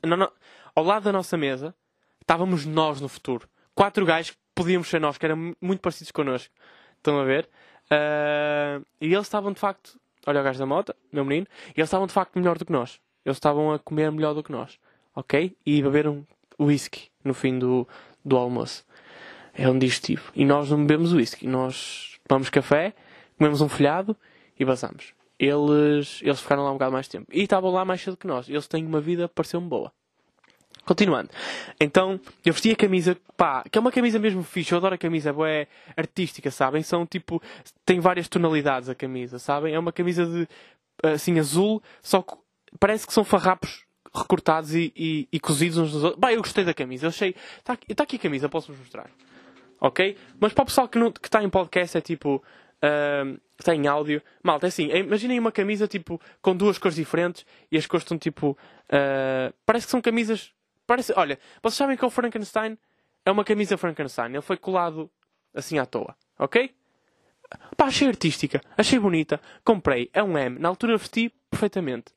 ao 0.76 0.84
lado 0.84 1.04
da 1.04 1.12
nossa 1.12 1.38
mesa, 1.38 1.74
estávamos 2.22 2.66
nós 2.66 3.02
no 3.02 3.10
futuro. 3.10 3.48
Quatro 3.74 4.06
gajos 4.06 4.32
que 4.32 4.38
podíamos 4.54 4.88
ser 4.88 5.00
nós, 5.00 5.18
que 5.18 5.26
eram 5.26 5.56
muito 5.62 5.80
parecidos 5.80 6.12
connosco. 6.12 6.54
Estão 6.98 7.20
a 7.20 7.24
ver? 7.24 7.50
Uh, 7.86 8.86
e 9.02 9.14
eles 9.14 9.26
estavam 9.26 9.52
de 9.52 9.60
facto, 9.60 10.00
olha 10.28 10.42
o 10.42 10.44
gajo 10.44 10.60
da 10.60 10.66
moto, 10.66 10.94
meu 11.12 11.26
menino, 11.26 11.48
e 11.70 11.80
eles 11.80 11.88
estavam 11.88 12.06
de 12.06 12.14
facto 12.14 12.38
melhor 12.38 12.58
do 12.58 12.66
que 12.66 12.72
nós. 12.72 13.00
Eles 13.26 13.38
estavam 13.38 13.74
a 13.74 13.80
comer 13.80 14.12
melhor 14.12 14.34
do 14.34 14.44
que 14.44 14.52
nós. 14.52 14.78
Ok? 15.16 15.56
E 15.66 15.82
beberam 15.82 16.26
whisky 16.60 17.10
no 17.24 17.34
fim 17.34 17.58
do, 17.58 17.88
do 18.24 18.38
almoço. 18.38 18.86
É 19.54 19.68
um 19.70 19.78
digestivo. 19.78 20.32
E 20.36 20.46
nós 20.46 20.70
não 20.70 20.86
bebemos 20.86 21.14
whisky. 21.14 21.48
Nós 21.48 22.20
tomamos 22.28 22.50
café, 22.50 22.94
comemos 23.38 23.62
um 23.62 23.68
folhado 23.68 24.16
e 24.58 24.64
vazamos 24.64 25.19
eles, 25.40 26.20
eles 26.22 26.42
ficaram 26.42 26.64
lá 26.64 26.72
um 26.72 26.74
bocado 26.74 26.92
mais 26.92 27.08
tempo. 27.08 27.28
E 27.32 27.44
estavam 27.44 27.72
lá 27.72 27.86
mais 27.86 28.02
cedo 28.02 28.18
que 28.18 28.28
nós. 28.28 28.50
Eles 28.50 28.68
têm 28.68 28.86
uma 28.86 29.00
vida, 29.00 29.30
pareceu-me 29.30 29.68
boa. 29.68 29.92
Continuando. 30.86 31.30
Então, 31.80 32.20
eu 32.44 32.52
vesti 32.52 32.72
a 32.72 32.76
camisa, 32.76 33.16
pá, 33.38 33.64
que 33.70 33.78
é 33.78 33.82
uma 33.82 33.92
camisa 33.92 34.20
mesmo 34.20 34.44
fixe. 34.44 34.74
Eu 34.74 34.80
adoro 34.80 34.96
a 34.96 34.98
camisa, 34.98 35.34
é 35.48 35.68
artística, 35.96 36.52
sabem? 36.52 36.84
São 36.84 37.06
tipo, 37.06 37.42
tem 37.86 38.00
várias 38.00 38.28
tonalidades 38.28 38.90
a 38.90 38.96
camisa, 38.96 39.40
sabem? 39.40 39.74
É 39.74 39.80
uma 39.80 39.94
camisa 39.94 40.26
de, 40.26 40.48
assim, 41.04 41.40
azul, 41.40 41.82
só 42.02 42.22
que 42.22 42.36
parece 42.80 43.08
que 43.08 43.14
são 43.14 43.24
farrapos 43.24 43.86
recortados 44.14 44.74
e, 44.74 44.92
e, 44.96 45.28
e 45.32 45.40
cozidos 45.40 45.78
uns 45.78 45.94
nos 45.94 46.04
outros. 46.04 46.20
Bah, 46.20 46.34
eu 46.34 46.42
gostei 46.42 46.66
da 46.66 46.74
camisa. 46.74 47.06
Eu 47.06 47.10
achei, 47.10 47.36
está 47.58 47.74
aqui, 47.74 47.96
tá 47.96 48.04
aqui 48.04 48.16
a 48.18 48.20
camisa, 48.20 48.50
posso-vos 48.50 48.80
mostrar. 48.80 49.10
Ok? 49.80 50.18
Mas 50.40 50.54
para 50.54 50.64
o 50.64 50.66
pessoal 50.66 50.90
que 50.90 51.00
está 51.24 51.42
em 51.44 51.50
podcast 51.50 51.98
é 51.98 52.02
tipo, 52.02 52.44
uh, 52.84 53.40
tem 53.64 53.88
áudio. 53.88 54.22
Malta, 54.44 54.68
é 54.68 54.70
assim, 54.70 54.90
imaginem 54.90 55.40
uma 55.40 55.52
camisa 55.52 55.88
tipo 55.88 56.20
com 56.42 56.56
duas 56.56 56.78
cores 56.78 56.96
diferentes 56.96 57.46
e 57.72 57.78
as 57.78 57.86
cores 57.86 58.04
estão 58.04 58.18
tipo. 58.18 58.58
Uh, 58.86 59.54
parece 59.66 59.88
que 59.88 59.92
são 59.92 60.02
camisas. 60.02 60.52
Parece, 60.86 61.14
olha, 61.16 61.38
vocês 61.62 61.78
sabem 61.78 61.96
que 61.96 62.06
o 62.06 62.10
Frankenstein 62.10 62.78
é 63.26 63.32
uma 63.32 63.44
camisa 63.44 63.78
Frankenstein. 63.78 64.32
Ele 64.32 64.42
foi 64.42 64.58
colado 64.58 65.10
assim 65.54 65.78
à 65.78 65.86
toa, 65.86 66.16
ok? 66.38 66.74
Pá, 67.76 67.86
achei 67.86 68.08
artística, 68.08 68.62
achei 68.78 69.00
bonita, 69.00 69.42
comprei, 69.64 70.10
é 70.14 70.22
um 70.22 70.38
M. 70.38 70.60
Na 70.60 70.70
altura 70.70 70.98
vesti 70.98 71.34
perfeitamente. 71.50 72.14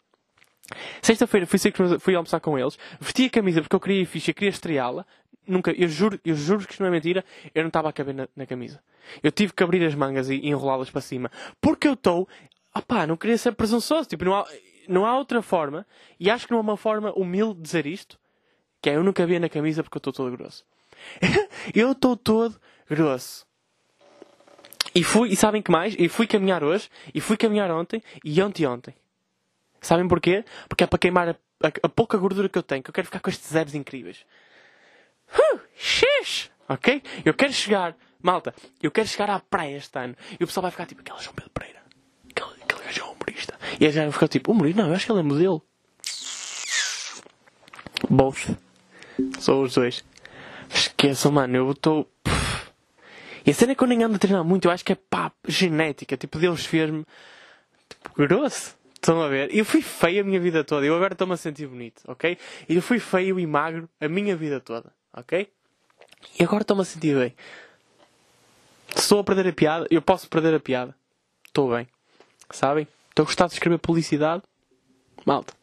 Sexta-feira 1.00 1.46
fui, 1.46 1.58
fui 1.98 2.14
almoçar 2.14 2.40
com 2.40 2.58
eles, 2.58 2.78
vesti 3.00 3.26
a 3.26 3.30
camisa 3.30 3.60
porque 3.60 3.76
eu 3.76 3.80
queria 3.80 4.02
ir 4.02 4.06
ficha, 4.06 4.32
queria 4.32 4.50
estreá-la. 4.50 5.06
Nunca, 5.46 5.72
eu 5.72 5.88
juro, 5.88 6.20
eu 6.24 6.34
juro 6.36 6.64
que 6.64 6.72
isto 6.72 6.80
não 6.80 6.88
é 6.88 6.90
mentira, 6.90 7.24
eu 7.54 7.62
não 7.62 7.68
estava 7.68 7.88
a 7.88 7.92
caber 7.92 8.14
na, 8.14 8.28
na 8.34 8.46
camisa. 8.46 8.80
Eu 9.22 9.32
tive 9.32 9.52
que 9.52 9.62
abrir 9.62 9.84
as 9.84 9.94
mangas 9.94 10.30
e, 10.30 10.36
e 10.36 10.48
enrolá-las 10.48 10.90
para 10.90 11.00
cima. 11.00 11.30
Porque 11.60 11.88
eu 11.88 11.94
estou. 11.94 12.28
Opá, 12.74 13.06
não 13.06 13.16
queria 13.16 13.36
ser 13.36 13.52
presunçoso. 13.52 14.08
Tipo, 14.08 14.24
não 14.24 14.34
há, 14.34 14.46
não 14.88 15.04
há 15.04 15.18
outra 15.18 15.42
forma. 15.42 15.86
E 16.18 16.30
acho 16.30 16.46
que 16.46 16.52
não 16.52 16.58
há 16.58 16.62
uma 16.62 16.76
forma 16.76 17.12
humilde 17.12 17.56
de 17.56 17.62
dizer 17.62 17.86
isto. 17.86 18.18
Que 18.80 18.90
é 18.90 18.96
eu 18.96 19.02
não 19.02 19.12
cabia 19.12 19.40
na 19.40 19.48
camisa 19.48 19.82
porque 19.82 19.96
eu 19.96 20.00
estou 20.00 20.12
todo 20.12 20.36
grosso. 20.36 20.64
eu 21.74 21.92
estou 21.92 22.16
todo 22.16 22.60
grosso. 22.88 23.44
E 24.94 25.02
fui, 25.02 25.30
e 25.30 25.36
sabem 25.36 25.62
que 25.62 25.70
mais? 25.70 25.94
E 25.98 26.08
fui 26.08 26.26
caminhar 26.26 26.62
hoje, 26.62 26.90
e 27.14 27.20
fui 27.20 27.36
caminhar 27.36 27.70
ontem, 27.70 28.02
e 28.22 28.42
ontem 28.42 28.66
ontem. 28.66 28.94
Sabem 29.80 30.06
porquê? 30.06 30.44
Porque 30.68 30.84
é 30.84 30.86
para 30.86 30.98
queimar 30.98 31.28
a, 31.30 31.32
a, 31.62 31.72
a 31.84 31.88
pouca 31.88 32.18
gordura 32.18 32.48
que 32.48 32.58
eu 32.58 32.62
tenho, 32.62 32.82
que 32.82 32.90
eu 32.90 32.94
quero 32.94 33.06
ficar 33.06 33.20
com 33.20 33.30
estes 33.30 33.56
abs 33.56 33.74
incríveis. 33.74 34.24
Uh! 35.34 35.60
Ok? 36.68 37.02
Eu 37.24 37.34
quero 37.34 37.52
chegar 37.52 37.96
Malta, 38.22 38.54
eu 38.80 38.90
quero 38.90 39.08
chegar 39.08 39.28
à 39.30 39.40
praia 39.40 39.76
este 39.76 39.98
ano. 39.98 40.14
E 40.38 40.44
o 40.44 40.46
pessoal 40.46 40.62
vai 40.62 40.70
ficar 40.70 40.86
tipo, 40.86 41.00
aquele 41.00 41.18
João 41.20 41.34
Pedro 41.34 41.50
Pereira. 41.50 41.82
Aquele, 42.30 42.62
aquele 42.62 42.84
gajo 42.84 43.00
é 43.00 43.04
humorista. 43.04 43.58
E 43.80 43.86
a 43.86 43.90
gente 43.90 44.02
vai 44.04 44.12
ficar 44.12 44.28
tipo, 44.28 44.52
humorista? 44.52 44.80
Não, 44.80 44.88
eu 44.88 44.94
acho 44.94 45.04
que 45.04 45.12
ele 45.12 45.20
é 45.20 45.22
modelo. 45.24 45.62
Both. 48.08 48.56
São 49.40 49.62
os 49.62 49.74
dois. 49.74 50.04
Esqueçam, 50.72 51.32
mano, 51.32 51.56
eu 51.56 51.70
estou. 51.72 52.08
E 53.44 53.50
a 53.50 53.54
cena 53.54 53.72
é 53.72 53.74
que 53.74 53.82
eu 53.82 53.88
nem 53.88 54.04
ando 54.04 54.14
a 54.14 54.18
treinar 54.18 54.44
muito, 54.44 54.66
eu 54.66 54.70
acho 54.70 54.84
que 54.84 54.92
é 54.92 54.94
pá, 54.96 55.32
genética. 55.48 56.16
Tipo, 56.16 56.38
Deus 56.38 56.64
fez-me 56.64 57.04
tipo, 57.88 58.14
grosso. 58.16 58.76
Estão 58.94 59.20
a 59.20 59.26
ver? 59.26 59.52
Eu 59.52 59.64
fui 59.64 59.82
feio 59.82 60.22
a 60.22 60.24
minha 60.24 60.38
vida 60.38 60.62
toda. 60.62 60.86
Eu 60.86 60.94
agora 60.94 61.12
estou-me 61.12 61.34
a 61.34 61.36
sentir 61.36 61.66
bonito, 61.66 62.02
ok? 62.06 62.38
Eu 62.68 62.80
fui 62.80 63.00
feio 63.00 63.40
e 63.40 63.46
magro 63.48 63.88
a 64.00 64.08
minha 64.08 64.36
vida 64.36 64.60
toda, 64.60 64.92
ok? 65.12 65.50
E 66.38 66.42
agora 66.42 66.62
estou-me 66.62 66.82
a 66.82 66.84
sentir 66.84 67.16
bem. 67.16 67.34
Estou 68.94 69.20
a 69.20 69.24
perder 69.24 69.48
a 69.48 69.52
piada, 69.52 69.86
eu 69.90 70.02
posso 70.02 70.28
perder 70.28 70.54
a 70.54 70.60
piada. 70.60 70.94
Estou 71.46 71.70
bem. 71.70 71.88
Sabem? 72.50 72.86
Estou 73.08 73.24
a 73.24 73.26
gostar 73.26 73.46
de 73.46 73.54
escrever 73.54 73.78
publicidade. 73.78 74.42
Malta. 75.24 75.54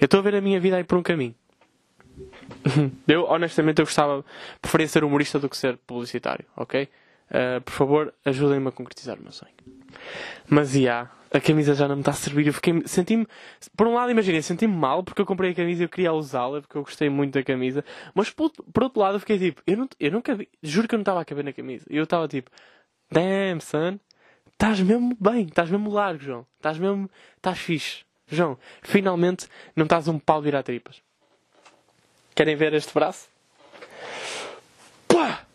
Eu 0.00 0.06
estou 0.06 0.20
a 0.20 0.22
ver 0.22 0.34
a 0.34 0.40
minha 0.40 0.60
vida 0.60 0.76
aí 0.76 0.84
por 0.84 0.98
um 0.98 1.02
caminho. 1.02 1.34
Eu, 3.08 3.24
honestamente, 3.24 3.80
eu 3.80 3.84
gostava, 3.84 4.24
preferia 4.62 4.86
ser 4.86 5.02
humorista 5.04 5.38
do 5.38 5.48
que 5.48 5.56
ser 5.56 5.76
publicitário, 5.78 6.44
ok? 6.56 6.88
Uh, 7.28 7.60
por 7.60 7.72
favor, 7.72 8.14
ajudem-me 8.24 8.68
a 8.68 8.72
concretizar 8.72 9.18
o 9.18 9.22
meu 9.22 9.32
sonho. 9.32 9.52
Mas, 10.48 10.74
yeah, 10.74 11.10
a 11.32 11.40
camisa 11.40 11.74
já 11.74 11.88
não 11.88 11.96
me 11.96 12.02
está 12.02 12.12
a 12.12 12.14
servir. 12.14 12.46
Eu 12.46 12.52
fiquei, 12.52 12.82
senti-me, 12.86 13.26
por 13.76 13.86
um 13.86 13.94
lado, 13.94 14.10
imaginem, 14.10 14.40
senti-me 14.40 14.74
mal 14.74 15.02
porque 15.02 15.20
eu 15.20 15.26
comprei 15.26 15.50
a 15.50 15.54
camisa 15.54 15.82
e 15.82 15.84
eu 15.84 15.88
queria 15.88 16.12
usá-la 16.12 16.60
porque 16.60 16.78
eu 16.78 16.82
gostei 16.82 17.08
muito 17.08 17.34
da 17.34 17.42
camisa. 17.42 17.84
Mas, 18.14 18.30
por, 18.30 18.50
por 18.50 18.84
outro 18.84 19.00
lado, 19.00 19.16
eu 19.16 19.20
fiquei 19.20 19.38
tipo, 19.38 19.62
eu, 19.66 19.76
não, 19.76 19.88
eu 19.98 20.12
nunca 20.12 20.34
vi, 20.34 20.48
juro 20.62 20.86
que 20.86 20.94
eu 20.94 20.98
não 20.98 21.02
estava 21.02 21.20
a 21.20 21.24
caber 21.24 21.44
na 21.44 21.52
camisa. 21.52 21.84
E 21.90 21.96
eu 21.96 22.04
estava 22.04 22.28
tipo, 22.28 22.50
damn, 23.10 23.60
son, 23.60 23.98
estás 24.52 24.80
mesmo 24.80 25.16
bem, 25.20 25.46
estás 25.46 25.70
mesmo 25.70 25.90
largo, 25.90 26.22
João. 26.22 26.46
Estás 26.56 26.78
mesmo, 26.78 27.10
estás 27.36 27.58
fixe. 27.58 28.04
João, 28.28 28.56
finalmente 28.82 29.48
não 29.76 29.84
estás 29.84 30.08
um 30.08 30.18
pau 30.18 30.40
virar 30.40 30.62
tripas. 30.62 31.02
Querem 32.34 32.56
ver 32.56 32.74
este 32.74 32.94
braço? 32.94 33.28
Pá! 35.08 35.46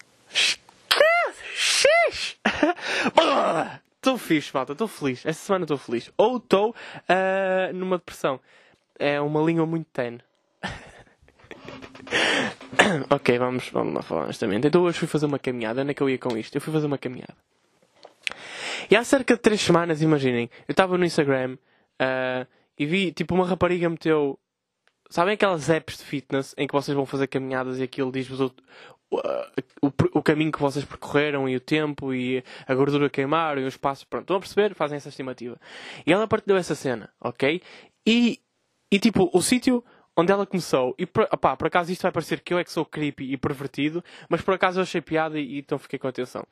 Estou 3.99 4.17
fixe, 4.17 4.51
malta, 4.53 4.71
estou 4.71 4.87
feliz. 4.87 5.25
Esta 5.25 5.45
semana 5.45 5.65
estou 5.65 5.77
feliz. 5.77 6.09
Ou 6.17 6.37
estou 6.37 6.69
uh, 6.71 7.73
numa 7.73 7.97
depressão. 7.97 8.39
É 8.97 9.19
uma 9.19 9.41
língua 9.41 9.65
muito 9.65 9.87
tenue. 9.91 10.21
ok, 13.09 13.37
vamos, 13.37 13.67
vamos 13.69 13.93
lá 13.93 14.01
falar 14.01 14.23
honestamente. 14.23 14.67
Então 14.67 14.83
hoje 14.83 14.97
fui 14.97 15.07
fazer 15.07 15.25
uma 15.25 15.37
caminhada. 15.37 15.81
Onde 15.81 15.91
é 15.91 15.93
que 15.93 16.01
eu 16.01 16.09
ia 16.09 16.17
com 16.17 16.37
isto? 16.37 16.55
Eu 16.55 16.61
fui 16.61 16.71
fazer 16.71 16.85
uma 16.85 16.97
caminhada. 16.97 17.35
E 18.89 18.95
há 18.95 19.03
cerca 19.03 19.35
de 19.35 19.41
3 19.41 19.59
semanas, 19.59 20.01
imaginem, 20.01 20.49
eu 20.65 20.71
estava 20.71 20.97
no 20.97 21.03
Instagram 21.03 21.57
uh, 22.01 22.47
e 22.77 22.85
vi, 22.85 23.11
tipo, 23.11 23.35
uma 23.35 23.45
rapariga 23.45 23.89
meteu. 23.89 24.39
Sabem 25.09 25.33
aquelas 25.33 25.69
apps 25.69 25.97
de 25.97 26.05
fitness 26.05 26.55
em 26.57 26.65
que 26.65 26.73
vocês 26.73 26.95
vão 26.95 27.05
fazer 27.05 27.27
caminhadas 27.27 27.79
e 27.79 27.83
aquilo 27.83 28.13
diz-vos 28.13 28.39
o, 28.39 28.53
o, 29.11 29.91
o, 30.13 30.21
caminho 30.21 30.51
que 30.51 30.59
vocês 30.59 30.85
percorreram 30.85 31.49
e 31.49 31.55
o 31.55 31.59
tempo 31.59 32.13
e 32.13 32.43
a 32.67 32.75
gordura 32.75 33.09
que 33.09 33.15
queimaram 33.15 33.61
e 33.61 33.65
os 33.65 33.77
passos. 33.77 34.03
Pronto, 34.03 34.23
estão 34.23 34.37
a 34.37 34.39
perceber? 34.39 34.75
Fazem 34.75 34.97
essa 34.97 35.09
estimativa. 35.09 35.57
E 36.05 36.13
ela 36.13 36.27
partilhou 36.27 36.59
essa 36.59 36.75
cena, 36.75 37.09
ok? 37.19 37.61
E, 38.05 38.39
e 38.91 38.99
tipo, 38.99 39.29
o 39.33 39.41
sítio 39.41 39.83
onde 40.15 40.31
ela 40.31 40.45
começou, 40.45 40.93
e 40.99 41.03
opá, 41.03 41.55
por 41.55 41.67
acaso 41.67 41.91
isto 41.91 42.01
vai 42.01 42.11
parecer 42.11 42.41
que 42.41 42.53
eu 42.53 42.59
é 42.59 42.63
que 42.63 42.71
sou 42.71 42.85
creepy 42.85 43.31
e 43.31 43.37
pervertido, 43.37 44.03
mas 44.27 44.41
por 44.41 44.53
acaso 44.53 44.79
eu 44.79 44.83
achei 44.83 44.99
piada 44.99 45.39
e, 45.39 45.59
então 45.59 45.79
fiquei 45.79 45.97
com 45.97 46.07
atenção. 46.07 46.45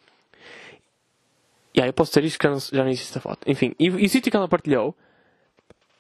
E 1.73 1.81
aí 1.81 1.89
eu 1.89 1.93
posso 1.93 2.11
ter 2.11 2.23
isto 2.23 2.39
que 2.39 2.47
já 2.47 2.83
não, 2.83 2.89
existe 2.89 3.17
a 3.17 3.21
foto. 3.21 3.39
Enfim, 3.45 3.75
e, 3.77 3.85
e 3.85 4.05
o 4.05 4.09
sítio 4.09 4.31
que 4.31 4.37
ela 4.37 4.47
partilhou 4.47 4.95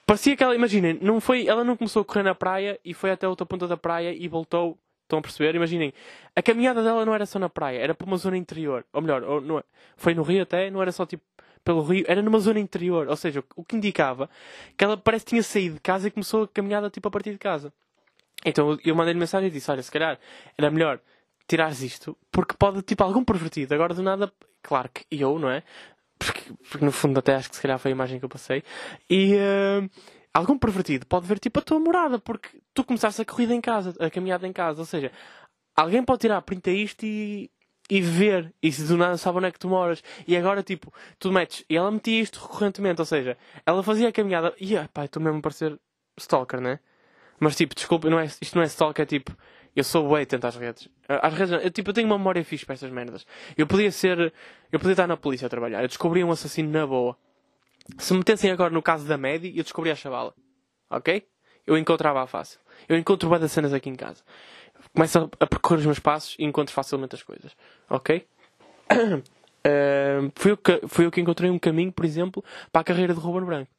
Parecia 0.07 0.37
que 0.37 0.43
ela, 0.43 0.55
imaginem, 0.55 0.97
não 1.01 1.19
foi, 1.19 1.47
ela 1.47 1.65
não 1.65 1.75
começou 1.75 2.01
a 2.01 2.05
correr 2.05 2.23
na 2.23 2.33
praia 2.33 2.79
e 2.85 2.93
foi 2.93 3.11
até 3.11 3.27
outra 3.27 3.45
ponta 3.45 3.67
da 3.67 3.75
praia 3.75 4.15
e 4.17 4.25
voltou. 4.29 4.77
Estão 5.07 5.19
a 5.19 5.21
perceber? 5.21 5.55
Imaginem, 5.55 5.93
a 6.35 6.41
caminhada 6.41 6.83
dela 6.83 7.05
não 7.05 7.15
era 7.15 7.25
só 7.25 7.39
na 7.39 7.47
praia, 7.47 7.79
era 7.79 7.95
para 7.95 8.05
uma 8.05 8.17
zona 8.17 8.35
interior. 8.35 8.85
Ou 8.91 9.01
melhor, 9.01 9.23
ou, 9.23 9.39
não, 9.39 9.59
é, 9.59 9.63
foi 9.95 10.13
no 10.13 10.21
Rio 10.21 10.43
até, 10.43 10.69
não 10.69 10.81
era 10.81 10.91
só 10.91 11.05
tipo 11.05 11.23
pelo 11.63 11.81
Rio, 11.81 12.05
era 12.07 12.21
numa 12.21 12.39
zona 12.39 12.59
interior. 12.59 13.07
Ou 13.07 13.15
seja, 13.15 13.41
o 13.55 13.63
que 13.63 13.77
indicava 13.77 14.29
que 14.77 14.83
ela 14.83 14.97
parece 14.97 15.23
que 15.25 15.29
tinha 15.29 15.43
saído 15.43 15.75
de 15.75 15.81
casa 15.81 16.09
e 16.09 16.11
começou 16.11 16.43
a 16.43 16.47
caminhada 16.47 16.89
tipo 16.89 17.07
a 17.07 17.11
partir 17.11 17.31
de 17.31 17.37
casa. 17.37 17.71
Então 18.45 18.77
eu 18.83 18.95
mandei-lhe 18.95 19.19
mensagem 19.19 19.47
e 19.47 19.51
disse: 19.51 19.71
Olha, 19.71 19.81
se 19.81 19.91
calhar 19.91 20.19
era 20.57 20.69
melhor 20.69 20.99
tirares 21.47 21.81
isto, 21.81 22.17
porque 22.29 22.53
pode, 22.57 22.81
tipo, 22.81 23.01
algum 23.03 23.23
pervertido. 23.23 23.73
Agora 23.73 23.93
do 23.93 24.03
nada, 24.03 24.31
claro 24.61 24.89
que 24.93 25.05
eu, 25.09 25.39
não 25.39 25.49
é? 25.49 25.63
porque, 26.17 26.41
porque 26.69 26.85
no 26.85 26.91
fundo 26.91 27.19
até 27.19 27.35
acho 27.35 27.49
que 27.49 27.55
se 27.55 27.61
calhar 27.61 27.79
foi 27.79 27.91
a 27.91 27.95
imagem 27.95 28.19
que 28.19 28.25
eu 28.25 28.29
passei. 28.29 28.63
E 29.09 29.35
uh, 29.35 29.89
algum 30.37 30.57
pervertido 30.57 31.05
pode 31.05 31.25
ver 31.25 31.39
tipo 31.39 31.59
a 31.59 31.61
tua 31.63 31.79
morada, 31.79 32.19
porque 32.19 32.61
tu 32.73 32.83
começaste 32.83 33.21
a 33.21 33.25
corrida 33.25 33.55
em 33.55 33.61
casa, 33.61 33.95
a 33.99 34.09
caminhada 34.09 34.47
em 34.47 34.53
casa. 34.53 34.79
Ou 34.79 34.85
seja, 34.85 35.11
alguém 35.75 36.03
pode 36.03 36.21
tirar 36.21 36.41
print 36.43 36.69
a 36.69 36.73
isto 36.73 37.03
e, 37.05 37.49
e 37.89 38.01
ver. 38.01 38.53
E 38.61 38.71
se 38.71 38.83
do 38.83 38.97
nada 38.97 39.17
sabe 39.17 39.39
onde 39.39 39.47
é 39.47 39.51
que 39.51 39.59
tu 39.59 39.67
moras. 39.67 40.03
E 40.27 40.37
agora, 40.37 40.61
tipo, 40.61 40.93
tu 41.17 41.31
metes. 41.31 41.65
E 41.67 41.75
ela 41.75 41.89
metia 41.89 42.21
isto 42.21 42.39
recorrentemente. 42.39 43.01
Ou 43.01 43.05
seja, 43.05 43.35
ela 43.65 43.81
fazia 43.81 44.09
a 44.09 44.11
caminhada. 44.11 44.53
E, 44.59 44.77
ah, 44.77 44.87
pá, 44.93 45.05
estou 45.05 45.21
mesmo 45.21 45.39
a 45.39 45.41
parecer 45.41 45.79
stalker, 46.17 46.61
né? 46.61 46.79
Mas, 47.39 47.55
tipo, 47.55 47.73
desculpa, 47.75 48.09
não 48.09 48.19
é, 48.19 48.25
isto 48.25 48.55
não 48.55 48.63
é 48.63 48.67
stalker, 48.67 49.03
é 49.03 49.05
tipo. 49.05 49.35
Eu 49.75 49.83
sou 49.83 50.09
bem 50.09 50.23
atento 50.23 50.47
às 50.47 50.55
redes. 50.55 50.89
Às 51.07 51.33
redes, 51.33 51.51
eu, 51.63 51.71
tipo, 51.71 51.89
eu 51.91 51.93
tenho 51.93 52.07
uma 52.07 52.17
memória 52.17 52.43
fixe 52.43 52.65
para 52.65 52.73
estas 52.73 52.91
merdas. 52.91 53.25
Eu 53.55 53.67
podia 53.67 53.91
ser. 53.91 54.33
Eu 54.71 54.79
podia 54.79 54.93
estar 54.93 55.07
na 55.07 55.17
polícia 55.17 55.47
a 55.47 55.49
trabalhar. 55.49 55.81
Eu 55.83 55.87
descobri 55.87 56.23
um 56.23 56.31
assassino 56.31 56.69
na 56.71 56.85
boa. 56.85 57.17
Se 57.97 58.13
me 58.13 58.19
metessem 58.19 58.51
agora 58.51 58.73
no 58.73 58.81
caso 58.81 59.07
da 59.07 59.17
Medi, 59.17 59.57
eu 59.57 59.63
descobri 59.63 59.91
a 59.91 59.95
chavala. 59.95 60.33
Ok? 60.89 61.27
Eu 61.65 61.77
encontrava-a 61.77 62.27
fácil. 62.27 62.59
Eu 62.87 62.97
encontro 62.97 63.29
várias 63.29 63.51
cenas 63.51 63.73
aqui 63.73 63.89
em 63.89 63.95
casa. 63.95 64.23
Começo 64.93 65.19
a, 65.19 65.43
a 65.43 65.47
percorrer 65.47 65.79
os 65.79 65.85
meus 65.85 65.99
passos 65.99 66.35
e 66.39 66.45
encontro 66.45 66.73
facilmente 66.73 67.15
as 67.15 67.23
coisas. 67.23 67.55
Ok? 67.89 68.25
Uh, 69.67 70.31
fui, 70.35 70.51
eu 70.51 70.57
que, 70.57 70.81
fui 70.87 71.05
eu 71.05 71.11
que 71.11 71.19
encontrei 71.19 71.49
um 71.49 71.59
caminho, 71.59 71.91
por 71.91 72.05
exemplo, 72.05 72.41
para 72.71 72.81
a 72.81 72.83
carreira 72.85 73.13
de 73.13 73.19
Ruben 73.19 73.45
Branco. 73.45 73.69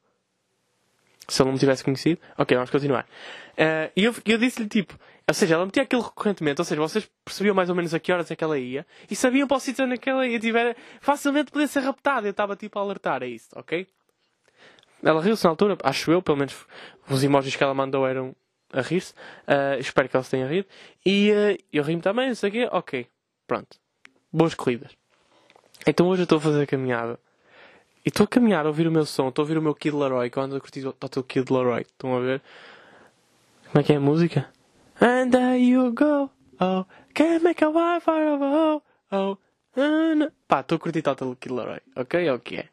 Se 1.26 1.40
ele 1.40 1.46
não 1.46 1.54
me 1.54 1.58
tivesse 1.58 1.82
conhecido. 1.82 2.20
Ok, 2.36 2.54
vamos 2.54 2.68
continuar. 2.70 3.06
Uh, 3.52 3.90
e 3.96 4.04
eu, 4.04 4.14
eu 4.26 4.36
disse-lhe 4.36 4.68
tipo: 4.68 4.98
ou 5.26 5.34
seja, 5.34 5.54
ela 5.54 5.66
metia 5.66 5.82
aquilo 5.82 6.02
recorrentemente, 6.02 6.60
ou 6.60 6.64
seja, 6.64 6.80
vocês 6.80 7.10
percebiam 7.24 7.54
mais 7.54 7.68
ou 7.68 7.74
menos 7.74 7.92
a 7.92 8.00
que 8.00 8.12
horas 8.12 8.30
é 8.30 8.36
que 8.36 8.42
ela 8.42 8.58
ia 8.58 8.86
e 9.10 9.16
sabiam 9.16 9.46
para 9.46 9.58
o 9.58 9.60
sítio 9.60 9.84
onde 9.84 9.94
é 9.94 10.10
ela 10.10 10.26
ia. 10.26 10.38
Tiver, 10.38 10.76
facilmente 11.00 11.50
podia 11.50 11.66
ser 11.66 11.80
raptada. 11.80 12.26
Eu 12.26 12.30
estava 12.30 12.56
tipo 12.56 12.78
a 12.78 12.82
alertar 12.82 13.22
a 13.22 13.26
isso, 13.26 13.48
ok? 13.54 13.86
Ela 15.02 15.22
riu-se 15.22 15.44
na 15.44 15.50
altura, 15.50 15.76
acho 15.82 16.10
eu, 16.10 16.20
pelo 16.20 16.38
menos 16.38 16.66
os 17.08 17.22
emojis 17.22 17.54
que 17.54 17.62
ela 17.62 17.74
mandou 17.74 18.06
eram 18.06 18.34
a 18.72 18.80
rir-se. 18.80 19.12
Uh, 19.46 19.78
espero 19.78 20.08
que 20.08 20.16
ela 20.16 20.24
se 20.24 20.30
tenha 20.30 20.46
rido. 20.46 20.66
E 21.04 21.30
uh, 21.30 21.64
eu 21.72 21.82
ri-me 21.82 22.02
também, 22.02 22.28
não 22.28 22.34
sei 22.34 22.50
o 22.50 22.52
quê. 22.52 22.68
Ok, 22.70 23.06
pronto. 23.46 23.78
Boas 24.32 24.54
corridas. 24.54 24.92
Então 25.86 26.08
hoje 26.08 26.22
eu 26.22 26.24
estou 26.24 26.38
a 26.38 26.40
fazer 26.40 26.62
a 26.62 26.66
caminhada. 26.66 27.18
E 28.04 28.08
estou 28.08 28.24
a 28.24 28.28
caminhar 28.28 28.64
a 28.64 28.68
ouvir 28.68 28.86
o 28.86 28.92
meu 28.92 29.06
som, 29.06 29.28
estou 29.28 29.42
a 29.42 29.44
ouvir 29.44 29.58
o 29.58 29.62
meu 29.62 29.74
Kid 29.74 29.94
Laroi, 29.94 30.30
quando 30.30 30.56
eu 30.56 30.60
curti 30.60 30.86
o 30.86 30.92
teu 30.92 31.22
Kid 31.22 31.52
Laroi. 31.52 31.82
Estão 31.82 32.16
a 32.16 32.20
ver? 32.20 32.42
Como 33.70 33.80
é 33.80 33.82
que 33.82 33.92
é 33.92 33.96
a 33.96 34.00
música? 34.00 34.48
And 35.00 35.30
there 35.30 35.58
you 35.58 35.92
go. 35.92 36.30
Oh, 36.60 36.84
can't 37.14 37.44
make 37.44 37.62
a 37.62 37.68
wildfire 37.68 38.34
of 38.34 38.42
a 38.42 38.46
oh, 38.46 38.82
oh. 39.12 39.38
Pá, 40.48 40.60
estou 40.60 40.76
a 40.76 40.78
curtir 40.78 41.02
Total 41.02 41.36
Killer 41.36 41.82
ok? 41.94 42.26
É 42.26 42.32
o 42.32 42.40
que 42.40 42.56
é. 42.56 42.68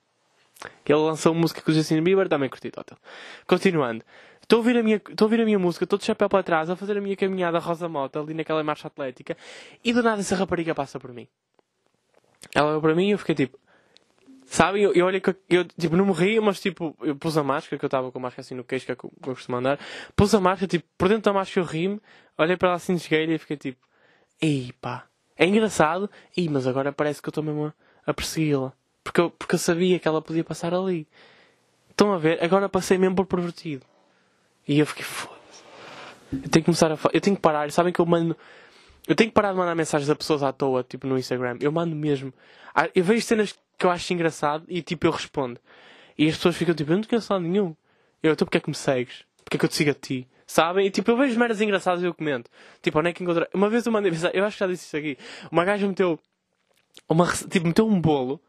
Que 0.84 0.94
ele 0.94 1.02
lançou 1.02 1.34
música 1.34 1.62
com 1.62 1.72
o 1.72 1.74
Justin 1.74 2.02
Bieber, 2.02 2.28
também 2.28 2.50
curti 2.50 2.72
Total. 2.72 2.98
Continuando. 3.48 4.04
Estou 4.42 4.58
a 4.58 4.60
ouvir 4.60 4.78
a 4.78 4.84
minha, 4.84 4.98
estou 4.98 5.26
a 5.26 5.28
ouvir 5.28 5.42
a 5.42 5.46
minha 5.46 5.58
música, 5.58 5.86
estou 5.86 5.98
de 5.98 6.06
chapéu 6.06 6.30
para 6.30 6.44
trás, 6.44 6.70
a 6.70 6.76
fazer 6.76 6.98
a 6.98 7.02
minha 7.02 7.16
caminhada 7.16 7.58
rosa 7.58 7.90
mota 7.90 8.20
ali 8.20 8.34
naquela 8.34 8.64
marcha 8.64 8.88
atlética, 8.88 9.36
e 9.84 9.92
do 9.92 10.04
nada 10.04 10.22
essa 10.22 10.36
rapariga 10.36 10.76
passa 10.76 11.00
por 11.00 11.12
mim. 11.12 11.28
Ela 12.54 12.70
olhou 12.70 12.82
para 12.82 12.94
mim 12.94 13.08
e 13.08 13.12
eu 13.12 13.18
fiquei 13.18 13.34
tipo, 13.34 13.58
Sabem, 14.46 14.84
eu, 14.84 14.94
eu 14.94 15.06
olhei 15.08 15.20
que 15.20 15.36
eu, 15.50 15.66
tipo, 15.66 15.96
não 15.98 16.06
morri, 16.06 16.40
mas 16.40 16.60
tipo, 16.60 16.96
eu 17.02 17.16
pus 17.16 17.36
a 17.38 17.44
máscara, 17.44 17.80
que 17.80 17.86
eu 17.86 17.88
estava 17.88 18.12
com 18.12 18.20
a 18.20 18.22
máscara 18.22 18.42
assim 18.42 18.56
no 18.56 18.64
queixo, 18.64 18.86
que 18.86 18.92
é 18.92 18.96
que 18.96 19.04
eu, 19.04 19.12
eu 19.26 19.34
costumo 19.34 19.58
andar. 19.58 19.80
Pus 20.16 20.34
a 20.36 20.40
máscara, 20.40 20.68
tipo, 20.68 20.86
por 20.98 21.10
dentro 21.10 21.24
da 21.24 21.34
máscara 21.34 21.66
eu 21.66 21.70
ri-me, 21.70 22.00
olhei 22.38 22.56
para 22.56 22.70
ela 22.70 22.76
assim 22.76 22.96
de 22.96 23.16
e 23.16 23.38
fiquei 23.40 23.58
tipo, 23.58 23.86
ei 24.40 24.72
pá, 24.80 25.08
é 25.36 25.46
engraçado, 25.46 26.10
ei, 26.38 26.48
mas 26.48 26.68
agora 26.68 26.94
parece 26.94 27.22
que 27.22 27.28
eu 27.28 27.32
estou 27.32 27.44
mesmo 27.44 27.66
a, 27.66 27.74
a 28.12 28.14
persegui-la. 28.14 28.72
Porque 29.06 29.22
eu, 29.22 29.30
porque 29.30 29.54
eu 29.54 29.60
sabia 29.60 30.00
que 30.00 30.08
ela 30.08 30.20
podia 30.20 30.44
passar 30.44 30.74
ali. 30.74 31.08
Estão 31.92 32.12
a 32.12 32.18
ver? 32.18 32.44
Agora 32.44 32.68
passei 32.68 32.98
mesmo 32.98 33.16
por 33.16 33.28
pervertido. 33.28 33.86
E 34.68 34.80
eu 34.80 34.86
fiquei, 34.86 35.06
foda-se. 35.06 35.64
Eu 36.34 36.50
tenho 36.50 36.50
que 36.50 36.64
começar 36.64 36.92
a. 36.92 36.98
Eu 37.14 37.22
tenho 37.22 37.36
que 37.36 37.42
parar. 37.42 37.72
Sabem 37.72 37.94
que 37.94 38.02
eu 38.02 38.06
mando. 38.06 38.36
Eu 39.08 39.16
tenho 39.16 39.30
que 39.30 39.34
parar 39.36 39.52
de 39.52 39.58
mandar 39.60 39.76
mensagens 39.76 40.10
a 40.10 40.16
pessoas 40.16 40.42
à 40.42 40.52
toa, 40.52 40.84
tipo 40.84 41.06
no 41.06 41.20
Instagram. 41.20 41.58
Eu 41.62 41.72
mando 41.72 41.96
mesmo. 41.96 42.34
Ah, 42.74 42.90
eu 42.96 43.04
vejo 43.04 43.24
cenas 43.24 43.56
que 43.78 43.86
eu 43.86 43.92
acho 43.92 44.12
engraçado 44.12 44.66
e 44.68 44.82
tipo 44.82 45.06
eu 45.06 45.12
respondo. 45.12 45.60
E 46.18 46.28
as 46.28 46.36
pessoas 46.36 46.56
ficam 46.56 46.74
tipo, 46.74 46.92
eu 46.92 46.96
não 46.96 47.04
te 47.04 47.08
conheço 47.08 47.40
nenhum. 47.40 47.76
Eu, 48.24 48.34
então 48.34 48.46
porque 48.48 48.58
é 48.58 48.62
que 48.62 48.70
me 48.70 48.76
segues? 48.76 49.24
Porque 49.44 49.58
é 49.58 49.60
que 49.60 49.66
eu 49.66 49.70
te 49.70 49.76
sigo 49.76 49.92
a 49.92 49.94
ti? 49.94 50.28
Sabem? 50.48 50.88
E 50.88 50.90
tipo, 50.90 51.12
eu 51.12 51.16
vejo 51.18 51.40
merdas 51.40 51.62
engraçadas 51.62 52.02
e 52.02 52.08
eu 52.08 52.14
comento. 52.14 52.50
Tipo, 52.82 53.00
onde 53.00 53.10
é 53.10 53.14
que 53.14 53.22
encontrei? 53.22 53.48
Uma 53.54 53.70
vez 53.70 53.86
eu 53.86 53.92
mandei 53.92 54.10
mensagem, 54.10 54.36
eu 54.36 54.44
acho 54.44 54.58
que 54.58 54.60
já 54.62 54.68
disse 54.68 54.88
isso 54.88 54.98
aqui. 54.98 55.16
Uma 55.52 55.64
gaja 55.64 55.88
meteu, 55.88 56.20
uma, 57.08 57.32
tipo, 57.32 57.68
meteu 57.68 57.88
um 57.88 58.02
bolo. 58.02 58.42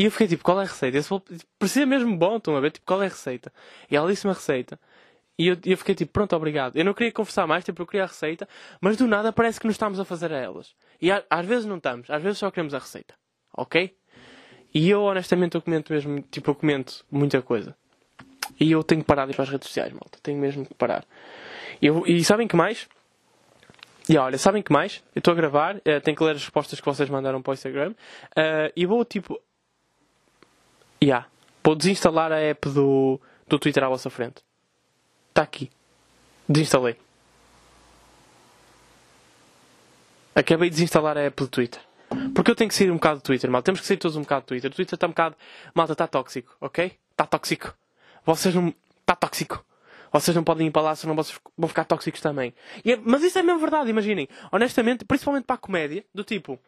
E 0.00 0.04
eu 0.06 0.10
fiquei 0.10 0.26
tipo, 0.26 0.42
qual 0.42 0.58
é 0.58 0.64
a 0.64 0.66
receita? 0.66 0.96
Esse 0.96 1.10
tipo, 1.10 1.86
mesmo 1.86 2.16
bom, 2.16 2.38
estão 2.38 2.56
a 2.56 2.60
ver? 2.60 2.70
Tipo, 2.70 2.86
qual 2.86 3.02
é 3.02 3.04
a 3.04 3.10
receita? 3.10 3.52
E 3.90 3.94
ela 3.94 4.08
disse 4.08 4.26
uma 4.26 4.32
receita. 4.32 4.80
E 5.38 5.48
eu, 5.48 5.58
eu 5.62 5.76
fiquei 5.76 5.94
tipo, 5.94 6.10
pronto, 6.10 6.34
obrigado. 6.34 6.74
Eu 6.74 6.86
não 6.86 6.94
queria 6.94 7.12
conversar 7.12 7.46
mais, 7.46 7.62
tipo, 7.62 7.82
eu 7.82 7.86
queria 7.86 8.04
a 8.04 8.06
receita. 8.06 8.48
Mas 8.80 8.96
do 8.96 9.06
nada 9.06 9.30
parece 9.30 9.60
que 9.60 9.66
nos 9.66 9.74
estamos 9.74 10.00
a 10.00 10.04
fazer 10.06 10.32
a 10.32 10.38
elas. 10.38 10.74
E 11.02 11.10
às 11.12 11.44
vezes 11.44 11.66
não 11.66 11.76
estamos, 11.76 12.08
às 12.08 12.22
vezes 12.22 12.38
só 12.38 12.50
queremos 12.50 12.72
a 12.72 12.78
receita. 12.78 13.12
Ok? 13.54 13.94
E 14.72 14.88
eu, 14.88 15.02
honestamente, 15.02 15.56
eu 15.56 15.60
comento 15.60 15.92
mesmo, 15.92 16.22
tipo, 16.30 16.50
eu 16.50 16.54
comento 16.54 17.04
muita 17.10 17.42
coisa. 17.42 17.76
E 18.58 18.72
eu 18.72 18.82
tenho 18.82 19.02
que 19.02 19.06
parar 19.06 19.26
de 19.26 19.32
ir 19.32 19.34
para 19.34 19.42
as 19.42 19.50
redes 19.50 19.68
sociais, 19.68 19.92
malta. 19.92 20.18
Tenho 20.22 20.38
mesmo 20.38 20.64
que 20.64 20.72
parar. 20.72 21.04
Eu, 21.82 22.06
e 22.06 22.24
sabem 22.24 22.48
que 22.48 22.56
mais? 22.56 22.88
E 24.08 24.16
olha, 24.16 24.38
sabem 24.38 24.62
que 24.62 24.72
mais? 24.72 25.04
Eu 25.14 25.20
estou 25.20 25.32
a 25.32 25.34
gravar, 25.34 25.76
uh, 25.76 26.00
tenho 26.02 26.16
que 26.16 26.24
ler 26.24 26.36
as 26.36 26.42
respostas 26.42 26.80
que 26.80 26.86
vocês 26.86 27.10
mandaram 27.10 27.42
para 27.42 27.50
o 27.50 27.54
Instagram. 27.54 27.90
Uh, 28.30 28.72
e 28.74 28.86
vou, 28.86 29.04
tipo. 29.04 29.38
Yeah, 31.02 31.26
vou 31.64 31.74
desinstalar 31.74 32.30
a 32.30 32.38
app 32.40 32.68
do, 32.68 33.18
do 33.48 33.58
Twitter 33.58 33.82
à 33.82 33.88
vossa 33.88 34.10
frente. 34.10 34.42
Está 35.30 35.42
aqui. 35.42 35.70
Desinstalei. 36.48 36.96
Acabei 40.34 40.68
de 40.68 40.76
desinstalar 40.76 41.16
a 41.16 41.22
app 41.22 41.42
do 41.42 41.48
Twitter. 41.48 41.80
Porque 42.34 42.50
eu 42.50 42.56
tenho 42.56 42.68
que 42.68 42.74
sair 42.74 42.90
um 42.90 42.96
bocado 42.96 43.20
do 43.20 43.22
Twitter, 43.22 43.50
mal. 43.50 43.62
Temos 43.62 43.80
que 43.80 43.86
sair 43.86 43.96
todos 43.96 44.16
um 44.16 44.22
bocado 44.22 44.44
do 44.44 44.48
Twitter. 44.48 44.70
O 44.70 44.74
Twitter 44.74 44.94
está 44.94 45.06
um 45.06 45.10
bocado. 45.10 45.36
Malta, 45.74 45.92
está 45.92 46.06
tóxico, 46.06 46.54
ok? 46.60 46.98
Está 47.10 47.24
tóxico. 47.24 47.74
Vocês 48.26 48.54
não. 48.54 48.74
Está 49.00 49.16
tóxico. 49.16 49.64
Vocês 50.12 50.34
não 50.34 50.42
podem 50.42 50.66
ir 50.66 50.70
para 50.70 50.82
lá, 50.82 50.96
senão 50.96 51.14
vocês 51.14 51.38
vão 51.56 51.68
ficar 51.68 51.84
tóxicos 51.84 52.20
também. 52.20 52.52
É... 52.84 52.96
Mas 52.96 53.22
isso 53.22 53.38
é 53.38 53.42
mesmo 53.42 53.60
verdade, 53.60 53.88
imaginem. 53.88 54.28
Honestamente, 54.50 55.04
principalmente 55.04 55.44
para 55.44 55.54
a 55.54 55.58
comédia, 55.58 56.04
do 56.12 56.24
tipo. 56.24 56.58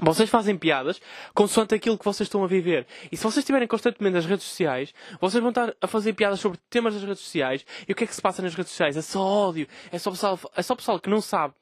Vocês 0.00 0.30
fazem 0.30 0.56
piadas 0.56 1.00
consoante 1.34 1.74
aquilo 1.74 1.98
que 1.98 2.04
vocês 2.04 2.26
estão 2.26 2.44
a 2.44 2.46
viver. 2.46 2.86
E 3.10 3.16
se 3.16 3.22
vocês 3.22 3.38
estiverem 3.38 3.66
constantemente 3.66 4.14
nas 4.14 4.26
redes 4.26 4.46
sociais, 4.46 4.94
vocês 5.20 5.40
vão 5.40 5.50
estar 5.50 5.74
a 5.80 5.86
fazer 5.88 6.12
piadas 6.12 6.38
sobre 6.38 6.58
temas 6.70 6.94
das 6.94 7.02
redes 7.02 7.20
sociais. 7.20 7.66
E 7.86 7.92
o 7.92 7.96
que 7.96 8.04
é 8.04 8.06
que 8.06 8.14
se 8.14 8.22
passa 8.22 8.40
nas 8.40 8.54
redes 8.54 8.70
sociais? 8.70 8.96
É 8.96 9.02
só 9.02 9.20
ódio. 9.20 9.66
É 9.90 9.98
só 9.98 10.10
pessoal, 10.10 10.38
é 10.54 10.62
só 10.62 10.76
pessoal 10.76 11.00
que 11.00 11.10
não 11.10 11.20
sabe. 11.20 11.52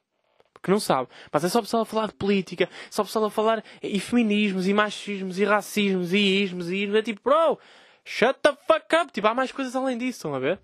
Que 0.61 0.69
não 0.69 0.79
sabe. 0.79 1.09
Mas 1.31 1.43
é 1.43 1.49
só 1.49 1.61
pessoal 1.61 1.81
a 1.81 1.85
falar 1.85 2.07
de 2.07 2.13
política. 2.13 2.65
É 2.65 2.91
só 2.91 3.03
pessoal 3.03 3.25
a 3.25 3.31
falar 3.31 3.63
e 3.81 3.99
feminismos, 3.99 4.67
e 4.67 4.73
machismos, 4.73 5.39
e 5.39 5.43
racismos, 5.43 6.13
e 6.13 6.43
ismos, 6.43 6.69
e 6.69 6.83
ismos. 6.83 6.95
É 6.95 7.01
tipo, 7.01 7.21
bro, 7.23 7.57
shut 8.05 8.37
the 8.43 8.55
fuck 8.67 8.95
up. 9.01 9.11
Tipo, 9.11 9.27
há 9.27 9.33
mais 9.33 9.51
coisas 9.51 9.75
além 9.75 9.97
disso, 9.97 10.19
estão 10.19 10.35
a 10.35 10.39
ver? 10.39 10.59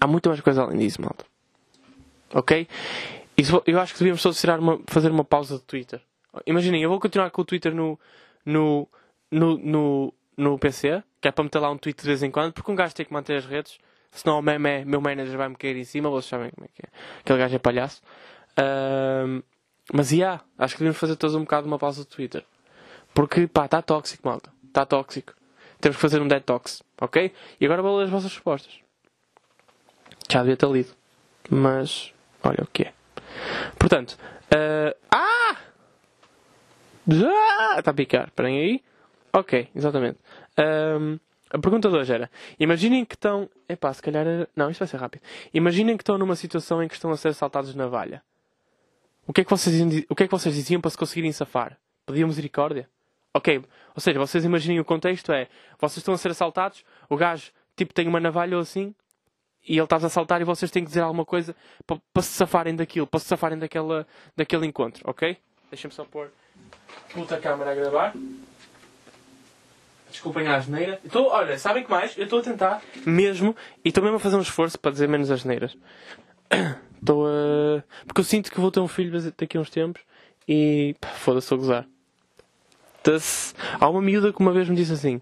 Há 0.00 0.06
muito 0.06 0.30
mais 0.30 0.40
coisas 0.40 0.62
além 0.62 0.78
disso, 0.78 1.02
malta. 1.02 1.26
Ok? 2.32 2.66
Isso, 3.36 3.62
eu 3.66 3.78
acho 3.78 3.92
que 3.92 3.98
devíamos 3.98 4.22
todos 4.22 4.40
tirar 4.40 4.58
uma, 4.58 4.80
fazer 4.86 5.10
uma 5.10 5.24
pausa 5.24 5.56
do 5.56 5.60
Twitter. 5.60 6.00
Imaginem, 6.46 6.82
eu 6.82 6.88
vou 6.88 6.98
continuar 6.98 7.30
com 7.30 7.42
o 7.42 7.44
Twitter 7.44 7.74
no, 7.74 7.98
no, 8.44 8.88
no, 9.30 9.58
no, 9.58 10.14
no 10.36 10.58
PC, 10.58 11.02
que 11.20 11.28
é 11.28 11.32
para 11.32 11.44
meter 11.44 11.58
lá 11.58 11.70
um 11.70 11.78
tweet 11.78 12.00
de 12.00 12.06
vez 12.06 12.22
em 12.22 12.30
quando, 12.30 12.52
porque 12.52 12.70
um 12.70 12.74
gajo 12.74 12.94
tem 12.94 13.04
que 13.06 13.12
manter 13.12 13.36
as 13.36 13.46
redes, 13.46 13.78
senão 14.10 14.38
o 14.38 14.42
meme, 14.42 14.84
meu 14.84 15.00
manager 15.00 15.36
vai 15.36 15.48
me 15.48 15.56
cair 15.56 15.76
em 15.76 15.84
cima, 15.84 16.08
vocês 16.10 16.28
sabem 16.28 16.50
como 16.50 16.66
é 16.66 16.68
que 16.74 16.86
é. 16.86 16.88
Aquele 17.20 17.38
gajo 17.38 17.56
é 17.56 17.58
palhaço. 17.58 18.02
Uh, 18.52 19.42
mas, 19.92 20.12
yeah, 20.12 20.42
acho 20.58 20.74
que 20.74 20.80
devíamos 20.80 20.98
fazer 20.98 21.16
todos 21.16 21.34
um 21.34 21.40
bocado 21.40 21.66
uma 21.66 21.78
pausa 21.78 22.04
do 22.04 22.06
Twitter. 22.06 22.44
Porque, 23.14 23.46
pá, 23.46 23.66
está 23.66 23.82
tóxico, 23.82 24.26
malta. 24.26 24.50
Está 24.66 24.86
tóxico. 24.86 25.34
Temos 25.80 25.96
que 25.96 26.00
fazer 26.00 26.22
um 26.22 26.28
detox, 26.28 26.82
ok? 27.00 27.32
E 27.60 27.64
agora 27.64 27.82
vou 27.82 27.98
ler 27.98 28.04
as 28.04 28.10
vossas 28.10 28.32
respostas. 28.32 28.78
Já 30.30 30.40
devia 30.40 30.56
ter 30.56 30.68
lido. 30.68 30.94
Mas, 31.50 32.14
olha 32.42 32.62
o 32.62 32.66
que 32.66 32.84
é. 32.84 32.92
Portanto, 33.78 34.16
uh, 34.46 34.96
ah! 35.10 35.21
Ah! 37.10 37.76
Está 37.78 37.90
a 37.90 37.94
picar. 37.94 38.28
Esperem 38.28 38.58
aí. 38.58 38.82
Ok, 39.32 39.68
exatamente. 39.74 40.18
Um, 40.58 41.18
a 41.50 41.58
pergunta 41.58 41.88
de 41.88 41.96
hoje 41.96 42.12
era: 42.12 42.30
Imaginem 42.58 43.04
que 43.04 43.14
estão. 43.14 43.48
Epá, 43.68 43.92
se 43.92 44.02
calhar 44.02 44.26
era... 44.26 44.48
Não, 44.54 44.70
isto 44.70 44.80
vai 44.80 44.88
ser 44.88 44.98
rápido. 44.98 45.22
Imaginem 45.52 45.96
que 45.96 46.02
estão 46.02 46.18
numa 46.18 46.36
situação 46.36 46.82
em 46.82 46.88
que 46.88 46.94
estão 46.94 47.10
a 47.10 47.16
ser 47.16 47.28
assaltados 47.28 47.74
na 47.74 47.86
valha. 47.86 48.22
O 49.26 49.32
que 49.32 49.42
é 49.42 49.44
que 49.44 49.50
vocês, 49.50 50.04
o 50.08 50.14
que 50.14 50.24
é 50.24 50.26
que 50.26 50.32
vocês 50.32 50.54
diziam 50.54 50.80
para 50.80 50.90
se 50.90 50.98
conseguirem 50.98 51.32
safar? 51.32 51.78
Pediam 52.04 52.26
misericórdia? 52.26 52.88
Ok, 53.34 53.62
ou 53.94 54.00
seja, 54.00 54.18
vocês 54.18 54.44
imaginem 54.44 54.80
o 54.80 54.84
contexto 54.84 55.32
é: 55.32 55.48
vocês 55.80 55.98
estão 55.98 56.12
a 56.12 56.18
ser 56.18 56.30
assaltados, 56.30 56.84
o 57.08 57.16
gajo 57.16 57.50
tipo 57.76 57.94
tem 57.94 58.06
uma 58.06 58.20
navalha 58.20 58.56
ou 58.56 58.62
assim, 58.62 58.94
e 59.66 59.74
ele 59.74 59.84
está 59.84 59.96
a 59.96 60.06
assaltar 60.06 60.40
e 60.40 60.44
vocês 60.44 60.70
têm 60.70 60.82
que 60.82 60.88
dizer 60.88 61.00
alguma 61.00 61.24
coisa 61.24 61.54
para, 61.86 61.98
para 62.12 62.22
se 62.22 62.30
safarem 62.30 62.76
daquilo, 62.76 63.06
para 63.06 63.20
se 63.20 63.26
safarem 63.26 63.58
daquela, 63.58 64.06
daquele 64.36 64.66
encontro, 64.66 65.02
ok? 65.08 65.38
Deixem-me 65.70 65.94
só 65.94 66.04
pôr 66.04 66.30
puta 67.12 67.38
câmera 67.38 67.72
a 67.72 67.74
gravar. 67.74 68.14
Desculpem 70.10 70.46
a 70.46 70.56
asneira. 70.56 71.00
Estou, 71.04 71.28
olha, 71.28 71.58
sabem 71.58 71.84
que 71.84 71.90
mais? 71.90 72.16
Eu 72.18 72.24
estou 72.24 72.40
a 72.40 72.42
tentar 72.42 72.82
mesmo 73.06 73.56
e 73.84 73.88
estou 73.88 74.04
mesmo 74.04 74.16
a 74.16 74.20
fazer 74.20 74.36
um 74.36 74.42
esforço 74.42 74.78
para 74.78 74.90
dizer 74.90 75.08
menos 75.08 75.30
asneiras. 75.30 75.76
Estou 77.02 77.26
a. 77.26 77.82
Porque 78.06 78.20
eu 78.20 78.24
sinto 78.24 78.52
que 78.52 78.60
vou 78.60 78.70
ter 78.70 78.78
um 78.78 78.86
filho 78.86 79.20
daqui 79.36 79.56
a 79.56 79.60
uns 79.60 79.70
tempos 79.70 80.02
e. 80.46 80.94
foda-se, 81.16 81.52
a 81.52 81.56
gozar. 81.56 81.88
Há 83.80 83.88
uma 83.88 84.00
miúda 84.00 84.32
que 84.32 84.40
uma 84.40 84.52
vez 84.52 84.68
me 84.68 84.76
disse 84.76 84.92
assim. 84.92 85.20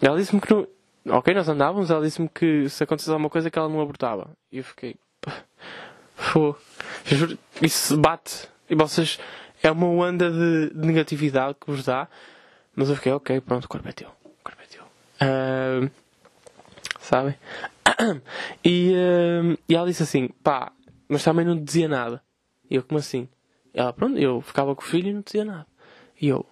Ela 0.00 0.16
disse-me 0.16 0.40
que 0.40 0.50
não. 0.50 0.66
Ok, 1.06 1.34
nós 1.34 1.46
andávamos, 1.50 1.90
ela 1.90 2.02
disse-me 2.02 2.30
que 2.30 2.66
se 2.70 2.82
acontecesse 2.82 3.10
alguma 3.10 3.28
coisa 3.28 3.50
que 3.50 3.58
ela 3.58 3.68
não 3.68 3.80
abortava. 3.80 4.30
E 4.50 4.58
eu 4.58 4.64
fiquei. 4.64 4.96
Pô. 6.32 6.56
Isso 7.60 7.98
bate. 7.98 8.48
E 8.70 8.74
vocês 8.74 9.18
é 9.66 9.70
uma 9.70 9.86
onda 9.86 10.30
de, 10.30 10.70
de, 10.70 10.86
negatividade 10.86 11.56
que 11.60 11.70
vos 11.70 11.84
dá. 11.84 12.08
Mas 12.74 12.88
eu 12.88 12.96
fiquei, 12.96 13.12
ok, 13.12 13.40
pronto, 13.40 13.64
o 13.64 13.68
corpo 13.68 13.88
é 13.88 13.92
teu. 13.92 14.08
O 14.24 14.42
corpo 14.42 14.60
é 14.62 14.66
teu. 14.66 14.84
Uh, 14.84 15.90
sabem? 17.00 17.36
E, 18.64 18.92
uh, 18.92 19.58
e 19.68 19.74
ela 19.74 19.86
disse 19.86 20.02
assim, 20.02 20.28
pá, 20.42 20.72
mas 21.08 21.22
também 21.22 21.44
não 21.44 21.56
dizia 21.56 21.86
nada. 21.86 22.22
E 22.68 22.76
eu, 22.76 22.82
como 22.82 22.98
assim? 22.98 23.28
E 23.72 23.78
ela, 23.78 23.92
pronto, 23.92 24.18
eu 24.18 24.40
ficava 24.40 24.74
com 24.74 24.82
o 24.82 24.84
filho 24.84 25.08
e 25.08 25.12
não 25.12 25.20
dizia 25.20 25.44
nada. 25.44 25.66
E 26.20 26.28
eu, 26.28 26.44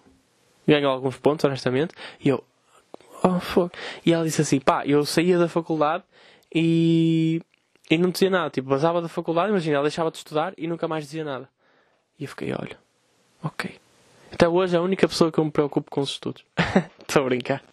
ganho 0.67 0.87
alguns 0.87 1.17
pontos, 1.17 1.43
honestamente. 1.43 1.93
E 2.19 2.29
eu, 2.29 2.43
oh, 3.23 3.39
fuck. 3.39 3.75
E 4.05 4.13
ela 4.13 4.23
disse 4.23 4.41
assim, 4.41 4.59
pá, 4.59 4.85
eu 4.85 5.05
saía 5.05 5.37
da 5.37 5.47
faculdade 5.47 6.03
e, 6.53 7.41
e 7.89 7.97
não 7.97 8.09
dizia 8.09 8.29
nada. 8.29 8.49
Tipo, 8.49 8.69
vazava 8.69 9.01
da 9.01 9.07
faculdade, 9.07 9.49
imagina, 9.49 9.75
ela 9.75 9.83
deixava 9.83 10.11
de 10.11 10.17
estudar 10.17 10.53
e 10.57 10.67
nunca 10.67 10.87
mais 10.87 11.05
dizia 11.05 11.23
nada. 11.23 11.49
E 12.19 12.23
eu 12.23 12.29
fiquei, 12.29 12.53
olha, 12.53 12.77
Ok. 13.43 13.77
Até 14.31 14.47
hoje 14.47 14.75
é 14.75 14.79
a 14.79 14.81
única 14.81 15.07
pessoa 15.07 15.31
que 15.31 15.37
eu 15.37 15.45
me 15.45 15.51
preocupo 15.51 15.91
com 15.91 16.01
os 16.01 16.09
estudos. 16.11 16.45
Estou 17.07 17.23
a 17.23 17.25
brincar. 17.25 17.63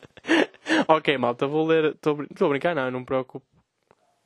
ok, 0.88 1.16
malta, 1.16 1.46
vou 1.46 1.66
ler. 1.66 1.94
Estou 1.94 2.18
a 2.40 2.48
brincar, 2.48 2.74
não, 2.74 2.84
eu 2.86 2.90
não 2.90 3.00
me 3.00 3.06
preocupo. 3.06 3.46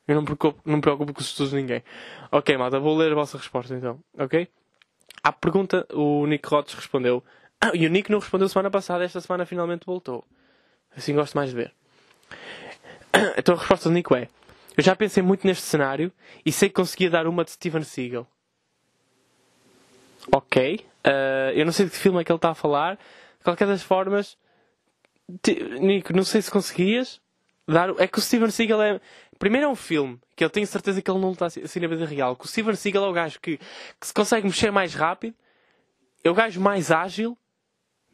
Eu 0.08 0.14
não 0.14 0.22
me 0.22 0.26
preocupo, 0.26 0.60
não 0.64 0.76
me 0.76 0.80
preocupo 0.82 1.12
com 1.12 1.20
os 1.20 1.26
estudos 1.26 1.50
de 1.50 1.56
ninguém. 1.56 1.82
Ok, 2.32 2.56
malta, 2.56 2.80
vou 2.80 2.96
ler 2.96 3.12
a 3.12 3.14
vossa 3.14 3.38
resposta 3.38 3.74
então. 3.74 4.00
Ok? 4.18 4.48
À 5.22 5.32
pergunta, 5.32 5.86
o 5.92 6.26
Nick 6.26 6.48
Rotes 6.48 6.74
respondeu. 6.74 7.22
Ah, 7.60 7.70
e 7.74 7.86
o 7.86 7.90
Nick 7.90 8.10
não 8.10 8.18
respondeu 8.18 8.48
semana 8.48 8.70
passada, 8.70 9.04
esta 9.04 9.20
semana 9.20 9.46
finalmente 9.46 9.86
voltou. 9.86 10.24
Assim 10.96 11.14
gosto 11.14 11.34
mais 11.34 11.50
de 11.50 11.56
ver. 11.56 11.72
Então 13.38 13.54
a 13.54 13.58
resposta 13.58 13.88
do 13.88 13.94
Nico 13.94 14.14
é: 14.14 14.28
Eu 14.76 14.82
já 14.82 14.96
pensei 14.96 15.22
muito 15.22 15.46
neste 15.46 15.62
cenário 15.62 16.12
e 16.44 16.50
sei 16.50 16.68
que 16.68 16.74
conseguia 16.74 17.08
dar 17.08 17.26
uma 17.26 17.44
de 17.44 17.52
Steven 17.52 17.82
Seagal. 17.82 18.26
Ok. 20.32 20.84
Uh, 21.06 21.50
eu 21.54 21.64
não 21.64 21.72
sei 21.72 21.86
de 21.86 21.92
que 21.92 21.98
filme 21.98 22.20
é 22.20 22.24
que 22.24 22.32
ele 22.32 22.36
está 22.36 22.50
a 22.50 22.54
falar. 22.54 22.96
De 22.96 23.44
qualquer 23.44 23.66
das 23.66 23.82
formas, 23.82 24.38
Nico, 25.80 26.12
não 26.14 26.24
sei 26.24 26.40
se 26.40 26.50
conseguias 26.50 27.20
dar. 27.66 27.90
É 27.98 28.06
que 28.06 28.18
o 28.18 28.22
Steven 28.22 28.50
Seagal 28.50 28.82
é. 28.82 29.00
Primeiro 29.38 29.66
é 29.66 29.68
um 29.68 29.74
filme 29.74 30.18
que 30.36 30.44
eu 30.44 30.50
tenho 30.50 30.66
certeza 30.66 31.02
que 31.02 31.10
ele 31.10 31.20
não 31.20 31.32
está 31.32 31.46
assim 31.46 31.80
na 31.80 31.88
vida 31.88 32.06
real. 32.06 32.36
Que 32.36 32.44
o 32.44 32.48
Steven 32.48 32.74
Seagal 32.74 33.04
é 33.04 33.08
o 33.08 33.12
gajo 33.12 33.40
que, 33.40 33.58
que 33.58 34.06
se 34.06 34.14
consegue 34.14 34.46
mexer 34.46 34.70
mais 34.70 34.94
rápido, 34.94 35.34
é 36.22 36.30
o 36.30 36.34
gajo 36.34 36.60
mais 36.60 36.90
ágil, 36.90 37.36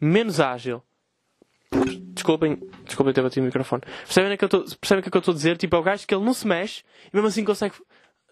menos 0.00 0.40
ágil. 0.40 0.82
Desculpem, 2.12 2.60
desculpem 2.84 3.14
ter 3.14 3.22
batido 3.22 3.42
o 3.42 3.46
microfone. 3.46 3.82
Percebem 3.82 4.34
o 4.34 4.38
que 4.38 4.44
é 4.44 4.48
que 4.48 5.16
eu 5.16 5.18
estou 5.20 5.32
a 5.32 5.34
dizer? 5.34 5.56
Tipo, 5.56 5.76
é 5.76 5.78
o 5.78 5.82
gajo 5.82 6.06
que 6.06 6.14
ele 6.14 6.24
não 6.24 6.34
se 6.34 6.46
mexe 6.46 6.82
e 7.12 7.16
mesmo 7.16 7.28
assim 7.28 7.44
consegue 7.44 7.74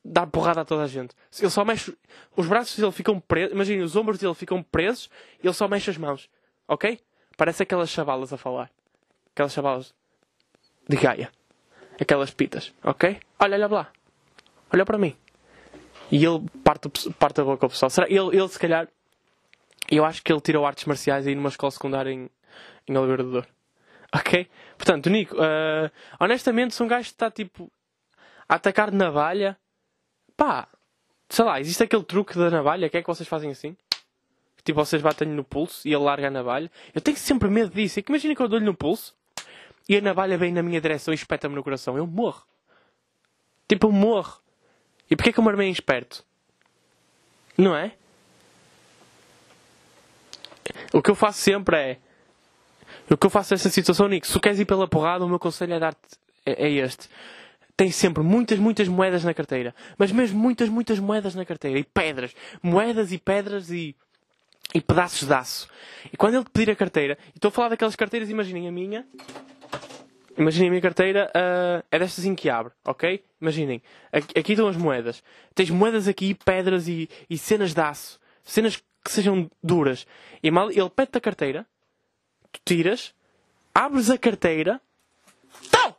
dar 0.09 0.27
porrada 0.27 0.63
a 0.63 0.65
toda 0.65 0.85
a 0.85 0.87
gente. 0.87 1.15
Ele 1.39 1.51
só 1.51 1.65
mexe. 1.65 1.97
Os 2.37 2.47
braços 2.47 2.77
dele 2.79 2.93
ficam 2.93 3.21
presos. 3.21 3.53
Imagina, 3.53 3.85
os 3.85 3.95
ombros 3.97 4.19
dele 4.19 4.35
ficam 4.35 4.63
presos 4.63 5.11
e 5.43 5.47
ele 5.47 5.55
só 5.55 5.69
mexe 5.69 5.91
as 5.91 5.97
mãos. 5.97 6.29
Ok? 6.67 7.01
Parece 7.37 7.63
aquelas 7.63 7.91
chavalas 7.91 8.33
a 8.33 8.37
falar. 8.37 8.71
Aquelas 9.33 9.53
chavalas 9.53 9.95
de 10.89 10.97
Gaia. 10.97 11.31
Aquelas 12.01 12.31
pitas. 12.31 12.73
Ok? 12.83 13.21
Olha, 13.39 13.57
olha 13.57 13.67
lá. 13.67 13.93
Olha 14.73 14.85
para 14.85 14.99
mim. 14.99 15.17
E 16.11 16.25
ele 16.25 16.45
parte, 16.65 16.89
parte 17.13 17.41
a 17.41 17.45
boca 17.45 17.67
ao 17.67 17.71
pessoal. 17.71 17.91
Será? 17.91 18.07
Ele, 18.09 18.37
ele, 18.37 18.49
se 18.49 18.59
calhar. 18.59 18.89
Eu 19.91 20.05
acho 20.05 20.23
que 20.23 20.33
ele 20.33 20.41
tirou 20.41 20.67
artes 20.67 20.85
marciais 20.85 21.27
aí 21.27 21.35
numa 21.35 21.49
escola 21.49 21.71
secundária 21.71 22.11
em, 22.11 22.29
em 22.87 22.97
Oliveira 22.97 23.47
Ok? 24.15 24.49
Portanto, 24.77 25.11
Nico, 25.11 25.35
uh, 25.37 25.91
honestamente, 26.19 26.75
se 26.75 26.83
um 26.83 26.89
gajo 26.89 27.09
está 27.09 27.31
tipo 27.31 27.71
a 28.49 28.55
atacar 28.55 28.91
de 28.91 28.97
navalha 28.97 29.57
Pá, 30.39 30.69
sei 31.29 31.45
lá, 31.45 31.59
existe 31.59 31.83
aquele 31.83 32.05
truque 32.05 32.39
da 32.39 32.49
navalha, 32.49 32.89
que 32.89 32.97
é 32.97 33.03
que 33.03 33.09
vocês 33.09 33.29
fazem 33.29 33.51
assim? 33.51 33.77
Tipo, 34.65 34.85
vocês 34.85 35.03
batem 35.03 35.27
no 35.27 35.43
pulso 35.43 35.87
e 35.87 35.93
ele 35.93 36.05
larga 36.05 36.29
a 36.29 36.31
navalha. 36.31 36.71
Eu 36.95 37.01
tenho 37.01 37.17
sempre 37.17 37.49
medo 37.51 37.75
disso. 37.75 37.99
É 37.99 38.03
que 38.03 38.13
imagina 38.13 38.37
que 38.37 38.41
eu 38.41 38.47
dou-lhe 38.47 38.65
no 38.65 38.73
pulso 38.73 39.17
e 39.89 39.97
a 39.97 40.01
navalha 40.01 40.39
vem 40.39 40.53
na 40.53 40.63
minha 40.63 40.81
direção 40.81 41.13
e 41.13 41.17
espeta-me 41.17 41.57
no 41.57 41.65
coração. 41.65 41.99
Eu 41.99 42.07
morro. 42.07 42.45
Tipo, 43.67 43.89
eu 43.89 43.93
morro. 43.93 44.41
E 45.11 45.17
porquê 45.17 45.33
que 45.33 45.41
eu 45.41 45.43
me 45.43 45.51
armei 45.51 45.71
esperto? 45.71 46.25
Não 47.57 47.75
é? 47.75 47.95
O 50.93 51.03
que 51.03 51.11
eu 51.11 51.17
faço 51.17 51.41
sempre 51.41 51.77
é. 51.77 51.99
O 53.11 53.17
que 53.17 53.27
eu 53.27 53.31
faço 53.31 53.55
nessa 53.55 53.71
situação, 53.71 54.07
Nico, 54.07 54.27
se 54.27 54.33
tu 54.33 54.41
queres 54.41 54.61
ir 54.61 54.67
pela 54.67 54.87
porrada, 54.87 55.25
o 55.25 55.29
meu 55.29 55.41
conselho 55.41 55.75
é 55.75 55.81
dar-te. 55.81 55.99
É, 56.47 56.67
é 56.67 56.71
este 56.71 57.09
tem 57.79 57.93
sempre 57.93 58.25
muitas, 58.25 58.59
muitas 58.59 58.89
moedas 58.89 59.23
na 59.23 59.33
carteira. 59.33 59.73
Mas 59.97 60.11
mesmo 60.11 60.37
muitas, 60.37 60.69
muitas 60.69 60.99
moedas 60.99 61.37
na 61.37 61.45
carteira. 61.45 61.79
E 61.79 61.85
pedras. 61.85 62.35
Moedas 62.61 63.13
e 63.13 63.19
pedras 63.19 63.71
e, 63.71 63.95
e 64.75 64.81
pedaços 64.81 65.29
de 65.29 65.33
aço. 65.33 65.69
E 66.13 66.17
quando 66.17 66.35
ele 66.35 66.45
te 66.45 66.51
pedir 66.51 66.73
a 66.73 66.75
carteira, 66.75 67.17
e 67.29 67.37
estou 67.37 67.51
a 67.51 67.53
falar 67.53 67.69
daquelas 67.69 67.95
carteiras, 67.95 68.29
imaginem 68.31 68.67
a 68.67 68.73
minha. 68.73 69.07
Imaginem 70.37 70.67
a 70.67 70.71
minha 70.73 70.83
carteira, 70.83 71.31
uh, 71.31 71.85
é 71.89 72.01
destas 72.01 72.25
em 72.25 72.35
que 72.35 72.51
abre, 72.51 72.73
ok? 72.85 73.23
Imaginem. 73.41 73.81
Aqui, 74.11 74.37
aqui 74.37 74.53
estão 74.55 74.67
as 74.67 74.77
moedas. 74.77 75.23
Tens 75.55 75.71
moedas 75.71 76.09
aqui, 76.09 76.35
pedras 76.35 76.89
e, 76.89 77.09
e 77.31 77.39
cenas 77.39 77.75
de 77.75 77.81
aço. 77.81 78.19
Cenas 78.43 78.83
que 79.05 79.13
sejam 79.13 79.49
duras. 79.63 80.05
E 80.43 80.51
mal 80.51 80.69
ele 80.69 80.91
pede 80.91 81.11
a 81.15 81.21
carteira, 81.21 81.65
tu 82.51 82.61
tiras, 82.65 83.15
abres 83.73 84.11
a 84.11 84.19
carteira, 84.19 84.81
tal! 85.71 85.97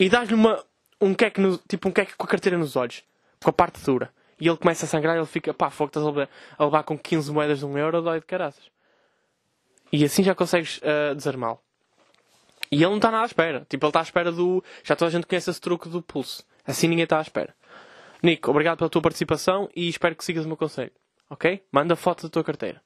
E 0.00 0.08
dás-lhe 0.08 0.34
uma, 0.34 0.64
um 1.02 1.14
queque, 1.14 1.40
no, 1.40 1.58
tipo 1.58 1.88
um 1.88 1.92
queque 1.92 2.14
com 2.16 2.24
a 2.24 2.28
carteira 2.28 2.56
nos 2.56 2.76
olhos, 2.76 3.02
com 3.42 3.50
a 3.50 3.52
parte 3.52 3.82
dura. 3.84 4.10
E 4.40 4.48
ele 4.48 4.56
começa 4.56 4.86
a 4.86 4.88
sangrar 4.88 5.14
e 5.16 5.18
ele 5.18 5.26
fica, 5.26 5.52
pá, 5.52 5.70
fogo, 5.70 5.88
estás 5.88 6.04
a 6.04 6.08
levar, 6.08 6.28
a 6.58 6.64
levar 6.64 6.82
com 6.84 6.98
15 6.98 7.30
moedas 7.30 7.58
de 7.58 7.66
um 7.66 7.76
euro, 7.76 8.02
dói 8.02 8.20
de 8.20 8.26
caraças. 8.26 8.70
E 9.92 10.04
assim 10.04 10.22
já 10.22 10.34
consegues 10.34 10.78
uh, 10.78 11.14
desarmá-lo. 11.14 11.60
E 12.70 12.76
ele 12.76 12.86
não 12.86 12.96
está 12.96 13.10
nada 13.10 13.24
à 13.24 13.26
espera. 13.26 13.66
Tipo, 13.68 13.84
ele 13.84 13.90
está 13.90 14.00
à 14.00 14.02
espera 14.02 14.32
do. 14.32 14.64
Já 14.82 14.96
toda 14.96 15.10
a 15.10 15.12
gente 15.12 15.26
conhece 15.26 15.50
esse 15.50 15.60
truque 15.60 15.88
do 15.88 16.00
pulso. 16.00 16.42
Assim 16.66 16.88
ninguém 16.88 17.04
está 17.04 17.18
à 17.18 17.22
espera. 17.22 17.54
Nico, 18.22 18.50
obrigado 18.50 18.78
pela 18.78 18.88
tua 18.88 19.02
participação 19.02 19.68
e 19.76 19.88
espero 19.88 20.16
que 20.16 20.24
sigas 20.24 20.44
o 20.44 20.48
meu 20.48 20.56
conselho. 20.56 20.92
Ok? 21.28 21.62
Manda 21.70 21.94
foto 21.94 22.22
da 22.22 22.28
tua 22.30 22.42
carteira. 22.42 22.80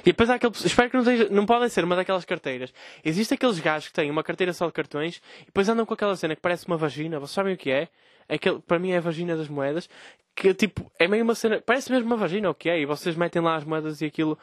E 0.00 0.04
depois 0.04 0.30
há 0.30 0.34
aquele. 0.34 0.52
Espero 0.64 0.90
que 0.90 0.96
não, 0.96 1.04
seja, 1.04 1.28
não 1.30 1.46
podem 1.46 1.68
ser 1.68 1.84
uma 1.84 1.96
daquelas 1.96 2.24
carteiras. 2.24 2.72
Existem 3.04 3.36
aqueles 3.36 3.58
gajos 3.58 3.88
que 3.88 3.94
têm 3.94 4.10
uma 4.10 4.22
carteira 4.22 4.52
só 4.52 4.66
de 4.66 4.72
cartões 4.72 5.20
e 5.42 5.46
depois 5.46 5.68
andam 5.68 5.84
com 5.84 5.94
aquela 5.94 6.16
cena 6.16 6.34
que 6.34 6.42
parece 6.42 6.66
uma 6.66 6.76
vagina. 6.76 7.18
Vocês 7.18 7.34
sabem 7.34 7.54
o 7.54 7.56
que 7.56 7.70
é? 7.70 7.88
Aquele, 8.28 8.60
para 8.60 8.78
mim 8.78 8.90
é 8.90 8.98
a 8.98 9.00
vagina 9.00 9.36
das 9.36 9.48
moedas. 9.48 9.88
Que 10.34 10.54
tipo, 10.54 10.90
é 10.98 11.08
meio 11.08 11.24
uma 11.24 11.34
cena. 11.34 11.60
Parece 11.60 11.90
mesmo 11.90 12.06
uma 12.06 12.16
vagina, 12.16 12.50
o 12.50 12.54
que 12.54 12.68
é? 12.68 12.80
E 12.80 12.86
vocês 12.86 13.16
metem 13.16 13.42
lá 13.42 13.56
as 13.56 13.64
moedas 13.64 14.00
e 14.00 14.06
aquilo. 14.06 14.38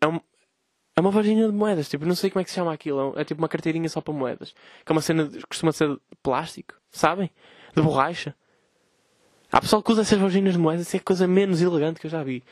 É, 0.00 0.06
um, 0.06 0.20
é 0.96 1.00
uma 1.00 1.10
vagina 1.10 1.46
de 1.46 1.52
moedas. 1.52 1.88
Tipo, 1.88 2.04
não 2.04 2.14
sei 2.14 2.30
como 2.30 2.40
é 2.40 2.44
que 2.44 2.50
se 2.50 2.56
chama 2.56 2.72
aquilo. 2.72 3.14
É 3.16 3.24
tipo 3.24 3.40
uma 3.40 3.48
carteirinha 3.48 3.88
só 3.88 4.00
para 4.00 4.12
moedas. 4.12 4.54
Que 4.84 4.90
é 4.90 4.92
uma 4.92 5.00
cena. 5.00 5.30
costuma 5.48 5.72
ser 5.72 5.88
de 5.90 6.00
plástico. 6.22 6.74
Sabem? 6.90 7.30
De 7.74 7.82
borracha. 7.82 8.34
Há 9.50 9.60
pessoal 9.60 9.82
que 9.82 9.92
usa 9.92 10.02
essas 10.02 10.18
vaginas 10.18 10.54
de 10.54 10.58
moedas. 10.58 10.86
Isso 10.86 10.96
é 10.96 11.00
a 11.00 11.02
coisa 11.02 11.26
menos 11.26 11.62
elegante 11.62 12.00
que 12.00 12.06
eu 12.06 12.10
já 12.10 12.22
vi. 12.22 12.42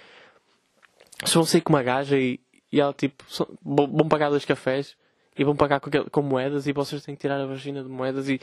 Se 1.25 1.35
vão 1.35 1.45
sair 1.45 1.61
com 1.61 1.73
uma 1.73 1.83
gaja 1.83 2.19
e, 2.19 2.41
e 2.73 2.81
ela 2.81 2.93
tipo. 2.93 3.25
vão 3.63 4.09
pagar 4.09 4.31
dois 4.31 4.45
cafés 4.45 4.97
e 5.39 5.45
vão 5.45 5.55
pagar 5.55 5.81
com, 5.81 5.91
com, 6.11 6.23
moedas 6.23 6.67
e 6.67 6.73
vocês 6.73 7.03
têm 7.03 7.15
que 7.15 7.21
tirar 7.21 7.41
a 7.41 7.47
vagina 7.47 7.83
de 7.83 7.89
moedas 7.89 8.29
e, 8.29 8.41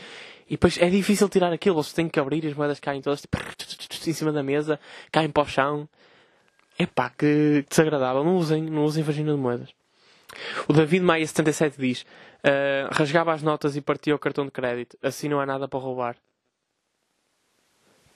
e 0.47 0.51
depois 0.51 0.77
é 0.77 0.89
difícil 0.89 1.27
tirar 1.27 1.51
aquilo, 1.51 1.75
vocês 1.75 1.93
têm 1.93 2.07
que 2.07 2.19
abrir 2.19 2.43
e 2.43 2.47
as 2.47 2.53
moedas 2.53 2.79
caem 2.79 3.01
todas 3.01 3.21
tipo, 3.21 3.37
em 4.07 4.13
cima 4.13 4.31
da 4.31 4.43
mesa, 4.43 4.79
caem 5.11 5.29
para 5.29 5.43
o 5.43 5.47
chão. 5.47 5.89
Epá, 6.77 7.09
que 7.09 7.65
desagradável. 7.69 8.23
Não 8.23 8.35
usem, 8.37 8.63
não 8.63 8.83
usem 8.85 9.03
vagina 9.03 9.31
de 9.31 9.37
moedas. 9.37 9.69
O 10.67 10.73
David 10.73 11.03
Maia 11.03 11.25
77 11.25 11.79
diz: 11.79 12.01
uh, 12.01 12.89
rasgava 12.91 13.33
as 13.33 13.41
notas 13.41 13.75
e 13.75 13.81
partia 13.81 14.15
o 14.15 14.19
cartão 14.19 14.45
de 14.45 14.51
crédito. 14.51 14.97
Assim 15.01 15.29
não 15.29 15.39
há 15.39 15.45
nada 15.45 15.67
para 15.67 15.79
roubar. 15.79 16.15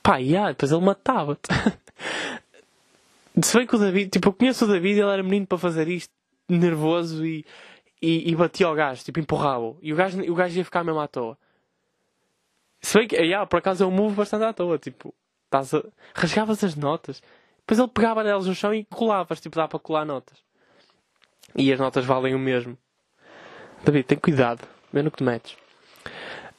Pá, 0.01 0.17
yeah, 0.17 0.49
depois 0.49 0.71
ele 0.71 0.81
matava-te. 0.81 1.49
Se 3.41 3.57
bem 3.57 3.67
que 3.67 3.75
o 3.75 3.79
David, 3.79 4.09
tipo, 4.09 4.29
eu 4.29 4.33
conheço 4.33 4.65
o 4.65 4.67
David, 4.67 4.99
ele 4.99 5.11
era 5.11 5.23
menino 5.23 5.45
para 5.45 5.57
fazer 5.57 5.87
isto, 5.87 6.11
nervoso 6.49 7.25
e 7.25 7.45
e, 8.01 8.31
e 8.31 8.35
batia 8.35 8.67
ao 8.67 8.75
gajo, 8.75 9.03
tipo, 9.03 9.19
empurrava-o. 9.19 9.77
E 9.81 9.91
o 9.91 9.95
gajo, 9.95 10.21
o 10.31 10.35
gajo 10.35 10.57
ia 10.57 10.65
ficar 10.65 10.83
mesmo 10.83 10.99
à 10.99 11.07
toa. 11.07 11.37
Se 12.81 12.97
bem 12.97 13.07
que, 13.07 13.15
yeah, 13.15 13.45
por 13.45 13.57
acaso 13.57 13.83
é 13.83 13.87
um 13.87 13.91
move 13.91 14.15
bastante 14.15 14.45
à 14.45 14.53
toa, 14.53 14.77
tipo, 14.77 15.13
estás 15.45 15.73
a... 15.73 15.83
rasgavas 16.13 16.63
as 16.63 16.75
notas, 16.75 17.21
depois 17.59 17.79
ele 17.79 17.89
pegava 17.89 18.23
delas 18.23 18.45
no 18.45 18.55
chão 18.55 18.73
e 18.73 18.85
colavas, 18.85 19.41
tipo, 19.41 19.55
dá 19.55 19.67
para 19.67 19.79
colar 19.79 20.05
notas. 20.05 20.37
E 21.55 21.71
as 21.73 21.79
notas 21.79 22.05
valem 22.05 22.35
o 22.35 22.39
mesmo. 22.39 22.77
David, 23.83 24.05
tem 24.05 24.17
cuidado, 24.17 24.67
vê 24.91 25.01
no 25.01 25.11
que 25.11 25.17
te 25.17 25.23
metes. 25.23 25.57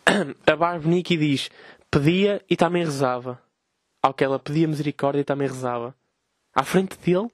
A 0.47 0.57
Barb 0.57 0.87
Nicky 0.87 1.17
diz: 1.17 1.51
pedia 1.91 2.43
e 2.49 2.57
também 2.57 2.85
rezava. 2.85 3.41
Ao 4.03 4.15
que 4.15 4.25
ela 4.25 4.39
pedia 4.39 4.67
misericórdia 4.67 5.21
e 5.21 5.25
também 5.25 5.47
rezava. 5.47 5.95
À 6.59 6.65
frente 6.65 6.99
dele, 6.99 7.31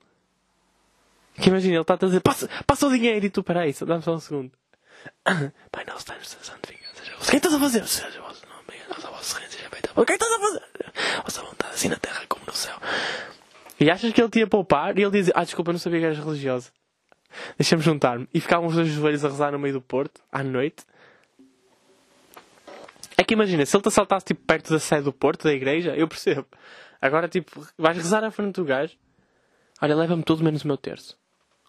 que 1.37 1.49
imagina, 1.49 1.77
ele 1.77 1.81
está 1.81 1.95
a 1.95 1.97
dizer, 1.97 2.21
passa, 2.21 2.47
passa 2.67 2.87
o 2.87 2.91
dinheiro 2.91 3.25
e 3.25 3.31
tu, 3.31 3.43
peraí, 3.43 3.73
dá-me 3.73 4.03
só 4.03 4.15
um 4.15 4.21
segundo. 4.21 4.53
Pai 5.73 5.83
nosso, 5.87 6.01
está-nos 6.01 6.29
santificado. 6.29 6.93
O 7.23 7.31
que 7.31 7.37
estás 7.37 7.55
a 7.55 7.59
fazer? 7.59 7.87
Seja 7.87 8.21
vosso 8.21 8.43
nome, 8.47 8.79
a 8.91 9.11
vossa 9.11 9.39
reino 9.39 9.51
seja 9.51 9.71
feita. 9.71 9.91
O 9.97 10.05
que 10.05 10.13
estás 10.13 10.31
a 10.31 10.39
fazer? 10.39 10.63
Vossa 11.23 11.43
vontade, 11.43 11.73
assim 11.73 11.89
na 11.89 11.97
terra 11.97 12.23
como 12.29 12.45
no 12.45 12.53
céu. 12.53 12.77
E 13.81 13.91
achas 13.91 14.13
que 14.13 14.21
ele 14.21 14.29
tinha 14.29 14.47
poupar? 14.47 14.99
E 14.99 15.03
ele 15.03 15.11
dizia, 15.11 15.33
ah, 15.35 15.43
desculpa, 15.43 15.73
não 15.73 15.79
sabia 15.79 16.01
que 16.01 16.05
eras 16.05 16.19
religiosa. 16.19 16.71
Deixa-me 17.57 17.83
juntar-me. 17.83 18.29
E 18.35 18.43
ficavam 18.43 18.67
os 18.67 18.75
dois 18.75 18.89
joelhos 18.89 19.25
a 19.25 19.29
rezar 19.29 19.53
no 19.53 19.59
meio 19.59 19.73
do 19.73 19.81
porto, 19.81 20.21
à 20.31 20.45
noite. 20.45 20.85
É 23.17 23.25
que 23.25 23.33
imagina, 23.33 23.65
se 23.65 23.75
ele 23.75 23.85
te 23.85 23.89
assaltasse 23.89 24.27
tipo, 24.27 24.43
perto 24.45 24.71
da 24.71 24.79
sede 24.79 25.05
do 25.05 25.15
porto, 25.15 25.45
da 25.45 25.55
igreja, 25.55 25.97
eu 25.97 26.07
percebo. 26.07 26.47
Agora, 27.01 27.27
tipo, 27.27 27.67
vais 27.79 27.97
rezar 27.97 28.23
à 28.23 28.31
frente 28.31 28.57
do 28.57 28.67
gajo. 28.67 28.99
Olha, 29.85 29.95
leva-me 29.97 30.23
tudo 30.23 30.43
menos 30.43 30.65
o 30.65 30.67
meu 30.67 30.79
terço. 30.79 31.15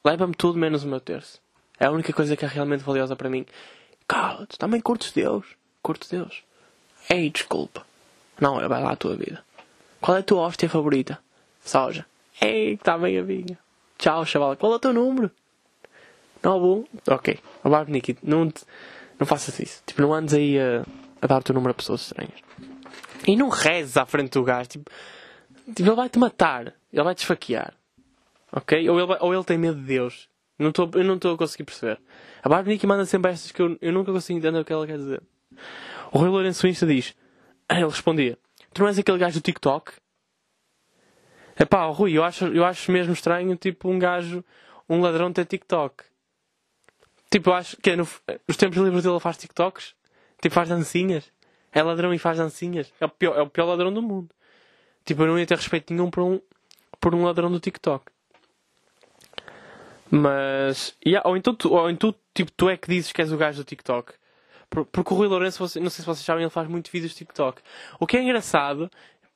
Leva-me 0.01 0.33
tudo 0.33 0.57
menos 0.57 0.85
o 0.85 0.87
meu 0.87 1.01
terço. 1.01 1.41
É 1.77 1.85
a 1.85 1.91
única 1.91 2.13
coisa 2.13 2.37
que 2.37 2.45
é 2.45 2.47
realmente 2.47 2.81
valiosa 2.81 3.13
para 3.13 3.29
mim. 3.29 3.45
Cala-te, 4.07 4.57
também 4.57 4.79
curtes 4.79 5.11
Deus. 5.11 5.45
Curto 5.83 6.07
Deus. 6.09 6.41
Ei, 7.09 7.29
desculpa. 7.29 7.85
Não, 8.39 8.55
vai 8.69 8.81
lá 8.81 8.93
a 8.93 8.95
tua 8.95 9.17
vida. 9.17 9.43
Qual 9.99 10.15
é 10.15 10.21
a 10.21 10.23
tua 10.23 10.43
hóstia 10.43 10.69
favorita? 10.69 11.19
Soja. 11.61 12.05
Ei, 12.39 12.75
está 12.75 12.97
bem 12.97 13.19
a 13.19 13.21
vinha. 13.21 13.59
Tchau, 13.97 14.25
chaval. 14.25 14.55
Qual 14.55 14.71
é 14.71 14.75
o 14.77 14.79
teu 14.79 14.93
número? 14.93 15.29
Não, 16.41 16.57
bom. 16.57 16.85
Ok. 17.09 17.37
Abaixo, 17.65 17.91
Nicky. 17.91 18.17
Não, 18.23 18.49
não 19.19 19.27
faças 19.27 19.59
isso. 19.59 19.83
Tipo, 19.85 20.03
não 20.03 20.13
andes 20.13 20.33
aí 20.33 20.57
a, 20.57 20.85
a 21.21 21.27
dar 21.27 21.39
o 21.39 21.43
teu 21.43 21.53
número 21.53 21.71
a 21.71 21.73
pessoas 21.73 22.03
estranhas. 22.03 22.39
E 23.27 23.35
não 23.35 23.49
rezes 23.49 23.97
à 23.97 24.05
frente 24.05 24.31
do 24.31 24.43
gajo. 24.45 24.69
Tipo, 24.69 24.89
tipo 25.75 25.89
ele 25.89 25.97
vai-te 25.97 26.17
matar. 26.17 26.73
Ele 26.93 27.03
vai-te 27.03 27.17
esfaquear. 27.17 27.73
Ok? 28.55 28.89
Ou 28.89 28.99
ele, 28.99 29.17
ou 29.19 29.33
ele 29.33 29.43
tem 29.43 29.57
medo 29.57 29.77
de 29.77 29.85
Deus. 29.85 30.29
Não 30.57 30.71
tô, 30.71 30.89
eu 30.93 31.03
não 31.03 31.15
estou 31.15 31.33
a 31.33 31.37
conseguir 31.37 31.65
perceber. 31.65 31.99
A 32.41 32.47
Barbie 32.47 32.71
Nicky 32.71 32.87
manda 32.87 33.05
sempre 33.05 33.31
estas 33.31 33.51
que 33.51 33.61
eu, 33.61 33.77
eu 33.81 33.91
nunca 33.91 34.13
consigo 34.13 34.39
entender 34.39 34.57
o 34.57 34.63
que 34.63 34.71
ela 34.71 34.87
quer 34.87 34.97
dizer. 34.97 35.21
O 36.11 36.17
Rui 36.17 36.29
Lourenço 36.29 36.65
Insta 36.65 36.87
diz. 36.87 37.13
Ele 37.69 37.83
respondia: 37.83 38.39
Tu 38.73 38.81
não 38.81 38.87
és 38.87 38.97
aquele 38.97 39.17
gajo 39.17 39.39
do 39.39 39.43
TikTok? 39.43 39.91
É 41.57 41.65
pá, 41.65 41.85
Rui, 41.85 42.17
eu 42.17 42.23
acho, 42.23 42.47
eu 42.47 42.63
acho 42.63 42.91
mesmo 42.91 43.13
estranho, 43.13 43.55
tipo, 43.57 43.89
um 43.89 43.99
gajo, 43.99 44.43
um 44.89 45.01
ladrão 45.01 45.31
ter 45.31 45.45
TikTok. 45.45 46.03
Tipo, 47.29 47.49
eu 47.49 47.53
acho 47.53 47.77
que 47.77 47.89
é 47.89 47.95
no, 47.97 48.07
nos 48.47 48.57
tempos 48.57 48.77
livres 48.77 49.03
dele 49.03 49.19
faz 49.19 49.37
TikToks. 49.37 49.93
Tipo, 50.41 50.55
faz 50.55 50.69
dancinhas. 50.69 51.29
É 51.73 51.83
ladrão 51.83 52.13
e 52.13 52.17
faz 52.17 52.37
dancinhas. 52.37 52.93
É 53.01 53.05
o 53.05 53.09
pior, 53.09 53.37
é 53.37 53.41
o 53.41 53.49
pior 53.49 53.65
ladrão 53.65 53.93
do 53.93 54.01
mundo. 54.01 54.29
Tipo, 55.03 55.23
eu 55.23 55.27
não 55.27 55.39
ia 55.39 55.45
ter 55.45 55.57
respeito 55.57 55.93
nenhum 55.93 56.09
por 56.09 56.23
um, 56.23 56.39
por 57.01 57.13
um 57.13 57.25
ladrão 57.25 57.51
do 57.51 57.59
TikTok. 57.59 58.14
Mas. 60.09 60.95
Yeah, 61.05 61.27
ou 61.27 61.35
então, 61.35 61.53
tu, 61.55 61.73
ou 61.73 61.89
então 61.89 62.13
tipo, 62.33 62.51
tu 62.51 62.69
é 62.69 62.77
que 62.77 62.89
dizes 62.89 63.11
que 63.11 63.21
és 63.21 63.31
o 63.31 63.37
gajo 63.37 63.63
do 63.63 63.65
TikTok. 63.65 64.13
Porque 64.69 65.13
o 65.13 65.17
Rui 65.17 65.27
Lourenço, 65.27 65.61
não 65.61 65.67
sei 65.67 65.89
se 65.89 66.05
vocês 66.05 66.19
sabem, 66.19 66.43
ele 66.43 66.49
faz 66.49 66.67
muito 66.67 66.91
vídeos 66.91 67.11
de 67.11 67.19
TikTok. 67.19 67.61
O 67.99 68.05
que 68.05 68.17
é 68.17 68.21
engraçado, 68.21 68.89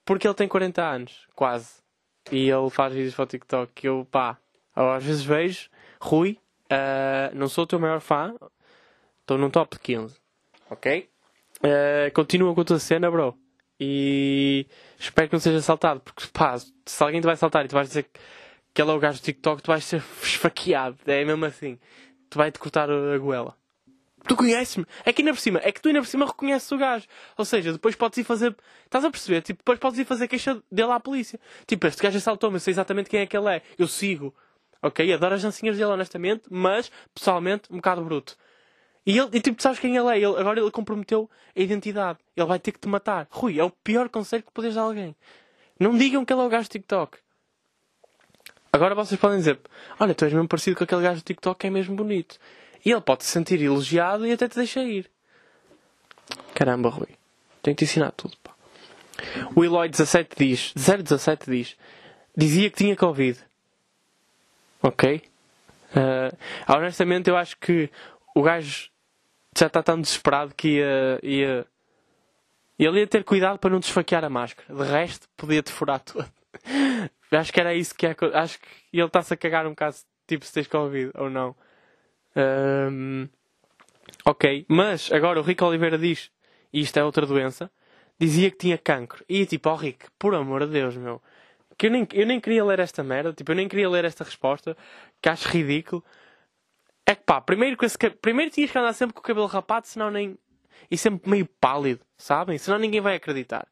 porque 0.04 0.28
ele 0.28 0.34
tem 0.34 0.48
40 0.48 0.84
anos, 0.84 1.28
quase. 1.36 1.76
E 2.32 2.50
ele 2.50 2.70
faz 2.70 2.94
vídeos 2.94 3.16
para 3.16 3.24
o 3.24 3.28
TikTok. 3.28 3.72
Que 3.74 3.88
eu, 3.88 4.08
pá, 4.12 4.38
às 4.76 5.04
vezes 5.04 5.24
vejo, 5.24 5.70
Rui, 6.02 6.38
uh, 6.66 7.36
não 7.36 7.48
sou 7.48 7.64
o 7.64 7.68
teu 7.68 7.80
maior 7.80 8.02
fã, 8.02 8.36
estou 9.22 9.38
num 9.38 9.50
top 9.50 9.80
15. 9.80 10.16
Ok? 10.70 11.10
Uh, 11.58 12.12
continua 12.14 12.54
com 12.54 12.62
a 12.62 12.66
tua 12.66 12.80
cena, 12.80 13.10
bro. 13.10 13.38
E 13.80 14.68
espero 14.98 15.30
que 15.30 15.36
não 15.36 15.40
seja 15.40 15.62
saltado, 15.62 16.02
porque 16.02 16.26
pá, 16.34 16.58
se 16.58 17.04
alguém 17.04 17.22
te 17.22 17.26
vai 17.26 17.38
saltar 17.38 17.64
e 17.64 17.68
tu 17.70 17.74
vais 17.74 17.88
dizer 17.88 18.04
que 18.04 18.20
que 18.74 18.82
ele 18.82 18.92
é 18.92 18.94
o 18.94 19.00
gajo 19.00 19.20
do 19.20 19.24
TikTok, 19.24 19.62
tu 19.62 19.68
vais 19.68 19.84
ser 19.84 20.04
esfaqueado. 20.22 20.98
É 21.06 21.24
mesmo 21.26 21.46
assim. 21.46 21.80
Tu 22.30 22.38
vai-te 22.38 22.60
cortar 22.60 22.90
a 22.90 23.18
goela. 23.18 23.56
Tu 24.28 24.36
conheces-me. 24.36 24.86
É 25.06 25.14
que 25.14 25.22
ainda 25.22 25.34
por 25.34 25.40
cima, 25.40 25.60
é 25.64 25.72
que 25.72 25.82
tu 25.82 25.88
ainda 25.88 26.02
por 26.02 26.08
cima 26.08 26.26
reconheces 26.26 26.72
o 26.72 26.78
gajo. 26.78 27.08
Ou 27.38 27.46
seja, 27.46 27.72
depois 27.72 27.96
podes 27.96 28.18
ir 28.18 28.24
fazer. 28.24 28.56
Estás 28.86 29.04
a 29.06 29.10
perceber? 29.10 29.42
Tipo, 29.42 29.60
depois 29.60 29.80
podes 29.80 30.00
ir 30.00 30.06
fazer 30.06 30.28
queixa 30.28 30.62
dele 30.72 30.92
à 30.92 31.00
polícia. 31.00 31.40
Tipo, 31.66 31.88
este 31.88 32.02
gajo 32.02 32.18
assaltou-me, 32.18 32.58
eu 32.58 32.60
sei 32.60 32.72
exatamente 32.72 33.10
quem 33.10 33.22
é 33.22 33.26
que 33.26 33.36
ele 33.36 33.50
é. 33.50 33.62
Eu 33.78 33.88
sigo. 33.88 34.34
Ok? 34.82 35.12
Adoro 35.12 35.36
as 35.36 35.42
dancinhas 35.42 35.78
dele, 35.78 35.92
honestamente, 35.92 36.44
mas, 36.50 36.92
pessoalmente, 37.14 37.64
um 37.72 37.78
bocado 37.78 38.04
bruto. 38.04 38.38
E, 39.06 39.18
ele, 39.18 39.30
e 39.34 39.42
tipo, 39.42 39.62
sabes 39.62 39.80
quem 39.80 39.96
ele 39.98 40.08
é? 40.08 40.18
Ele, 40.18 40.38
agora 40.40 40.60
ele 40.60 40.72
comprometeu 40.72 41.30
a 41.56 41.60
identidade. 41.60 42.20
Ele 42.36 42.46
vai 42.46 42.60
ter 42.60 42.72
que 42.72 42.80
te 42.80 42.88
matar. 42.88 43.28
Rui, 43.32 43.60
é 43.60 43.64
o 43.64 43.72
pior 43.72 44.10
conselho 44.10 44.44
que 44.44 44.52
podes 44.52 44.76
dar 44.76 44.82
a 44.82 44.84
alguém. 44.86 45.16
Não 45.80 45.98
digam 45.98 46.24
que 46.24 46.32
ele 46.32 46.42
é 46.42 46.46
o 46.46 46.50
gajo 46.50 46.70
do 46.70 46.72
TikTok. 46.72 47.18
Agora 48.72 48.96
vocês 48.96 49.20
podem 49.20 49.38
dizer: 49.38 49.60
Olha, 50.00 50.14
tu 50.14 50.26
és 50.26 50.34
mesmo 50.34 50.48
parecido 50.48 50.78
com 50.78 50.84
aquele 50.84 51.02
gajo 51.02 51.22
do 51.22 51.24
TikTok 51.24 51.60
que 51.60 51.68
é 51.68 51.70
mesmo 51.70 51.96
bonito. 51.96 52.38
E 52.86 52.92
ele 52.92 53.02
pode 53.02 53.24
se 53.24 53.32
sentir 53.32 53.62
elogiado 53.62 54.26
e 54.26 54.32
até 54.32 54.48
te 54.48 54.56
deixa 54.56 54.82
ir. 54.82 55.10
Caramba, 56.54 56.90
Rui. 56.90 57.10
Tenho 57.62 57.76
que 57.76 57.86
te 57.86 57.90
ensinar 57.90 58.12
tudo, 58.12 58.36
pá. 58.44 58.54
O 59.56 59.64
Eloy 59.64 59.90
17 59.90 60.36
diz: 60.38 60.74
017 60.76 61.50
diz: 61.50 61.78
Dizia 62.36 62.70
que 62.70 62.78
tinha 62.78 62.96
Covid. 62.96 63.40
Ok? 64.82 65.22
Uh, 65.92 66.38
honestamente, 66.68 67.30
eu 67.30 67.36
acho 67.36 67.58
que 67.58 67.90
o 68.36 68.42
gajo 68.42 68.90
já 69.58 69.68
está 69.68 69.84
tão 69.84 70.00
desesperado 70.00 70.54
que 70.56 70.78
ia, 70.78 71.20
ia. 71.22 71.66
Ele 72.78 73.00
ia 73.00 73.08
ter 73.08 73.26
cuidado 73.26 73.60
para 73.60 73.72
não 73.72 73.80
desfaquear 73.80 74.24
a 74.24 74.30
máscara. 74.30 74.74
De 74.74 74.90
resto, 74.90 75.28
podia-te 75.36 75.72
furar 75.72 76.00
todo. 76.00 76.26
Acho 77.32 77.54
que 77.54 77.60
era 77.60 77.74
isso 77.74 77.94
que 77.96 78.08
é. 78.08 78.16
Acho 78.34 78.60
que 78.60 78.68
ele 78.94 79.06
está-se 79.06 79.34
a 79.34 79.38
cagar 79.38 79.66
um 79.68 79.72
bocado, 79.72 79.96
tipo, 80.28 80.46
se 80.46 80.54
tens 80.54 80.68
Covid 80.68 81.12
ou 81.16 81.30
não. 81.30 81.56
Um, 82.36 83.28
ok, 84.26 84.66
mas 84.68 85.12
agora 85.12 85.40
o 85.40 85.44
Rico 85.44 85.66
Oliveira 85.66 85.98
diz, 85.98 86.32
e 86.74 86.82
isto 86.82 86.98
é 86.98 87.04
outra 87.04 87.26
doença, 87.26 87.72
dizia 88.20 88.50
que 88.52 88.58
tinha 88.58 88.78
cancro. 88.78 89.24
E 89.30 89.46
tipo, 89.46 89.70
ó 89.70 89.74
oh, 89.74 89.76
Rico, 89.76 90.06
por 90.18 90.34
amor 90.36 90.66
de 90.66 90.72
Deus, 90.74 90.96
meu. 90.96 91.22
Que 91.78 91.88
eu 91.88 91.92
nem, 91.92 92.08
eu 92.14 92.26
nem 92.26 92.40
queria 92.40 92.66
ler 92.66 92.80
esta 92.80 93.04
merda, 93.04 93.32
tipo, 93.34 93.52
eu 93.52 93.56
nem 93.56 93.68
queria 93.68 93.90
ler 93.90 94.06
esta 94.06 94.24
resposta, 94.24 94.76
que 95.22 95.30
acho 95.30 95.48
ridículo. 95.50 96.04
É 97.06 97.16
que 97.16 97.24
pá, 97.24 97.42
primeiro, 97.42 97.78
com 97.78 97.86
esse, 97.86 97.98
primeiro 98.22 98.52
tinhas 98.52 98.72
que 98.72 98.78
andar 98.78 98.94
sempre 98.94 99.14
com 99.14 99.20
o 99.20 99.24
cabelo 99.24 99.48
rapado, 99.48 99.88
senão 99.88 100.12
nem. 100.12 100.38
E 100.92 100.98
sempre 100.98 101.30
meio 101.30 101.46
pálido, 101.60 102.02
sabem? 102.18 102.58
Senão 102.58 102.80
ninguém 102.80 103.02
vai 103.02 103.16
acreditar, 103.16 103.68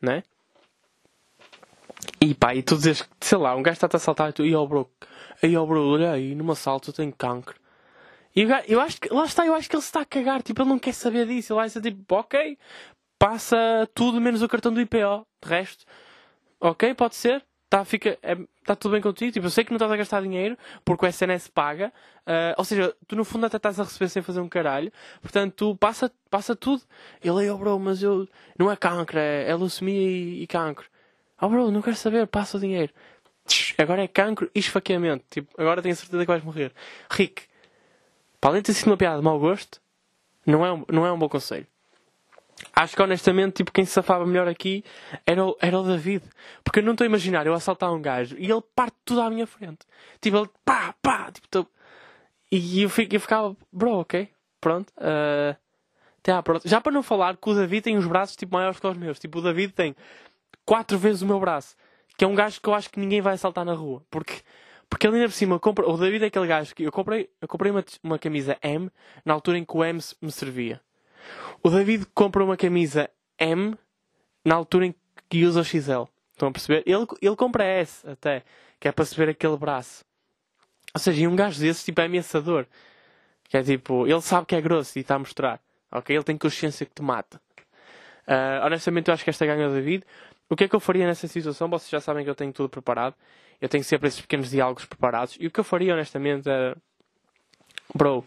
né? 0.00 0.22
E 2.20 2.34
pá, 2.34 2.54
e 2.54 2.62
tu 2.62 2.76
dizes 2.76 3.08
sei 3.20 3.38
lá, 3.38 3.54
um 3.56 3.62
gajo 3.62 3.74
está-te 3.74 3.96
a 3.96 3.98
assaltar 3.98 4.30
e 4.30 4.32
tu, 4.32 4.44
e 4.44 4.54
ó 4.54 4.64
bro, 4.66 4.88
e 5.42 5.56
ó 5.56 5.66
bro, 5.66 5.92
olha 5.92 6.12
aí, 6.12 6.34
numa 6.34 6.52
assalto 6.52 6.90
eu 6.90 6.94
tenho 6.94 7.12
cancro. 7.12 7.60
E 8.34 8.44
gajo, 8.44 8.64
eu 8.68 8.80
acho 8.80 9.00
que, 9.00 9.12
lá 9.12 9.24
está, 9.24 9.46
eu 9.46 9.54
acho 9.54 9.68
que 9.68 9.76
ele 9.76 9.82
se 9.82 9.88
está 9.88 10.00
a 10.00 10.04
cagar, 10.04 10.42
tipo, 10.42 10.62
ele 10.62 10.68
não 10.68 10.78
quer 10.78 10.94
saber 10.94 11.26
disso, 11.26 11.52
ele 11.52 11.60
vai 11.60 11.68
ser 11.68 11.82
tipo, 11.82 12.14
ok, 12.14 12.58
passa 13.18 13.88
tudo 13.94 14.20
menos 14.20 14.42
o 14.42 14.48
cartão 14.48 14.72
do 14.72 14.80
IPO, 14.80 15.26
de 15.42 15.48
resto, 15.48 15.84
ok, 16.60 16.94
pode 16.94 17.16
ser, 17.16 17.44
tá, 17.68 17.84
fica, 17.84 18.18
é, 18.22 18.36
tá 18.64 18.76
tudo 18.76 18.92
bem 18.92 19.00
contigo, 19.00 19.32
tipo, 19.32 19.46
eu 19.46 19.50
sei 19.50 19.64
que 19.64 19.70
não 19.70 19.76
estás 19.76 19.90
a 19.90 19.96
gastar 19.96 20.22
dinheiro, 20.22 20.56
porque 20.84 21.04
o 21.06 21.08
SNS 21.08 21.48
paga, 21.48 21.92
uh, 22.26 22.54
ou 22.56 22.64
seja, 22.64 22.94
tu 23.08 23.16
no 23.16 23.24
fundo 23.24 23.46
até 23.46 23.56
estás 23.56 23.80
a 23.80 23.84
receber 23.84 24.08
sem 24.08 24.22
fazer 24.22 24.40
um 24.40 24.48
caralho, 24.48 24.92
portanto, 25.20 25.54
tu 25.56 25.76
passa, 25.76 26.12
passa 26.30 26.54
tudo. 26.54 26.82
Ele, 27.22 27.48
oh 27.50 27.58
bro, 27.58 27.78
mas 27.78 28.02
eu, 28.02 28.28
não 28.58 28.70
é 28.70 28.76
cancro, 28.76 29.18
é, 29.18 29.48
é 29.48 29.56
leucemia 29.56 30.00
e, 30.00 30.42
e 30.42 30.46
cancro. 30.46 30.86
Oh 31.42 31.48
bro, 31.48 31.72
não 31.72 31.82
quero 31.82 31.96
saber, 31.96 32.28
passa 32.28 32.56
o 32.56 32.60
dinheiro. 32.60 32.92
Agora 33.76 34.04
é 34.04 34.06
cancro 34.06 34.48
e 34.54 34.60
esfaqueamento. 34.60 35.24
Tipo, 35.28 35.52
agora 35.60 35.82
tenho 35.82 35.96
certeza 35.96 36.22
que 36.22 36.30
vais 36.30 36.44
morrer. 36.44 36.72
Rick, 37.10 37.42
para 38.40 38.50
além 38.50 38.62
de 38.62 38.66
ter 38.66 38.74
sido 38.74 38.86
uma 38.86 38.96
piada 38.96 39.18
de 39.18 39.24
mau 39.24 39.40
gosto, 39.40 39.80
não 40.46 40.64
é 40.64 40.72
um, 40.72 40.84
não 40.88 41.04
é 41.04 41.10
um 41.10 41.18
bom 41.18 41.28
conselho. 41.28 41.66
Acho 42.72 42.94
que 42.94 43.02
honestamente, 43.02 43.54
tipo, 43.54 43.72
quem 43.72 43.84
se 43.84 43.90
safava 43.90 44.24
melhor 44.24 44.46
aqui 44.46 44.84
era 45.26 45.44
o, 45.44 45.56
era 45.60 45.76
o 45.76 45.82
David. 45.82 46.22
Porque 46.62 46.78
eu 46.78 46.84
não 46.84 46.92
estou 46.92 47.04
a 47.04 47.08
imaginar 47.08 47.44
eu 47.44 47.54
assaltar 47.54 47.92
um 47.92 48.00
gajo 48.00 48.36
e 48.38 48.48
ele 48.48 48.62
parte 48.76 48.96
tudo 49.04 49.20
à 49.22 49.28
minha 49.28 49.46
frente. 49.46 49.84
Tipo, 50.20 50.36
ele 50.36 50.50
pá, 50.64 50.94
pá, 51.02 51.32
tipo, 51.32 51.48
tô... 51.48 51.66
e 52.52 52.82
eu, 52.82 52.88
fico, 52.88 53.16
eu 53.16 53.20
ficava, 53.20 53.56
bro, 53.72 53.98
ok, 53.98 54.28
pronto. 54.60 54.92
Uh... 54.96 55.56
Até 56.20 56.30
à 56.30 56.40
próxima. 56.40 56.70
Já 56.70 56.80
para 56.80 56.92
não 56.92 57.02
falar 57.02 57.36
que 57.36 57.50
o 57.50 57.54
David 57.54 57.82
tem 57.82 57.96
os 57.96 58.06
braços 58.06 58.36
tipo 58.36 58.54
maiores 58.54 58.78
que 58.78 58.86
os 58.86 58.96
meus. 58.96 59.18
Tipo, 59.18 59.40
o 59.40 59.42
David 59.42 59.72
tem 59.72 59.96
quatro 60.64 60.98
vezes 60.98 61.22
o 61.22 61.26
meu 61.26 61.40
braço. 61.40 61.76
Que 62.16 62.24
é 62.24 62.28
um 62.28 62.34
gajo 62.34 62.60
que 62.60 62.68
eu 62.68 62.74
acho 62.74 62.90
que 62.90 63.00
ninguém 63.00 63.20
vai 63.20 63.34
assaltar 63.34 63.64
na 63.64 63.74
rua. 63.74 64.02
Porque, 64.10 64.42
porque 64.88 65.06
ele 65.06 65.16
ainda 65.16 65.28
por 65.28 65.34
cima 65.34 65.58
compra. 65.58 65.88
O 65.88 65.96
David 65.96 66.24
é 66.24 66.26
aquele 66.28 66.46
gajo 66.46 66.74
que 66.74 66.82
eu 66.82 66.92
comprei, 66.92 67.30
eu 67.40 67.48
comprei 67.48 67.70
uma, 67.70 67.84
uma 68.02 68.18
camisa 68.18 68.58
M 68.62 68.90
na 69.24 69.34
altura 69.34 69.58
em 69.58 69.64
que 69.64 69.76
o 69.76 69.84
M 69.84 70.00
me 70.20 70.30
servia. 70.30 70.80
O 71.62 71.70
David 71.70 72.06
compra 72.14 72.44
uma 72.44 72.56
camisa 72.56 73.08
M 73.38 73.76
na 74.44 74.54
altura 74.54 74.86
em 74.86 74.94
que 75.28 75.44
usa 75.44 75.60
o 75.60 75.64
XL. 75.64 76.04
Estão 76.32 76.48
a 76.48 76.52
perceber? 76.52 76.82
Ele, 76.86 77.06
ele 77.20 77.36
compra 77.36 77.64
S 77.64 78.06
até, 78.08 78.42
que 78.80 78.88
é 78.88 78.92
para 78.92 79.04
se 79.04 79.14
ver 79.14 79.28
aquele 79.28 79.56
braço. 79.56 80.04
Ou 80.94 81.00
seja, 81.00 81.22
e 81.22 81.26
um 81.26 81.36
gajo 81.36 81.60
desses 81.60 81.84
tipo 81.84 82.00
é 82.00 82.04
ameaçador. 82.04 82.66
Que 83.44 83.56
é 83.56 83.62
tipo, 83.62 84.06
ele 84.06 84.20
sabe 84.20 84.46
que 84.46 84.54
é 84.54 84.60
grosso 84.60 84.98
e 84.98 85.02
está 85.02 85.14
a 85.14 85.18
mostrar. 85.18 85.60
Ok? 85.90 86.14
Ele 86.14 86.24
tem 86.24 86.36
consciência 86.36 86.86
que 86.86 86.94
te 86.94 87.02
mata. 87.02 87.40
Uh, 88.26 88.64
honestamente, 88.64 89.08
eu 89.08 89.14
acho 89.14 89.24
que 89.24 89.30
esta 89.30 89.44
ganha 89.44 89.68
o 89.68 89.72
David. 89.72 90.04
O 90.52 90.54
que 90.54 90.64
é 90.64 90.68
que 90.68 90.76
eu 90.76 90.80
faria 90.80 91.06
nessa 91.06 91.26
situação? 91.26 91.66
Vocês 91.70 91.88
já 91.88 91.98
sabem 91.98 92.22
que 92.24 92.28
eu 92.28 92.34
tenho 92.34 92.52
tudo 92.52 92.68
preparado. 92.68 93.14
Eu 93.58 93.70
tenho 93.70 93.82
sempre 93.82 94.08
esses 94.08 94.20
pequenos 94.20 94.50
diálogos 94.50 94.84
preparados. 94.84 95.34
E 95.40 95.46
o 95.46 95.50
que 95.50 95.58
eu 95.58 95.64
faria, 95.64 95.94
honestamente, 95.94 96.46
era. 96.46 96.76
Bro. 97.94 98.22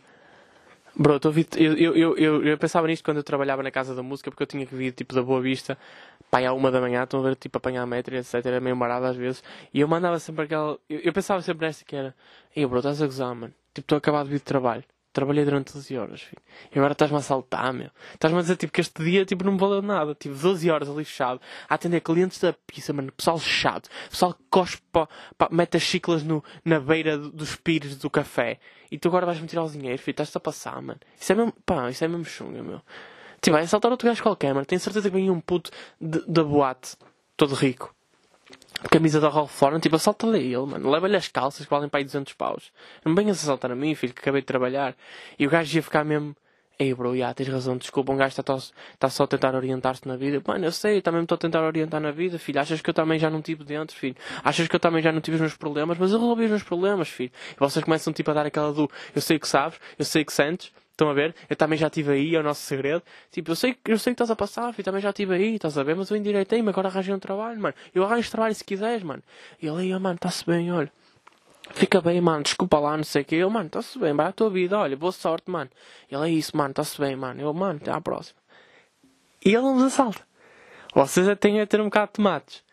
Bro, 0.96 1.20
eu, 1.56 1.78
eu, 1.78 2.18
eu, 2.18 2.44
eu, 2.44 2.58
pensava 2.58 2.88
nisto 2.88 3.04
quando 3.06 3.18
eu 3.18 3.24
trabalhava 3.24 3.62
na 3.62 3.70
casa 3.70 3.94
da 3.94 4.02
música, 4.02 4.32
porque 4.32 4.42
eu 4.42 4.48
tinha 4.48 4.66
que 4.66 4.74
vir 4.74 4.92
tipo 4.92 5.14
da 5.14 5.22
Boa 5.22 5.40
Vista, 5.40 5.78
pai, 6.32 6.48
à 6.48 6.54
uma 6.54 6.72
da 6.72 6.82
manhã, 6.82 7.04
estão 7.04 7.20
a 7.20 7.24
ver, 7.24 7.36
tipo, 7.36 7.60
apanhar 7.60 7.86
metro, 7.86 8.16
etc. 8.16 8.44
Era 8.44 8.60
meio 8.60 8.76
marado 8.76 9.06
às 9.06 9.16
vezes. 9.16 9.44
E 9.72 9.80
eu 9.82 9.88
mandava 9.88 10.18
sempre 10.18 10.46
aquela. 10.46 10.80
Eu, 10.90 11.02
eu 11.02 11.14
pensava 11.14 11.44
sempre 11.44 11.68
nesta 11.68 11.86
que 11.86 11.96
era. 11.96 12.16
Ei, 12.56 12.66
bro, 12.66 12.80
estás 12.80 13.04
a 13.04 13.06
gozar, 13.06 13.36
mano. 13.36 13.54
Tipo, 13.72 13.82
estou 13.82 14.00
acabado 14.00 14.26
de 14.26 14.32
vir 14.32 14.40
de 14.40 14.46
trabalho. 14.46 14.84
Trabalhei 15.16 15.45
durante 15.45 15.72
12 15.72 15.97
horas, 15.97 16.22
filho. 16.24 16.41
E 16.74 16.78
agora 16.78 16.91
estás-me 16.91 17.16
a 17.16 17.20
assaltar, 17.20 17.72
meu. 17.72 17.89
Estás-me 18.13 18.38
a 18.38 18.41
dizer, 18.41 18.57
tipo, 18.57 18.74
que 18.74 18.82
este 18.82 19.01
dia, 19.01 19.26
tipo, 19.26 19.45
não 19.45 19.53
me 19.53 19.57
valeu 19.57 19.82
nada. 19.82 20.13
Tive 20.13 20.38
12 20.38 20.70
horas 20.70 20.89
ali 20.89 21.05
fechado, 21.05 21.39
a 21.70 21.76
atender 21.76 22.01
clientes 22.01 22.38
da 22.38 22.51
pizza, 22.51 22.91
mano. 22.91 23.13
Pessoal 23.13 23.39
chato. 23.39 23.89
Pessoal 24.09 24.34
que 24.34 24.43
cospe, 24.49 24.84
pá, 24.91 25.07
pá, 25.38 25.47
mete 25.49 25.78
as 25.78 25.84
chiclas 25.84 26.22
no, 26.22 26.43
na 26.66 26.82
beira 26.82 27.18
do, 27.18 27.32
dos 27.32 27.55
pires 27.55 27.95
do 27.95 28.09
café. 28.09 28.59
E 28.91 28.97
tu 28.99 29.07
agora 29.07 29.26
vais-me 29.26 29.47
tirar 29.47 29.63
o 29.63 29.70
dinheiro, 29.70 29.97
filho. 29.99 30.11
Estás-te 30.11 30.36
a 30.36 30.41
passar, 30.41 30.82
mano. 30.82 30.99
Isso 31.18 31.32
é 31.32 31.36
mesmo, 31.36 31.53
pá, 31.66 31.89
isso 31.89 32.03
é 32.03 32.09
mesmo 32.09 32.26
chunga, 32.26 32.61
meu. 32.61 32.82
Tipo, 33.39 33.53
vai 33.53 33.63
assaltar 33.63 33.89
outro 33.91 34.09
gajo 34.09 34.22
qualquer, 34.22 34.53
mano. 34.53 34.66
Tenho 34.66 34.82
certeza 34.82 35.09
que 35.09 35.16
vem 35.16 35.32
um 35.32 35.39
puto 35.39 35.72
da 36.01 36.43
boate, 36.43 36.97
todo 37.38 37.55
rico 37.55 37.95
camisa 38.90 39.20
da 39.20 39.30
Ralph 39.30 39.62
Lauren, 39.62 39.80
tipo, 39.80 39.96
assalta-lhe 39.96 40.40
ele, 40.40 40.66
mano. 40.66 40.90
Leva-lhe 40.90 41.16
as 41.16 41.28
calças 41.28 41.66
que 41.66 41.70
valem 41.70 41.90
para 41.90 42.00
aí 42.00 42.04
200 42.04 42.34
paus. 42.34 42.72
Não 43.04 43.16
venhas 43.16 43.42
assaltar 43.42 43.72
a 43.72 43.76
mim, 43.76 43.96
filho, 43.96 44.14
que 44.14 44.22
acabei 44.22 44.42
de 44.42 44.48
trabalhar. 44.48 44.96
E 45.38 45.48
o 45.48 45.50
gajo 45.50 45.76
ia 45.76 45.84
ficar 45.84 46.04
mesmo... 46.04 46.36
Ei, 46.78 46.94
bro, 46.94 47.16
já, 47.16 47.34
tens 47.34 47.48
razão, 47.48 47.78
desculpa, 47.78 48.12
um 48.12 48.18
gajo 48.18 48.38
está 48.38 48.44
tá 49.00 49.10
só 49.10 49.24
a 49.24 49.28
tentar 49.28 49.56
orientar-se 49.56 50.06
na 50.06 50.18
vida. 50.18 50.42
Mano, 50.46 50.66
eu 50.66 50.74
sei, 50.74 50.98
eu 50.98 51.02
também 51.02 51.22
estou 51.22 51.38
a 51.38 51.40
tentar 51.40 51.64
orientar 51.64 52.02
na 52.02 52.12
vida, 52.12 52.38
filho. 52.38 52.60
Achas 52.60 52.82
que 52.82 52.90
eu 52.90 52.94
também 52.94 53.18
já 53.18 53.30
não 53.30 53.42
tive 53.42 53.64
dentro, 53.64 53.96
filho? 53.96 54.16
Achas 54.44 54.68
que 54.68 54.76
eu 54.76 54.80
também 54.80 55.02
já 55.02 55.10
não 55.10 55.22
tive 55.22 55.36
os 55.36 55.42
meus 55.42 55.56
problemas? 55.56 55.98
Mas 55.98 56.12
eu 56.12 56.20
resolvi 56.20 56.44
os 56.44 56.50
meus 56.50 56.64
problemas, 56.64 57.08
filho. 57.08 57.32
E 57.54 57.60
vocês 57.60 57.84
começam, 57.84 58.12
tipo, 58.12 58.30
a 58.30 58.34
dar 58.34 58.46
aquela 58.46 58.74
do... 58.74 58.92
Eu 59.16 59.22
sei 59.22 59.40
que 59.40 59.48
sabes, 59.48 59.80
eu 59.98 60.04
sei 60.04 60.26
que 60.26 60.34
sentes, 60.34 60.70
Estão 60.96 61.10
a 61.10 61.14
ver? 61.14 61.36
Eu 61.50 61.58
também 61.58 61.78
já 61.78 61.88
estive 61.88 62.14
aí, 62.14 62.36
é 62.36 62.39
o 62.39 62.43
nosso 62.43 62.62
segredo. 62.62 63.04
Tipo, 63.30 63.52
eu 63.52 63.56
sei, 63.58 63.78
eu 63.86 64.00
sei 64.00 64.14
que 64.14 64.16
estás 64.16 64.32
a 64.32 64.36
passar, 64.36 64.72
filho, 64.74 64.86
também 64.86 65.02
já 65.02 65.10
estive 65.10 65.36
aí, 65.36 65.56
estás 65.56 65.78
a 65.78 65.84
ver? 65.84 65.93
Mas 65.93 66.10
eu 66.10 66.16
endireitei-me, 66.16 66.70
agora 66.70 66.88
arranjei 66.88 67.14
um 67.14 67.20
trabalho, 67.20 67.60
mano. 67.60 67.76
Eu 67.93 68.06
arranjo 68.06 68.32
trabalho 68.32 68.56
se 68.56 68.64
quiseres, 68.64 69.04
mano. 69.04 69.22
E 69.62 69.68
ele 69.68 69.93
oh, 69.93 70.00
mano, 70.00 70.16
está-se 70.16 70.46
bem, 70.46 70.72
olha. 70.72 70.89
Fica 71.72 72.00
bem, 72.00 72.22
mano, 72.22 72.43
desculpa 72.43 72.80
lá, 72.80 72.96
não 72.96 73.04
sei 73.04 73.24
o 73.24 73.26
que. 73.26 73.36
Eu, 73.36 73.50
mano, 73.50 73.68
está-se 73.68 74.00
bem, 74.00 74.14
vai 74.14 74.28
a 74.28 74.32
tua 74.32 74.50
vida, 74.50 74.80
olha, 74.80 74.96
boa 74.96 75.12
sorte, 75.12 75.52
mano. 75.52 75.70
Ele 76.10 76.30
é 76.30 76.30
isso, 76.30 76.56
mano, 76.56 76.70
está-se 76.70 76.98
bem, 76.98 77.14
mano. 77.14 77.41
Eu, 77.41 77.54
mano, 77.54 77.78
até 77.82 77.91
à 77.91 78.00
próxima. 78.00 78.39
E 79.43 79.50
ele 79.50 79.64
não 79.64 79.76
nos 79.76 79.84
assalta. 79.91 80.26
Vocês 80.93 81.28
têm 81.39 81.60
a 81.60 81.68
ter 81.68 81.82
um 81.82 81.86
bocado 81.86 82.08
de 82.08 82.14
tomates. 82.14 82.64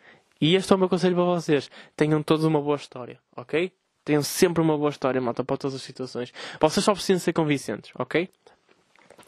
E 0.40 0.54
este 0.54 0.72
é 0.72 0.76
o 0.76 0.78
meu 0.78 0.88
conselho 0.88 1.16
para 1.16 1.24
vocês. 1.24 1.68
Tenham 1.96 2.22
todos 2.22 2.44
uma 2.44 2.60
boa 2.60 2.76
história, 2.76 3.18
ok? 3.36 3.72
Tenham 4.04 4.22
sempre 4.22 4.62
uma 4.62 4.76
boa 4.76 4.90
história, 4.90 5.20
malta, 5.20 5.44
para 5.44 5.56
todas 5.56 5.76
as 5.76 5.82
situações. 5.82 6.32
Vocês 6.60 6.84
só 6.84 6.92
precisam 6.92 7.20
ser 7.20 7.32
convincentes, 7.32 7.92
ok? 7.96 8.28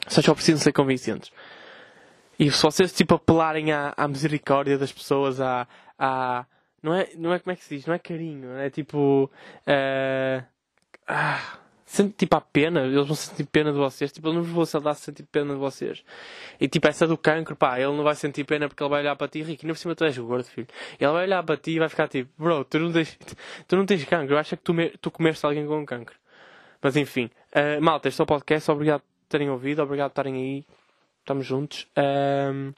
Vocês 0.07 0.25
só 0.25 0.33
precisam 0.33 0.61
ser 0.61 0.73
convincentes. 0.73 1.31
E 2.37 2.51
se 2.51 2.61
vocês, 2.61 2.91
tipo, 2.93 3.15
apelarem 3.15 3.71
à, 3.71 3.93
à 3.95 4.07
misericórdia 4.07 4.77
das 4.77 4.91
pessoas, 4.91 5.39
à, 5.39 5.67
à... 5.97 6.45
Não 6.83 6.93
é, 6.93 7.09
não 7.15 7.33
é 7.33 7.39
como 7.39 7.53
é 7.53 7.55
que 7.55 7.63
se 7.63 7.75
diz? 7.75 7.85
Não 7.85 7.93
é 7.93 7.99
carinho, 7.99 8.57
é 8.57 8.69
tipo... 8.69 9.31
Uh, 9.65 10.45
ah, 11.07 11.59
sente 11.85 12.15
tipo 12.17 12.35
a 12.35 12.41
pena, 12.41 12.81
eles 12.81 13.05
vão 13.05 13.15
sentir 13.15 13.45
pena 13.45 13.71
de 13.71 13.77
vocês, 13.77 14.11
tipo, 14.11 14.27
eu 14.27 14.33
não 14.33 14.41
vos 14.41 14.51
vou 14.51 14.65
saudar 14.65 14.95
sentir 14.95 15.23
pena 15.23 15.53
de 15.53 15.59
vocês. 15.59 16.03
E 16.59 16.67
tipo, 16.67 16.87
essa 16.87 17.05
do 17.05 17.17
cancro, 17.17 17.55
pá, 17.55 17.79
ele 17.79 17.95
não 17.95 18.03
vai 18.03 18.15
sentir 18.15 18.43
pena 18.43 18.67
porque 18.67 18.81
ele 18.81 18.89
vai 18.89 19.01
olhar 19.01 19.15
para 19.15 19.27
ti, 19.27 19.43
Rico, 19.43 19.65
e 19.65 19.67
por 19.67 19.77
cima 19.77 19.95
tu 19.95 20.03
és 20.03 20.17
gordo, 20.17 20.45
filho. 20.45 20.67
Ele 20.99 21.11
vai 21.11 21.23
olhar 21.25 21.43
para 21.43 21.57
ti 21.57 21.71
e 21.71 21.79
vai 21.79 21.87
ficar 21.87 22.07
tipo, 22.07 22.29
bro, 22.37 22.65
tu 22.65 22.79
não 22.79 22.91
tens, 22.91 23.17
tu 23.67 23.75
não 23.75 23.85
tens 23.85 24.03
cancro, 24.05 24.33
eu 24.33 24.39
acho 24.39 24.57
que 24.57 24.63
tu, 24.63 24.73
me, 24.73 24.89
tu 24.89 25.11
comeste 25.11 25.45
alguém 25.45 25.65
com 25.67 25.85
cancro. 25.85 26.15
Mas 26.81 26.95
enfim, 26.95 27.29
uh, 27.55 27.81
malta, 27.81 28.07
este 28.07 28.19
é 28.19 28.23
o 28.23 28.27
podcast, 28.27 28.71
obrigado 28.71 29.01
por 29.01 29.29
terem 29.29 29.49
ouvido, 29.49 29.81
obrigado 29.81 30.09
por 30.09 30.21
estarem 30.21 30.35
aí, 30.35 30.65
estamos 31.21 31.45
juntos. 31.45 31.87
Um, 31.97 32.73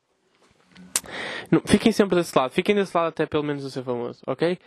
não, 1.49 1.61
fiquem 1.65 1.91
sempre 1.91 2.15
desse 2.17 2.37
lado, 2.37 2.51
fiquem 2.51 2.75
desse 2.75 2.95
lado 2.95 3.07
até 3.07 3.25
pelo 3.25 3.43
menos 3.43 3.63
o 3.63 3.69
ser 3.69 3.83
famoso, 3.83 4.21
ok? 4.27 4.59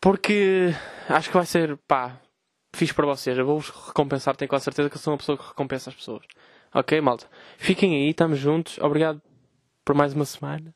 Porque 0.00 0.74
acho 1.08 1.28
que 1.28 1.36
vai 1.36 1.46
ser, 1.46 1.76
pá, 1.88 2.18
fiz 2.72 2.92
para 2.92 3.06
vocês. 3.06 3.36
Eu 3.36 3.46
vou-vos 3.46 3.70
recompensar, 3.70 4.36
tenho 4.36 4.48
quase 4.48 4.64
certeza 4.64 4.88
que 4.88 4.96
eu 4.96 5.00
sou 5.00 5.12
uma 5.12 5.18
pessoa 5.18 5.38
que 5.38 5.46
recompensa 5.46 5.90
as 5.90 5.96
pessoas. 5.96 6.22
Ok, 6.74 7.00
malta? 7.00 7.26
Fiquem 7.58 7.94
aí, 7.94 8.10
estamos 8.10 8.38
juntos. 8.38 8.78
Obrigado 8.78 9.20
por 9.84 9.94
mais 9.94 10.14
uma 10.14 10.24
semana. 10.24 10.74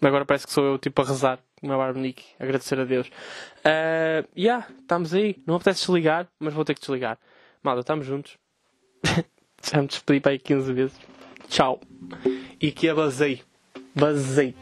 Agora 0.00 0.24
parece 0.24 0.46
que 0.46 0.52
sou 0.52 0.64
eu, 0.64 0.78
tipo, 0.78 1.00
a 1.00 1.04
rezar 1.04 1.38
uma 1.62 1.76
barbonique, 1.76 2.24
agradecer 2.40 2.78
a 2.78 2.84
Deus. 2.84 3.06
Uh, 3.06 4.28
yeah, 4.36 4.66
estamos 4.80 5.14
aí. 5.14 5.40
Não 5.46 5.54
apetece 5.54 5.80
desligar, 5.80 6.26
mas 6.38 6.52
vou 6.52 6.64
ter 6.64 6.74
que 6.74 6.80
desligar. 6.80 7.18
Malta, 7.62 7.80
estamos 7.80 8.04
juntos. 8.04 8.36
Já 9.62 9.80
me 9.80 9.86
despedi 9.86 10.20
para 10.20 10.32
aí 10.32 10.38
15 10.38 10.72
vezes. 10.72 10.98
Tchau. 11.48 11.80
E 12.60 12.72
que 12.72 12.88
é 12.88 12.94
basei. 12.94 13.42
Basei. 13.94 14.56